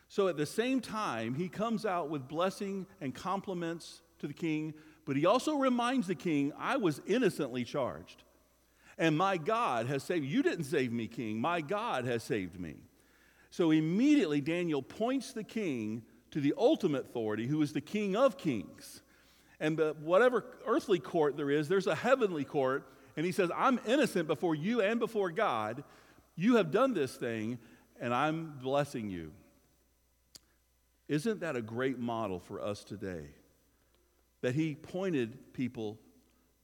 So 0.07 0.27
at 0.27 0.37
the 0.37 0.45
same 0.45 0.79
time, 0.79 1.35
he 1.35 1.49
comes 1.49 1.85
out 1.85 2.09
with 2.09 2.27
blessing 2.27 2.87
and 3.01 3.13
compliments 3.13 4.01
to 4.19 4.27
the 4.27 4.33
king, 4.33 4.73
but 5.05 5.15
he 5.15 5.25
also 5.25 5.55
reminds 5.55 6.07
the 6.07 6.15
king, 6.15 6.51
I 6.57 6.77
was 6.77 7.01
innocently 7.05 7.63
charged. 7.63 8.23
And 8.97 9.15
my 9.15 9.37
God 9.37 9.85
has 9.85 10.01
saved 10.01 10.25
you. 10.25 10.31
You 10.31 10.43
didn't 10.43 10.65
save 10.65 10.91
me, 10.91 11.07
king. 11.07 11.39
My 11.39 11.61
God 11.61 12.05
has 12.05 12.23
saved 12.23 12.59
me. 12.59 12.77
So 13.57 13.71
immediately 13.71 14.39
Daniel 14.39 14.83
points 14.83 15.33
the 15.33 15.43
king 15.43 16.03
to 16.29 16.39
the 16.39 16.53
ultimate 16.59 17.05
authority, 17.05 17.47
who 17.47 17.63
is 17.63 17.73
the 17.73 17.81
king 17.81 18.15
of 18.15 18.37
kings. 18.37 19.01
And 19.59 19.81
whatever 20.03 20.45
earthly 20.67 20.99
court 20.99 21.37
there 21.37 21.49
is, 21.49 21.67
there's 21.67 21.87
a 21.87 21.95
heavenly 21.95 22.43
court. 22.43 22.87
And 23.15 23.25
he 23.25 23.31
says, 23.31 23.49
I'm 23.55 23.79
innocent 23.87 24.27
before 24.27 24.53
you 24.53 24.83
and 24.83 24.99
before 24.99 25.31
God. 25.31 25.83
You 26.35 26.57
have 26.57 26.69
done 26.69 26.93
this 26.93 27.15
thing. 27.15 27.57
and 27.99 28.13
I'm 28.13 28.59
blessing 28.61 29.09
you. 29.09 29.31
Isn't 31.07 31.39
that 31.39 31.55
a 31.55 31.61
great 31.63 31.97
model 31.97 32.39
for 32.39 32.61
us 32.61 32.83
today? 32.83 33.25
That 34.41 34.53
he 34.53 34.75
pointed 34.75 35.53
people 35.53 35.97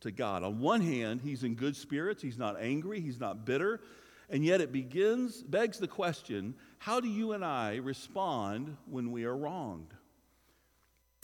to 0.01 0.11
God. 0.11 0.43
On 0.43 0.59
one 0.59 0.81
hand, 0.81 1.21
he's 1.23 1.43
in 1.43 1.55
good 1.55 1.75
spirits, 1.75 2.21
he's 2.21 2.37
not 2.37 2.61
angry, 2.61 3.01
he's 3.01 3.19
not 3.19 3.45
bitter, 3.47 3.81
and 4.29 4.45
yet 4.45 4.61
it 4.61 4.71
begins, 4.71 5.41
begs 5.41 5.79
the 5.79 5.87
question 5.87 6.53
how 6.83 6.99
do 6.99 7.07
you 7.07 7.31
and 7.31 7.45
I 7.45 7.77
respond 7.77 8.75
when 8.89 9.13
we 9.13 9.23
are 9.23 9.37
wronged? 9.37 9.93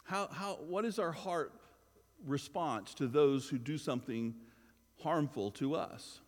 How, 0.05 0.29
how, 0.31 0.53
what 0.53 0.85
is 0.85 0.99
our 0.99 1.11
heart 1.11 1.51
response 2.25 2.93
to 2.93 3.07
those 3.07 3.49
who 3.49 3.57
do 3.57 3.77
something 3.77 4.35
harmful 5.03 5.51
to 5.51 5.75
us? 5.75 6.21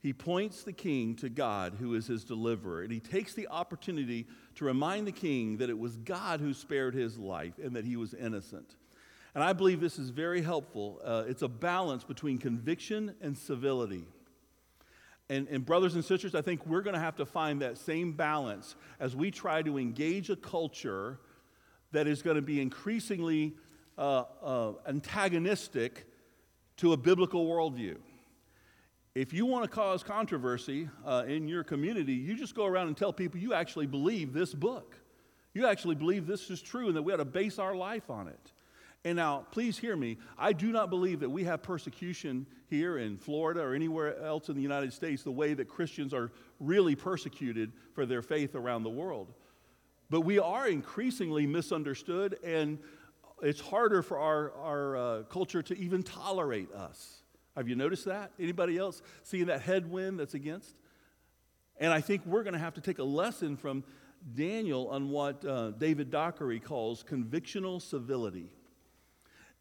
He 0.00 0.14
points 0.14 0.62
the 0.62 0.72
king 0.72 1.14
to 1.16 1.28
God, 1.28 1.74
who 1.78 1.94
is 1.94 2.06
his 2.06 2.24
deliverer, 2.24 2.80
and 2.80 2.90
he 2.90 3.00
takes 3.00 3.34
the 3.34 3.48
opportunity 3.48 4.26
to 4.54 4.64
remind 4.64 5.06
the 5.06 5.12
king 5.12 5.58
that 5.58 5.68
it 5.68 5.78
was 5.78 5.98
God 5.98 6.40
who 6.40 6.54
spared 6.54 6.94
his 6.94 7.18
life 7.18 7.58
and 7.62 7.76
that 7.76 7.84
he 7.84 7.96
was 7.96 8.14
innocent. 8.14 8.76
And 9.34 9.44
I 9.44 9.52
believe 9.52 9.78
this 9.78 9.98
is 9.98 10.08
very 10.08 10.40
helpful. 10.40 11.02
Uh, 11.04 11.24
it's 11.28 11.42
a 11.42 11.48
balance 11.48 12.02
between 12.02 12.38
conviction 12.38 13.14
and 13.20 13.36
civility. 13.36 14.06
And, 15.30 15.48
and, 15.48 15.64
brothers 15.64 15.94
and 15.94 16.04
sisters, 16.04 16.34
I 16.34 16.42
think 16.42 16.66
we're 16.66 16.82
going 16.82 16.94
to 16.94 17.00
have 17.00 17.16
to 17.16 17.26
find 17.26 17.62
that 17.62 17.78
same 17.78 18.12
balance 18.12 18.76
as 19.00 19.16
we 19.16 19.30
try 19.30 19.62
to 19.62 19.78
engage 19.78 20.30
a 20.30 20.36
culture 20.36 21.20
that 21.92 22.06
is 22.06 22.22
going 22.22 22.36
to 22.36 22.42
be 22.42 22.60
increasingly 22.60 23.54
uh, 23.96 24.24
uh, 24.42 24.72
antagonistic 24.86 26.06
to 26.78 26.92
a 26.92 26.96
biblical 26.96 27.46
worldview. 27.46 27.96
If 29.14 29.32
you 29.32 29.44
want 29.44 29.64
to 29.64 29.70
cause 29.70 30.02
controversy 30.02 30.88
uh, 31.04 31.24
in 31.26 31.46
your 31.46 31.62
community, 31.62 32.14
you 32.14 32.34
just 32.34 32.54
go 32.54 32.64
around 32.64 32.88
and 32.88 32.96
tell 32.96 33.12
people 33.12 33.38
you 33.38 33.52
actually 33.52 33.86
believe 33.86 34.32
this 34.32 34.54
book. 34.54 34.96
You 35.52 35.66
actually 35.66 35.96
believe 35.96 36.26
this 36.26 36.50
is 36.50 36.62
true 36.62 36.88
and 36.88 36.96
that 36.96 37.02
we 37.02 37.12
ought 37.12 37.18
to 37.18 37.26
base 37.26 37.58
our 37.58 37.74
life 37.74 38.08
on 38.08 38.26
it. 38.26 38.52
And 39.04 39.16
now, 39.16 39.46
please 39.50 39.78
hear 39.78 39.96
me. 39.96 40.18
I 40.38 40.52
do 40.52 40.70
not 40.70 40.88
believe 40.88 41.20
that 41.20 41.28
we 41.28 41.42
have 41.44 41.62
persecution 41.62 42.46
here 42.68 42.98
in 42.98 43.16
Florida 43.16 43.60
or 43.60 43.74
anywhere 43.74 44.22
else 44.22 44.48
in 44.48 44.54
the 44.54 44.62
United 44.62 44.92
States 44.92 45.24
the 45.24 45.32
way 45.32 45.54
that 45.54 45.68
Christians 45.68 46.14
are 46.14 46.30
really 46.60 46.94
persecuted 46.94 47.72
for 47.94 48.06
their 48.06 48.22
faith 48.22 48.54
around 48.54 48.84
the 48.84 48.90
world. 48.90 49.34
But 50.08 50.20
we 50.20 50.38
are 50.38 50.68
increasingly 50.68 51.46
misunderstood, 51.46 52.38
and 52.44 52.78
it's 53.42 53.60
harder 53.60 54.02
for 54.02 54.18
our, 54.18 54.52
our 54.52 54.96
uh, 54.96 55.22
culture 55.24 55.62
to 55.62 55.76
even 55.76 56.04
tolerate 56.04 56.70
us. 56.72 57.22
Have 57.56 57.68
you 57.68 57.74
noticed 57.74 58.04
that? 58.04 58.30
Anybody 58.38 58.78
else 58.78 59.02
seeing 59.24 59.46
that 59.46 59.62
headwind 59.62 60.20
that's 60.20 60.34
against? 60.34 60.76
And 61.78 61.92
I 61.92 62.00
think 62.00 62.24
we're 62.24 62.44
going 62.44 62.52
to 62.52 62.60
have 62.60 62.74
to 62.74 62.80
take 62.80 62.98
a 62.98 63.04
lesson 63.04 63.56
from 63.56 63.82
Daniel 64.34 64.88
on 64.88 65.08
what 65.08 65.44
uh, 65.44 65.72
David 65.72 66.10
Dockery 66.10 66.60
calls 66.60 67.02
convictional 67.02 67.82
civility. 67.82 68.50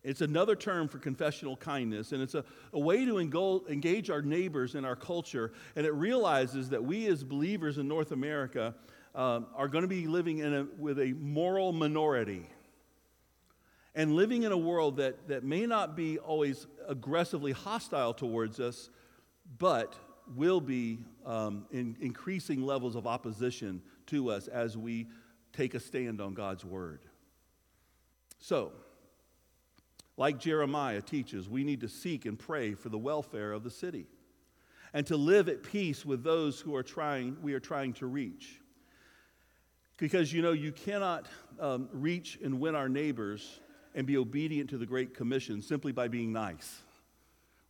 It's 0.04 0.22
another 0.22 0.56
term 0.56 0.88
for 0.88 0.98
confessional 0.98 1.56
kindness, 1.56 2.12
and 2.12 2.24
it's 2.24 2.34
a, 2.34 2.44
a 2.74 2.80
way 2.80 3.06
to 3.06 3.20
engage 3.20 4.10
our 4.10 4.22
neighbors 4.22 4.74
in 4.74 4.84
our 4.84 4.96
culture. 4.96 5.54
And 5.76 5.86
it 5.86 5.94
realizes 5.94 6.70
that 6.70 6.84
we, 6.84 7.06
as 7.08 7.24
believers 7.24 7.78
in 7.78 7.88
North 7.88 8.12
America, 8.12 8.74
um, 9.14 9.48
are 9.56 9.68
going 9.68 9.84
to 9.84 9.88
be 9.88 10.08
living 10.08 10.40
in 10.40 10.54
a, 10.54 10.64
with 10.80 11.00
a 11.00 11.14
moral 11.14 11.72
minority. 11.72 12.48
And 13.94 14.16
living 14.16 14.44
in 14.44 14.52
a 14.52 14.58
world 14.58 14.98
that, 14.98 15.28
that 15.28 15.44
may 15.44 15.66
not 15.66 15.96
be 15.96 16.18
always 16.18 16.66
aggressively 16.88 17.52
hostile 17.52 18.14
towards 18.14 18.60
us, 18.60 18.90
but 19.60 19.96
will 20.36 20.62
be 20.62 21.00
um, 21.26 21.66
in 21.72 21.98
increasing 22.00 22.64
levels 22.64 22.96
of 22.96 23.06
opposition 23.06 23.82
to 24.08 24.32
us 24.32 24.48
as 24.48 24.78
we 24.78 25.08
take 25.54 25.74
a 25.74 25.80
stand 25.80 26.22
on 26.22 26.34
God's 26.34 26.64
word. 26.64 27.02
So, 28.40 28.72
like 30.22 30.38
Jeremiah 30.38 31.02
teaches, 31.02 31.50
we 31.50 31.64
need 31.64 31.82
to 31.82 31.90
seek 31.90 32.28
and 32.28 32.38
pray 32.38 32.76
for 32.76 32.90
the 32.90 32.98
welfare 33.00 33.54
of 33.54 33.64
the 33.64 33.72
city 33.72 34.06
and 34.94 35.08
to 35.08 35.18
live 35.18 35.50
at 35.50 35.64
peace 35.64 36.06
with 36.06 36.24
those 36.24 36.60
who 36.60 36.76
are 36.76 36.84
trying, 36.84 37.38
we 37.42 37.56
are 37.56 37.60
trying 37.60 37.94
to 37.94 38.06
reach. 38.06 38.60
Because 39.98 40.32
you 40.32 40.44
know, 40.44 40.52
you 40.52 40.74
cannot 40.74 41.26
um, 41.60 41.90
reach 41.92 42.38
and 42.44 42.60
win 42.60 42.76
our 42.76 42.88
neighbors 42.88 43.62
and 43.96 44.06
be 44.06 44.16
obedient 44.16 44.70
to 44.70 44.78
the 44.78 44.86
Great 44.86 45.16
Commission 45.16 45.60
simply 45.60 45.92
by 45.92 46.08
being 46.08 46.32
nice. 46.32 46.82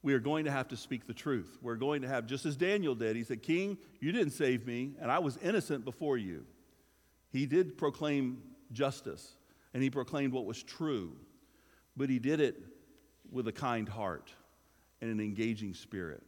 We 0.03 0.13
are 0.13 0.19
going 0.19 0.43
to 0.43 0.51
have 0.51 0.67
to 0.69 0.75
speak 0.75 1.07
the 1.07 1.13
truth. 1.13 1.57
We're 1.61 1.75
going 1.75 2.01
to 2.01 2.09
have, 2.09 2.25
just 2.25 2.45
as 2.45 2.57
Daniel 2.57 2.95
did, 2.95 3.15
he 3.15 3.23
said, 3.23 3.43
King, 3.43 3.77
you 4.01 4.11
didn't 4.11 4.33
save 4.33 4.67
me, 4.67 4.91
and 4.99 5.09
I 5.09 5.19
was 5.19 5.37
innocent 5.37 5.85
before 5.85 6.17
you. 6.17 6.43
He 7.31 7.45
did 7.45 7.77
proclaim 7.77 8.41
justice, 8.73 9.35
and 9.73 9.81
he 9.81 9.89
proclaimed 9.89 10.33
what 10.33 10.45
was 10.45 10.61
true 10.61 11.15
but 11.95 12.09
he 12.09 12.19
did 12.19 12.39
it 12.39 12.57
with 13.31 13.47
a 13.47 13.51
kind 13.51 13.87
heart 13.87 14.31
and 15.01 15.09
an 15.09 15.19
engaging 15.19 15.73
spirit. 15.73 16.23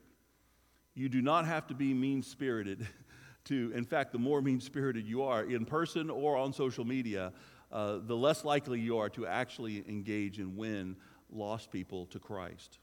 You 0.96 1.10
do 1.10 1.22
not 1.22 1.46
have 1.46 1.68
to 1.68 1.74
be 1.74 1.94
mean 1.94 2.22
spirited 2.24 2.88
to, 3.46 3.72
in 3.76 3.86
fact, 3.86 4.12
the 4.12 4.20
more 4.20 4.42
mean 4.42 4.60
spirited 4.60 5.08
you 5.08 5.24
are 5.24 5.44
in 5.44 5.66
person 5.66 6.10
or 6.10 6.38
on 6.38 6.54
social 6.54 6.86
media, 6.86 7.34
uh, 7.72 8.00
the 8.06 8.16
less 8.16 8.46
likely 8.46 8.80
you 8.80 8.98
are 8.98 9.10
to 9.10 9.26
actually 9.26 9.84
engage 9.88 10.40
and 10.40 10.56
win 10.56 10.96
lost 11.32 11.72
people 11.72 12.06
to 12.08 12.20
Christ. 12.20 12.78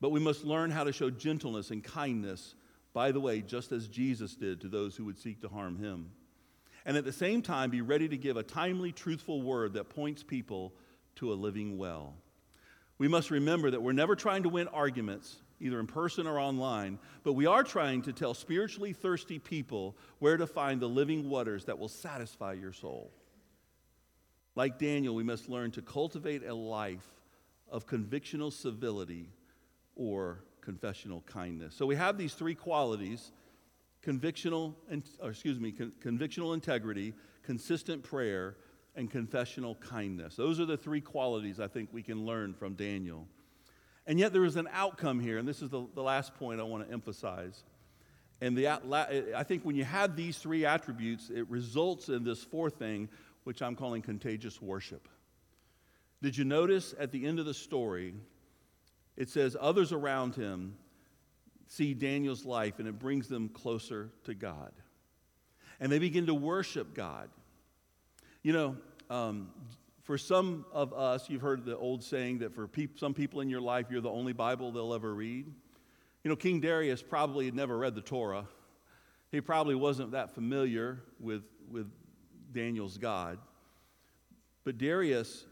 But 0.00 0.10
we 0.10 0.20
must 0.20 0.44
learn 0.44 0.70
how 0.70 0.84
to 0.84 0.92
show 0.92 1.10
gentleness 1.10 1.70
and 1.70 1.84
kindness, 1.84 2.54
by 2.92 3.12
the 3.12 3.20
way, 3.20 3.42
just 3.42 3.70
as 3.70 3.86
Jesus 3.86 4.34
did 4.34 4.60
to 4.62 4.68
those 4.68 4.96
who 4.96 5.04
would 5.04 5.18
seek 5.18 5.40
to 5.42 5.48
harm 5.48 5.78
him. 5.78 6.10
And 6.84 6.96
at 6.96 7.04
the 7.04 7.12
same 7.12 7.42
time, 7.42 7.70
be 7.70 7.82
ready 7.82 8.08
to 8.08 8.16
give 8.16 8.36
a 8.36 8.42
timely, 8.42 8.90
truthful 8.90 9.42
word 9.42 9.74
that 9.74 9.90
points 9.90 10.22
people 10.22 10.72
to 11.20 11.32
a 11.32 11.34
living 11.34 11.78
well. 11.78 12.14
We 12.98 13.08
must 13.08 13.30
remember 13.30 13.70
that 13.70 13.82
we're 13.82 13.92
never 13.92 14.16
trying 14.16 14.42
to 14.42 14.48
win 14.48 14.68
arguments, 14.68 15.36
either 15.60 15.80
in 15.80 15.86
person 15.86 16.26
or 16.26 16.38
online, 16.38 16.98
but 17.22 17.34
we 17.34 17.46
are 17.46 17.62
trying 17.62 18.02
to 18.02 18.12
tell 18.12 18.34
spiritually 18.34 18.92
thirsty 18.92 19.38
people 19.38 19.96
where 20.18 20.36
to 20.36 20.46
find 20.46 20.80
the 20.80 20.88
living 20.88 21.30
waters 21.30 21.64
that 21.66 21.78
will 21.78 21.88
satisfy 21.88 22.54
your 22.54 22.72
soul. 22.72 23.10
Like 24.54 24.78
Daniel, 24.78 25.14
we 25.14 25.22
must 25.22 25.48
learn 25.48 25.70
to 25.72 25.82
cultivate 25.82 26.44
a 26.44 26.54
life 26.54 27.06
of 27.70 27.86
convictional 27.86 28.52
civility 28.52 29.28
or 29.96 30.44
confessional 30.60 31.22
kindness. 31.22 31.74
So 31.74 31.86
we 31.86 31.96
have 31.96 32.18
these 32.18 32.34
three 32.34 32.54
qualities 32.54 33.32
convictional, 34.04 34.74
and 34.88 35.02
excuse 35.22 35.60
me, 35.60 35.72
con- 35.72 35.92
convictional 36.02 36.54
integrity, 36.54 37.12
consistent 37.42 38.02
prayer, 38.02 38.56
and 38.96 39.10
confessional 39.10 39.76
kindness. 39.76 40.36
Those 40.36 40.60
are 40.60 40.66
the 40.66 40.76
three 40.76 41.00
qualities 41.00 41.60
I 41.60 41.68
think 41.68 41.90
we 41.92 42.02
can 42.02 42.26
learn 42.26 42.54
from 42.54 42.74
Daniel. 42.74 43.26
And 44.06 44.18
yet 44.18 44.32
there 44.32 44.44
is 44.44 44.56
an 44.56 44.68
outcome 44.72 45.20
here, 45.20 45.38
and 45.38 45.46
this 45.46 45.62
is 45.62 45.70
the, 45.70 45.86
the 45.94 46.02
last 46.02 46.34
point 46.34 46.60
I 46.60 46.64
want 46.64 46.86
to 46.86 46.92
emphasize. 46.92 47.62
And 48.40 48.56
the, 48.56 48.68
I 49.36 49.42
think 49.42 49.64
when 49.64 49.76
you 49.76 49.84
have 49.84 50.16
these 50.16 50.38
three 50.38 50.64
attributes, 50.64 51.30
it 51.30 51.48
results 51.48 52.08
in 52.08 52.24
this 52.24 52.42
fourth 52.42 52.78
thing, 52.78 53.08
which 53.44 53.62
I'm 53.62 53.76
calling 53.76 54.02
contagious 54.02 54.60
worship. 54.60 55.08
Did 56.22 56.36
you 56.36 56.44
notice 56.44 56.94
at 56.98 57.12
the 57.12 57.26
end 57.26 57.38
of 57.38 57.46
the 57.46 57.54
story, 57.54 58.14
it 59.16 59.28
says, 59.28 59.56
Others 59.60 59.92
around 59.92 60.34
him 60.34 60.74
see 61.66 61.94
Daniel's 61.94 62.44
life, 62.44 62.78
and 62.78 62.88
it 62.88 62.98
brings 62.98 63.28
them 63.28 63.48
closer 63.48 64.10
to 64.24 64.34
God. 64.34 64.72
And 65.78 65.90
they 65.90 65.98
begin 65.98 66.26
to 66.26 66.34
worship 66.34 66.94
God. 66.94 67.28
You 68.42 68.52
know, 68.54 68.76
um, 69.10 69.50
for 70.02 70.16
some 70.16 70.64
of 70.72 70.92
us, 70.94 71.28
you've 71.28 71.42
heard 71.42 71.64
the 71.64 71.76
old 71.76 72.02
saying 72.02 72.38
that 72.38 72.54
for 72.54 72.66
pe- 72.66 72.88
some 72.96 73.12
people 73.12 73.40
in 73.42 73.50
your 73.50 73.60
life, 73.60 73.86
you're 73.90 74.00
the 74.00 74.10
only 74.10 74.32
Bible 74.32 74.72
they'll 74.72 74.94
ever 74.94 75.14
read. 75.14 75.46
You 76.24 76.28
know, 76.28 76.36
King 76.36 76.60
Darius 76.60 77.02
probably 77.02 77.44
had 77.44 77.54
never 77.54 77.76
read 77.76 77.94
the 77.94 78.00
Torah. 78.00 78.46
He 79.30 79.40
probably 79.40 79.74
wasn't 79.74 80.12
that 80.12 80.34
familiar 80.34 81.02
with, 81.18 81.44
with 81.70 81.90
Daniel's 82.52 82.98
God. 82.98 83.38
But 84.64 84.78
Darius 84.78 85.44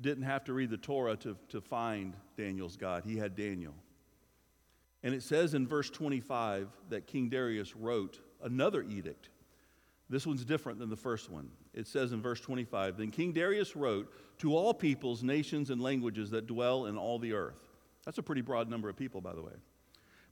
didn't 0.00 0.24
have 0.24 0.44
to 0.44 0.52
read 0.52 0.70
the 0.70 0.76
Torah 0.76 1.16
to, 1.16 1.36
to 1.50 1.60
find 1.60 2.14
Daniel's 2.36 2.76
God. 2.76 3.04
He 3.04 3.16
had 3.16 3.36
Daniel. 3.36 3.74
And 5.02 5.12
it 5.14 5.22
says 5.22 5.54
in 5.54 5.66
verse 5.66 5.90
25 5.90 6.68
that 6.90 7.06
King 7.06 7.28
Darius 7.28 7.74
wrote 7.74 8.20
another 8.42 8.82
edict. 8.82 9.28
This 10.08 10.26
one's 10.26 10.44
different 10.44 10.78
than 10.78 10.88
the 10.88 10.96
first 10.96 11.28
one 11.28 11.50
it 11.74 11.86
says 11.86 12.12
in 12.12 12.20
verse 12.20 12.40
25 12.40 12.96
Then 12.96 13.10
King 13.10 13.32
Darius 13.32 13.76
wrote 13.76 14.12
to 14.38 14.56
all 14.56 14.74
peoples, 14.74 15.22
nations, 15.22 15.70
and 15.70 15.80
languages 15.80 16.30
that 16.30 16.46
dwell 16.46 16.86
in 16.86 16.96
all 16.96 17.18
the 17.18 17.32
earth. 17.32 17.68
That's 18.04 18.18
a 18.18 18.22
pretty 18.22 18.42
broad 18.42 18.68
number 18.68 18.88
of 18.88 18.96
people, 18.96 19.20
by 19.20 19.34
the 19.34 19.42
way. 19.42 19.52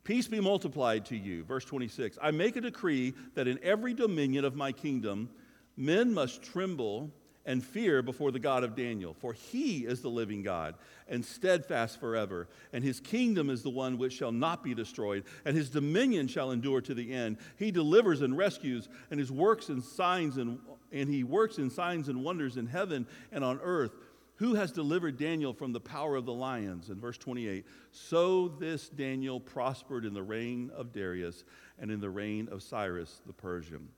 Peace 0.02 0.28
be 0.28 0.40
multiplied 0.40 1.04
to 1.06 1.16
you. 1.16 1.44
Verse 1.44 1.64
26 1.64 2.18
I 2.22 2.30
make 2.30 2.56
a 2.56 2.60
decree 2.60 3.14
that 3.34 3.48
in 3.48 3.58
every 3.62 3.94
dominion 3.94 4.44
of 4.44 4.54
my 4.54 4.72
kingdom, 4.72 5.30
men 5.76 6.12
must 6.12 6.42
tremble 6.42 7.10
and 7.46 7.64
fear 7.64 8.02
before 8.02 8.30
the 8.30 8.38
God 8.38 8.64
of 8.64 8.76
Daniel, 8.76 9.14
for 9.14 9.32
he 9.32 9.86
is 9.86 10.02
the 10.02 10.10
living 10.10 10.42
God 10.42 10.74
and 11.08 11.24
steadfast 11.24 11.98
forever, 11.98 12.48
and 12.72 12.84
his 12.84 13.00
kingdom 13.00 13.50
is 13.50 13.62
the 13.62 13.70
one 13.70 13.98
which 13.98 14.12
shall 14.12 14.32
not 14.32 14.62
be 14.62 14.74
destroyed, 14.74 15.24
and 15.44 15.56
his 15.56 15.70
dominion 15.70 16.28
shall 16.28 16.52
endure 16.52 16.80
to 16.80 16.94
the 16.94 17.12
end. 17.12 17.38
He 17.56 17.70
delivers 17.70 18.22
and 18.22 18.36
rescues, 18.36 18.88
and 19.10 19.18
his 19.18 19.32
works 19.32 19.68
and 19.68 19.82
signs 19.82 20.36
and, 20.36 20.58
and 20.92 21.08
he 21.08 21.24
works 21.24 21.58
in 21.58 21.70
signs 21.70 22.08
and 22.08 22.22
wonders 22.22 22.56
in 22.56 22.66
heaven 22.66 23.06
and 23.32 23.42
on 23.42 23.58
earth. 23.62 23.92
Who 24.36 24.54
has 24.54 24.72
delivered 24.72 25.18
Daniel 25.18 25.52
from 25.52 25.72
the 25.72 25.80
power 25.80 26.16
of 26.16 26.24
the 26.24 26.32
lions? 26.32 26.88
In 26.88 26.98
verse 26.98 27.18
28, 27.18 27.66
so 27.92 28.48
this 28.48 28.88
Daniel 28.88 29.38
prospered 29.38 30.06
in 30.06 30.14
the 30.14 30.22
reign 30.22 30.70
of 30.74 30.92
Darius 30.92 31.44
and 31.78 31.90
in 31.90 32.00
the 32.00 32.08
reign 32.08 32.48
of 32.50 32.62
Cyrus 32.62 33.20
the 33.26 33.34
Persian. 33.34 33.88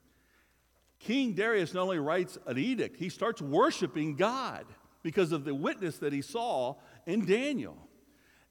King 1.05 1.33
Darius 1.33 1.75
not 1.75 1.83
only 1.83 1.99
writes 1.99 2.39
an 2.47 2.59
edict, 2.59 2.97
he 2.97 3.09
starts 3.09 3.43
worshiping 3.43 4.15
God 4.15 4.65
because 5.03 5.33
of 5.33 5.45
the 5.45 5.55
witness 5.55 5.99
that 5.99 6.13
he 6.13 6.23
saw 6.23 6.77
in 7.07 7.25
Daniel. 7.25 7.77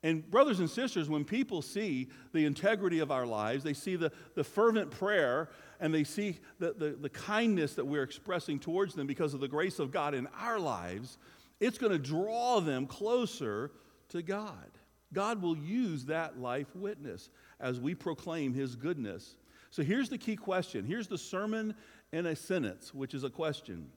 And, 0.03 0.29
brothers 0.29 0.59
and 0.59 0.69
sisters, 0.69 1.07
when 1.07 1.23
people 1.23 1.61
see 1.61 2.09
the 2.33 2.45
integrity 2.45 2.99
of 2.99 3.11
our 3.11 3.25
lives, 3.25 3.63
they 3.63 3.73
see 3.73 3.95
the, 3.95 4.11
the 4.35 4.43
fervent 4.43 4.91
prayer, 4.91 5.49
and 5.79 5.93
they 5.93 6.03
see 6.03 6.39
the, 6.59 6.73
the, 6.73 6.97
the 6.99 7.09
kindness 7.09 7.75
that 7.75 7.85
we're 7.85 8.03
expressing 8.03 8.59
towards 8.59 8.95
them 8.95 9.07
because 9.07 9.33
of 9.33 9.39
the 9.39 9.47
grace 9.47 9.79
of 9.79 9.91
God 9.91 10.13
in 10.13 10.27
our 10.39 10.59
lives, 10.59 11.19
it's 11.59 11.77
going 11.77 11.91
to 11.91 11.99
draw 11.99 12.59
them 12.59 12.85
closer 12.87 13.71
to 14.09 14.21
God. 14.21 14.71
God 15.13 15.41
will 15.41 15.57
use 15.57 16.05
that 16.05 16.39
life 16.39 16.75
witness 16.75 17.29
as 17.59 17.79
we 17.79 17.93
proclaim 17.95 18.53
his 18.53 18.75
goodness. 18.75 19.35
So 19.69 19.83
here's 19.83 20.09
the 20.09 20.17
key 20.17 20.35
question. 20.35 20.83
Here's 20.83 21.07
the 21.07 21.17
sermon 21.17 21.75
in 22.11 22.25
a 22.25 22.35
sentence, 22.35 22.93
which 22.93 23.13
is 23.13 23.23
a 23.23 23.29
question 23.29 23.89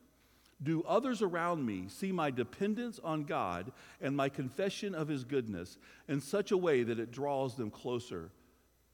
Do 0.63 0.83
others 0.87 1.23
around 1.23 1.67
me 1.67 1.87
see 1.89 2.13
my 2.13 2.31
dependence 2.31 3.01
on 3.03 3.25
God 3.25 3.73
and 4.01 4.17
my 4.17 4.29
confession 4.29 4.95
of 4.95 5.09
His 5.09 5.25
goodness 5.25 5.79
in 6.09 6.21
such 6.21 6.51
a 6.51 6.57
way 6.57 6.83
that 6.83 6.99
it 6.99 7.11
draws 7.11 7.57
them 7.57 7.71
closer 7.71 8.31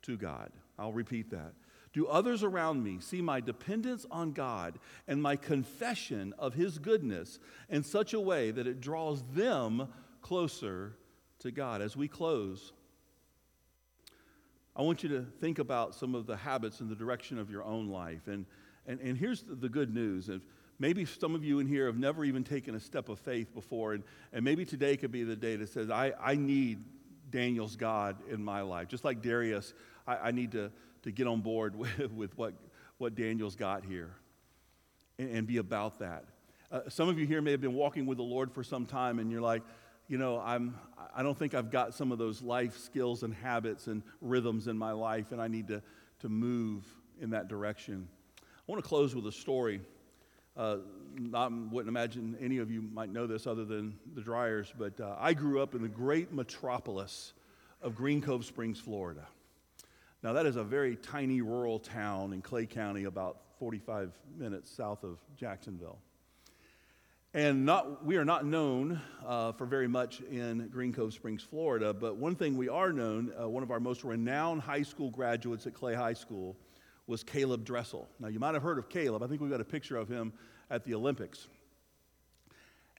to 0.02 0.16
God? 0.16 0.50
I'll 0.78 0.92
repeat 0.92 1.30
that. 1.30 1.52
Do 1.92 2.06
others 2.06 2.44
around 2.44 2.84
me 2.84 2.98
see 3.00 3.20
my 3.20 3.40
dependence 3.40 4.06
on 4.10 4.32
God 4.32 4.78
and 5.08 5.20
my 5.20 5.36
confession 5.36 6.32
of 6.38 6.54
His 6.54 6.78
goodness 6.78 7.38
in 7.68 7.82
such 7.82 8.14
a 8.14 8.20
way 8.20 8.50
that 8.52 8.66
it 8.66 8.80
draws 8.80 9.22
them 9.34 9.88
closer 10.22 10.96
to 11.40 11.50
God? 11.50 11.82
As 11.82 11.96
we 11.96 12.06
close, 12.06 12.72
I 14.76 14.82
want 14.82 15.02
you 15.02 15.08
to 15.10 15.26
think 15.40 15.58
about 15.58 15.96
some 15.96 16.14
of 16.14 16.26
the 16.26 16.36
habits 16.36 16.80
in 16.80 16.88
the 16.88 16.94
direction 16.94 17.38
of 17.38 17.50
your 17.50 17.64
own 17.64 17.88
life. 17.88 18.28
And 18.28 18.46
and, 18.90 19.00
and 19.00 19.16
here's 19.16 19.42
the, 19.42 19.68
good 19.68 19.94
news. 19.94 20.28
Maybe 20.80 21.04
some 21.04 21.36
of 21.36 21.44
you 21.44 21.60
in 21.60 21.68
here 21.68 21.86
have 21.86 21.96
never 21.96 22.24
even 22.24 22.42
taken 22.42 22.74
a 22.74 22.80
step 22.80 23.08
of 23.08 23.20
faith 23.20 23.54
before, 23.54 23.94
and, 23.94 24.02
and 24.32 24.44
maybe 24.44 24.64
today 24.64 24.96
could 24.96 25.12
be 25.12 25.22
the 25.22 25.36
day 25.36 25.54
that 25.56 25.68
says, 25.68 25.90
I, 25.90 26.12
I 26.20 26.34
need 26.34 26.82
Daniel's 27.30 27.76
God 27.76 28.16
in 28.28 28.42
my 28.42 28.62
life. 28.62 28.88
Just 28.88 29.04
like 29.04 29.22
Darius, 29.22 29.74
I, 30.08 30.16
I 30.16 30.30
need 30.32 30.52
to, 30.52 30.72
to 31.04 31.12
get 31.12 31.28
on 31.28 31.40
board 31.40 31.76
with, 31.78 32.12
with 32.12 32.36
what, 32.36 32.54
what 32.98 33.14
Daniel's 33.14 33.54
got 33.54 33.84
here 33.84 34.10
and, 35.18 35.30
and 35.30 35.46
be 35.46 35.58
about 35.58 36.00
that. 36.00 36.24
Uh, 36.72 36.80
some 36.88 37.08
of 37.08 37.16
you 37.16 37.26
here 37.26 37.40
may 37.40 37.52
have 37.52 37.60
been 37.60 37.74
walking 37.74 38.06
with 38.06 38.18
the 38.18 38.24
Lord 38.24 38.50
for 38.50 38.64
some 38.64 38.86
time, 38.86 39.20
and 39.20 39.30
you're 39.30 39.40
like, 39.40 39.62
you 40.08 40.18
know, 40.18 40.40
I'm, 40.40 40.76
I 41.14 41.22
don't 41.22 41.38
think 41.38 41.54
I've 41.54 41.70
got 41.70 41.94
some 41.94 42.10
of 42.10 42.18
those 42.18 42.42
life 42.42 42.76
skills 42.78 43.22
and 43.22 43.32
habits 43.32 43.86
and 43.86 44.02
rhythms 44.20 44.66
in 44.66 44.76
my 44.76 44.90
life, 44.90 45.30
and 45.30 45.40
I 45.40 45.46
need 45.46 45.68
to, 45.68 45.80
to 46.22 46.28
move 46.28 46.84
in 47.20 47.30
that 47.30 47.46
direction. 47.46 48.08
I 48.70 48.72
want 48.72 48.84
to 48.84 48.88
close 48.88 49.16
with 49.16 49.26
a 49.26 49.32
story. 49.32 49.80
Uh, 50.56 50.76
I 51.34 51.48
wouldn't 51.48 51.88
imagine 51.88 52.36
any 52.40 52.58
of 52.58 52.70
you 52.70 52.80
might 52.80 53.12
know 53.12 53.26
this 53.26 53.48
other 53.48 53.64
than 53.64 53.98
the 54.14 54.20
Dryers, 54.20 54.72
but 54.78 55.00
uh, 55.00 55.16
I 55.18 55.34
grew 55.34 55.60
up 55.60 55.74
in 55.74 55.82
the 55.82 55.88
great 55.88 56.32
metropolis 56.32 57.32
of 57.82 57.96
Green 57.96 58.22
Cove 58.22 58.44
Springs, 58.44 58.78
Florida. 58.78 59.26
Now, 60.22 60.34
that 60.34 60.46
is 60.46 60.54
a 60.54 60.62
very 60.62 60.94
tiny 60.94 61.40
rural 61.40 61.80
town 61.80 62.32
in 62.32 62.42
Clay 62.42 62.64
County, 62.64 63.04
about 63.04 63.38
45 63.58 64.12
minutes 64.38 64.70
south 64.70 65.02
of 65.02 65.18
Jacksonville. 65.36 65.98
And 67.34 67.66
not, 67.66 68.04
we 68.06 68.18
are 68.18 68.24
not 68.24 68.46
known 68.46 69.00
uh, 69.26 69.50
for 69.50 69.66
very 69.66 69.88
much 69.88 70.20
in 70.20 70.68
Green 70.68 70.92
Cove 70.92 71.12
Springs, 71.12 71.42
Florida, 71.42 71.92
but 71.92 72.18
one 72.18 72.36
thing 72.36 72.56
we 72.56 72.68
are 72.68 72.92
known, 72.92 73.32
uh, 73.36 73.48
one 73.48 73.64
of 73.64 73.72
our 73.72 73.80
most 73.80 74.04
renowned 74.04 74.62
high 74.62 74.82
school 74.82 75.10
graduates 75.10 75.66
at 75.66 75.74
Clay 75.74 75.94
High 75.94 76.12
School 76.12 76.56
was 77.10 77.24
Caleb 77.24 77.64
Dressel. 77.64 78.08
Now, 78.20 78.28
you 78.28 78.38
might 78.38 78.54
have 78.54 78.62
heard 78.62 78.78
of 78.78 78.88
Caleb. 78.88 79.24
I 79.24 79.26
think 79.26 79.40
we've 79.40 79.50
got 79.50 79.60
a 79.60 79.64
picture 79.64 79.96
of 79.96 80.08
him 80.08 80.32
at 80.70 80.84
the 80.84 80.94
Olympics. 80.94 81.48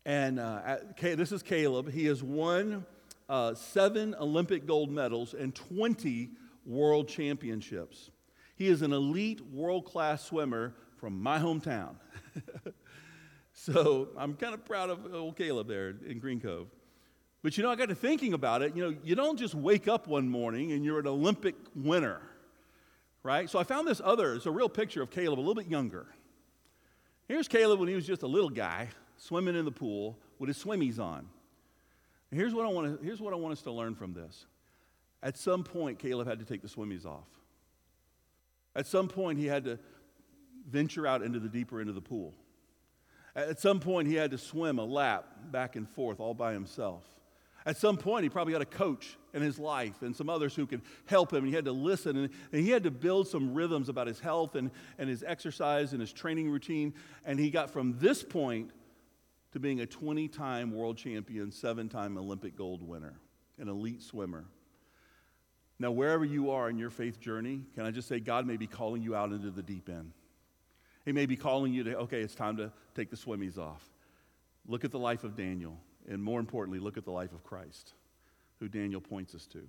And 0.06 0.38
uh, 0.38 0.62
at, 0.66 0.98
this 0.98 1.32
is 1.32 1.42
Caleb. 1.42 1.90
He 1.90 2.08
has 2.08 2.22
won 2.22 2.86
uh, 3.30 3.56
seven 3.56 4.14
Olympic 4.20 4.68
gold 4.68 4.92
medals 4.92 5.34
and 5.34 5.56
20 5.56 6.30
world 6.66 7.08
championships. 7.08 8.12
He 8.58 8.68
is 8.68 8.82
an 8.82 8.92
elite 8.92 9.40
world 9.50 9.86
class 9.86 10.26
swimmer 10.26 10.76
from 10.98 11.24
my 11.24 11.40
hometown. 11.40 11.96
so 13.54 14.10
I'm 14.18 14.34
kind 14.34 14.54
of 14.54 14.66
proud 14.66 14.90
of 14.90 15.14
old 15.14 15.38
Caleb 15.38 15.70
there 15.70 15.96
in 16.06 16.20
Green 16.20 16.42
Cove. 16.42 16.68
But 17.44 17.58
you 17.58 17.64
know, 17.64 17.72
I 17.72 17.76
got 17.76 17.88
to 17.88 17.96
thinking 17.96 18.34
about 18.34 18.62
it. 18.62 18.76
You 18.76 18.92
know, 18.92 18.98
you 19.06 19.16
don't 19.16 19.40
just 19.40 19.56
wake 19.56 19.88
up 19.88 20.06
one 20.06 20.28
morning 20.28 20.74
and 20.74 20.84
you're 20.84 21.00
an 21.00 21.08
Olympic 21.08 21.56
winner 21.74 22.20
right? 23.24 23.50
So 23.50 23.60
I 23.60 23.64
found 23.64 23.88
this 23.88 24.02
other, 24.04 24.36
it's 24.36 24.46
a 24.46 24.52
real 24.52 24.70
picture 24.70 25.02
of 25.02 25.12
Caleb, 25.12 25.40
a 25.40 25.42
little 25.42 25.56
bit 25.56 25.68
younger. 25.68 26.08
Here's 27.28 27.48
Caleb 27.48 27.80
when 27.80 27.88
he 27.88 27.96
was 27.96 28.06
just 28.06 28.24
a 28.24 28.28
little 28.28 28.50
guy 28.50 28.90
swimming 29.18 29.56
in 29.56 29.66
the 29.66 29.72
pool 29.72 30.18
with 30.40 30.48
his 30.48 30.62
swimmies 30.62 31.00
on. 31.00 31.28
Here's 32.32 32.54
what 32.54 32.66
I 32.66 32.70
want 32.70 33.00
to, 33.00 33.06
here's 33.06 33.22
what 33.22 33.34
I 33.34 33.36
want 33.36 33.52
us 33.52 33.62
to 33.64 33.72
learn 33.72 33.96
from 33.96 34.14
this. 34.14 34.46
At 35.22 35.38
some 35.38 35.64
point, 35.64 36.00
Caleb 36.00 36.28
had 36.28 36.40
to 36.40 36.46
take 36.46 36.62
the 36.62 36.68
swimmies 36.68 37.06
off. 37.06 37.28
At 38.76 38.88
some 38.88 39.08
point, 39.08 39.38
he 39.38 39.46
had 39.46 39.66
to 39.66 39.78
venture 40.70 41.06
out 41.06 41.22
into 41.22 41.40
the 41.40 41.50
deeper 41.50 41.80
end 41.80 41.90
of 41.90 41.96
the 41.96 42.02
pool. 42.02 42.34
At 43.36 43.60
some 43.60 43.80
point, 43.80 44.08
he 44.08 44.16
had 44.16 44.32
to 44.32 44.38
swim 44.38 44.80
a 44.80 44.86
lap 44.86 45.26
back 45.52 45.76
and 45.76 45.88
forth 45.88 46.20
all 46.20 46.34
by 46.34 46.54
himself. 46.54 47.04
At 47.66 47.78
some 47.78 47.98
point, 47.98 48.24
he 48.24 48.30
probably 48.30 48.54
got 48.54 48.62
a 48.62 48.66
coach 48.66 49.18
in 49.34 49.42
his 49.42 49.60
life 49.60 50.02
and 50.02 50.16
some 50.16 50.30
others 50.30 50.56
who 50.56 50.66
could 50.66 50.82
help 51.06 51.32
him. 51.32 51.40
And 51.40 51.48
He 51.48 51.54
had 51.54 51.66
to 51.66 51.72
listen 51.72 52.18
and, 52.18 52.30
and, 52.52 52.62
he 52.64 52.72
had 52.72 52.84
to 52.84 52.92
build 52.92 53.28
some 53.28 53.54
rhythms 53.54 53.88
about 53.88 54.08
his 54.08 54.20
health 54.20 54.56
and, 54.56 54.72
and 54.98 55.10
his 55.10 55.24
exercise 55.24 55.92
and 55.92 56.02
his 56.02 56.12
training 56.12 56.50
routine. 56.50 56.94
And 57.24 57.40
he 57.40 57.52
got 57.52 57.70
from 57.70 57.98
this 58.00 58.24
point 58.24 58.72
to 59.52 59.60
being 59.60 59.82
a 59.82 59.86
20 59.86 60.28
time 60.28 60.72
world 60.72 60.98
champion, 60.98 61.52
seven 61.52 61.88
time 61.88 62.18
Olympic 62.18 62.56
gold 62.56 62.82
winner, 62.82 63.14
an 63.60 63.68
elite 63.68 64.02
swimmer. 64.02 64.46
Now, 65.78 65.92
wherever 65.92 66.24
you 66.24 66.52
are 66.52 66.70
in 66.70 66.78
your 66.78 66.92
faith 66.92 67.20
journey, 67.20 67.64
can 67.74 67.86
I 67.86 67.92
just 67.92 68.08
say 68.08 68.20
God 68.20 68.46
may 68.46 68.58
be 68.58 68.68
calling 68.68 69.02
you 69.02 69.16
out 69.16 69.32
into 69.32 69.50
the 69.50 69.64
deep 69.64 69.90
end? 69.90 70.12
He 71.06 71.12
may 71.12 71.26
be 71.26 71.36
calling 71.36 71.74
you 71.74 71.84
to, 71.86 71.98
okay, 72.00 72.22
it's 72.22 72.36
time 72.36 72.58
to 72.58 72.72
take 72.96 73.10
the 73.10 73.16
swimmies 73.16 73.58
off. 73.58 73.84
Look 74.68 74.86
at 74.86 74.92
the 74.92 75.00
life 75.00 75.24
of 75.24 75.36
Daniel. 75.36 75.80
And 76.10 76.24
more 76.24 76.40
importantly, 76.40 76.80
look 76.80 76.98
at 76.98 77.06
the 77.06 77.12
life 77.12 77.32
of 77.34 77.44
Christ, 77.44 77.94
who 78.60 78.68
Daniel 78.68 79.02
points 79.02 79.36
us 79.36 79.46
to. 79.48 79.68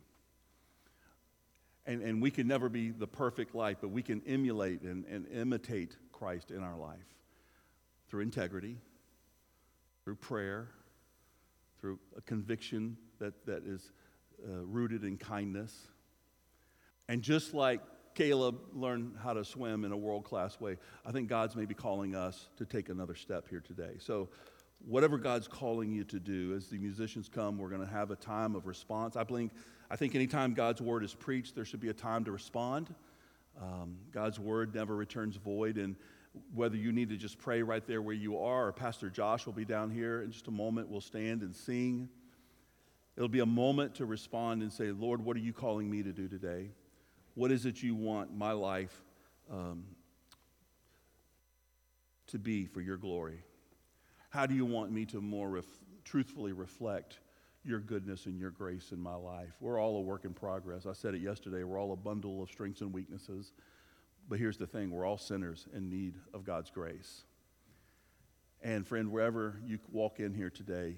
And, 1.85 2.01
and 2.03 2.23
we 2.23 2.31
can 2.31 2.47
never 2.47 2.69
be 2.69 2.91
the 2.91 3.07
perfect 3.07 3.55
life, 3.55 3.79
but 3.81 3.91
we 3.91 4.03
can 4.03 4.23
emulate 4.27 4.83
and, 4.83 5.05
and 5.07 5.27
imitate 5.29 5.97
Christ 6.13 6.51
in 6.51 6.63
our 6.63 6.77
life 6.77 6.99
through 8.09 8.23
integrity, 8.23 8.77
through 10.05 10.17
prayer, 10.17 10.69
through 11.81 11.99
a 12.17 12.21
conviction 12.21 12.97
that, 13.19 13.47
that 13.47 13.65
is 13.67 13.91
uh, 14.45 14.65
rooted 14.65 15.03
in 15.03 15.17
kindness. 15.17 15.89
And 17.09 17.23
just 17.23 17.55
like 17.55 17.81
Caleb 18.15 18.61
learned 18.73 19.17
how 19.21 19.33
to 19.33 19.45
swim 19.45 19.85
in 19.85 19.91
a 19.91 19.97
world 19.97 20.25
class 20.25 20.61
way, 20.61 20.77
I 21.05 21.11
think 21.11 21.29
God's 21.29 21.57
maybe 21.57 21.75
calling 21.75 22.15
us 22.15 22.49
to 22.59 22.65
take 22.65 22.89
another 22.89 23.15
step 23.15 23.49
here 23.49 23.61
today. 23.61 23.95
So 23.99 24.29
whatever 24.87 25.19
God's 25.19 25.49
calling 25.49 25.93
you 25.93 26.05
to 26.05 26.19
do. 26.19 26.55
As 26.57 26.69
the 26.69 26.79
musicians 26.79 27.29
come, 27.29 27.59
we're 27.59 27.69
going 27.69 27.87
to 27.87 27.93
have 27.93 28.11
a 28.11 28.17
time 28.17 28.55
of 28.55 28.67
response. 28.67 29.17
I 29.17 29.25
think, 29.25 29.53
I 29.91 29.97
think 29.97 30.15
anytime 30.15 30.55
God's 30.55 30.81
word 30.81 31.05
is 31.05 31.15
preached, 31.15 31.55
there 31.55 31.65
should 31.65 31.81
be 31.81 31.89
a 31.89 31.95
time 31.95 32.25
to 32.25 32.33
respond. 32.33 32.95
Um, 33.61 33.97
God's 34.13 34.39
word 34.39 34.75
never 34.75 34.97
returns 34.97 35.37
void, 35.37 35.77
and 35.77 35.95
whether 36.55 36.77
you 36.77 36.93
need 36.93 37.11
to 37.11 37.17
just 37.17 37.39
pray 37.39 37.63
right 37.63 37.87
there 37.87 38.01
where 38.01 38.15
you 38.15 38.39
are, 38.39 38.69
or 38.69 38.73
Pastor 38.73 39.11
Josh 39.11 39.45
will 39.45 39.53
be 39.53 39.65
down 39.65 39.91
here 39.91 40.23
in 40.23 40.31
just 40.33 40.49
a 40.49 40.51
moment, 40.51 40.89
we'll 40.89 41.03
stand 41.03 41.43
and 41.43 41.55
sing. 41.55 42.09
It'll 43.17 43.29
be 43.29 43.41
a 43.41 43.47
moment 43.47 43.97
to 43.97 44.07
respond 44.07 44.63
and 44.63 44.73
say, 44.73 44.91
Lord, 44.91 45.23
what 45.23 45.37
are 45.37 45.41
you 45.41 45.53
calling 45.53 45.91
me 45.91 46.03
to 46.03 46.13
do 46.13 46.29
today? 46.29 46.71
What 47.35 47.53
is 47.53 47.67
it 47.67 47.83
you 47.83 47.95
want 47.95 48.35
my 48.35 48.53
life 48.53 49.03
um, 49.51 49.85
to 52.29 52.39
be 52.39 52.65
for 52.65 52.81
your 52.81 52.97
glory? 52.97 53.43
How 54.33 54.47
do 54.47 54.55
you 54.55 54.65
want 54.65 54.91
me 54.91 55.05
to 55.07 55.21
more 55.21 55.51
ref- 55.51 55.67
truthfully 56.05 56.53
reflect 56.53 57.19
your 57.65 57.81
goodness 57.81 58.25
and 58.25 58.41
your 58.41 58.49
grace 58.49 58.91
in 58.91 58.99
my 58.99 59.15
life? 59.15 59.53
We're 59.61 59.79
all 59.79 59.99
a 59.99 60.01
work 60.01 60.25
in 60.25 60.33
progress. 60.33 60.87
I 60.87 60.95
said 60.95 61.15
it 61.15 61.21
yesterday. 61.21 61.65
We're 61.65 61.79
all 61.79 61.93
a 61.93 61.97
bundle 61.97 62.43
of 62.43 62.49
strengths 62.49 62.81
and 62.81 62.95
weaknesses. 62.95 63.53
But 64.31 64.39
here's 64.39 64.57
the 64.57 64.67
thing 64.67 64.91
we're 64.91 65.05
all 65.05 65.19
sinners 65.19 65.67
in 65.75 65.91
need 65.91 66.15
of 66.33 66.45
God's 66.45 66.71
grace. 66.71 67.25
And 68.63 68.87
friend, 68.87 69.13
wherever 69.13 69.61
you 69.67 69.79
walk 69.91 70.19
in 70.19 70.33
here 70.33 70.49
today, 70.49 70.97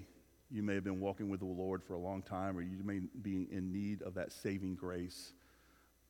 you 0.49 0.63
may 0.63 0.75
have 0.75 0.85
been 0.85 1.01
walking 1.01 1.27
with 1.27 1.41
the 1.41 1.45
Lord 1.45 1.83
for 1.83 1.95
a 1.95 1.99
long 1.99 2.21
time, 2.21 2.57
or 2.57 2.61
you 2.61 2.85
may 2.85 3.01
be 3.21 3.49
in 3.51 3.73
need 3.73 4.01
of 4.01 4.13
that 4.13 4.31
saving 4.31 4.75
grace 4.75 5.33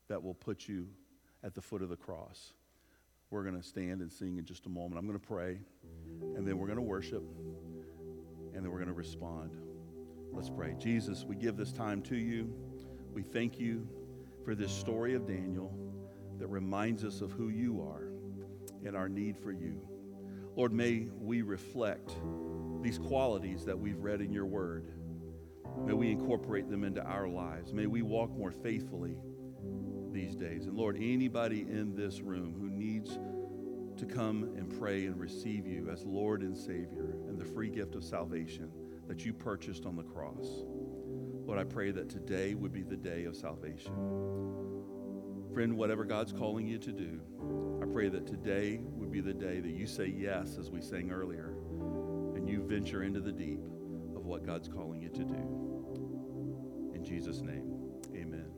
that 0.06 0.22
will 0.22 0.34
put 0.34 0.68
you 0.68 0.86
at 1.42 1.56
the 1.56 1.60
foot 1.60 1.82
of 1.82 1.88
the 1.88 1.96
cross. 1.96 2.52
We're 3.30 3.42
going 3.42 3.60
to 3.60 3.66
stand 3.66 4.00
and 4.00 4.12
sing 4.12 4.36
in 4.38 4.44
just 4.44 4.66
a 4.66 4.68
moment. 4.68 4.98
I'm 4.98 5.06
going 5.06 5.18
to 5.18 5.26
pray, 5.26 5.58
and 6.36 6.46
then 6.46 6.58
we're 6.58 6.66
going 6.66 6.78
to 6.78 6.82
worship, 6.82 7.24
and 8.54 8.64
then 8.64 8.70
we're 8.70 8.78
going 8.78 8.86
to 8.86 8.94
respond. 8.94 9.56
Let's 10.32 10.48
pray. 10.48 10.74
Jesus, 10.78 11.24
we 11.24 11.34
give 11.34 11.56
this 11.56 11.72
time 11.72 12.02
to 12.02 12.16
you. 12.16 12.54
We 13.12 13.22
thank 13.22 13.58
you 13.58 13.88
for 14.44 14.54
this 14.54 14.70
story 14.70 15.14
of 15.14 15.26
Daniel 15.26 15.72
that 16.38 16.46
reminds 16.46 17.04
us 17.04 17.20
of 17.20 17.32
who 17.32 17.48
you 17.48 17.80
are 17.80 18.10
and 18.86 18.96
our 18.96 19.08
need 19.08 19.36
for 19.36 19.50
you. 19.50 19.80
Lord, 20.54 20.72
may 20.72 21.08
we 21.18 21.42
reflect 21.42 22.12
these 22.80 22.98
qualities 22.98 23.64
that 23.64 23.78
we've 23.78 23.98
read 23.98 24.20
in 24.20 24.32
your 24.32 24.46
word. 24.46 24.92
May 25.84 25.94
we 25.94 26.10
incorporate 26.10 26.70
them 26.70 26.84
into 26.84 27.02
our 27.02 27.26
lives. 27.26 27.72
May 27.72 27.86
we 27.86 28.02
walk 28.02 28.30
more 28.30 28.52
faithfully 28.52 29.16
these 30.16 30.34
days. 30.34 30.64
And 30.64 30.74
Lord, 30.74 30.96
anybody 30.96 31.60
in 31.60 31.94
this 31.94 32.22
room 32.22 32.54
who 32.58 32.70
needs 32.70 33.18
to 33.98 34.06
come 34.06 34.44
and 34.56 34.78
pray 34.78 35.04
and 35.04 35.20
receive 35.20 35.66
you 35.66 35.90
as 35.90 36.04
Lord 36.04 36.40
and 36.40 36.56
Savior 36.56 37.18
and 37.28 37.38
the 37.38 37.44
free 37.44 37.68
gift 37.68 37.94
of 37.94 38.02
salvation 38.02 38.70
that 39.08 39.26
you 39.26 39.34
purchased 39.34 39.84
on 39.84 39.94
the 39.94 40.02
cross, 40.02 40.64
Lord, 41.44 41.58
I 41.58 41.64
pray 41.64 41.90
that 41.90 42.08
today 42.08 42.54
would 42.54 42.72
be 42.72 42.82
the 42.82 42.96
day 42.96 43.24
of 43.24 43.36
salvation. 43.36 43.92
Friend, 45.52 45.76
whatever 45.76 46.04
God's 46.04 46.32
calling 46.32 46.66
you 46.66 46.78
to 46.78 46.92
do, 46.92 47.20
I 47.82 47.84
pray 47.84 48.08
that 48.08 48.26
today 48.26 48.80
would 48.82 49.12
be 49.12 49.20
the 49.20 49.34
day 49.34 49.60
that 49.60 49.72
you 49.72 49.86
say 49.86 50.06
yes, 50.06 50.56
as 50.58 50.70
we 50.70 50.80
sang 50.80 51.10
earlier, 51.10 51.52
and 52.34 52.48
you 52.48 52.62
venture 52.62 53.02
into 53.02 53.20
the 53.20 53.32
deep 53.32 53.60
of 54.16 54.24
what 54.24 54.46
God's 54.46 54.68
calling 54.68 55.02
you 55.02 55.10
to 55.10 55.24
do. 55.24 56.92
In 56.94 57.04
Jesus' 57.04 57.42
name. 57.42 57.75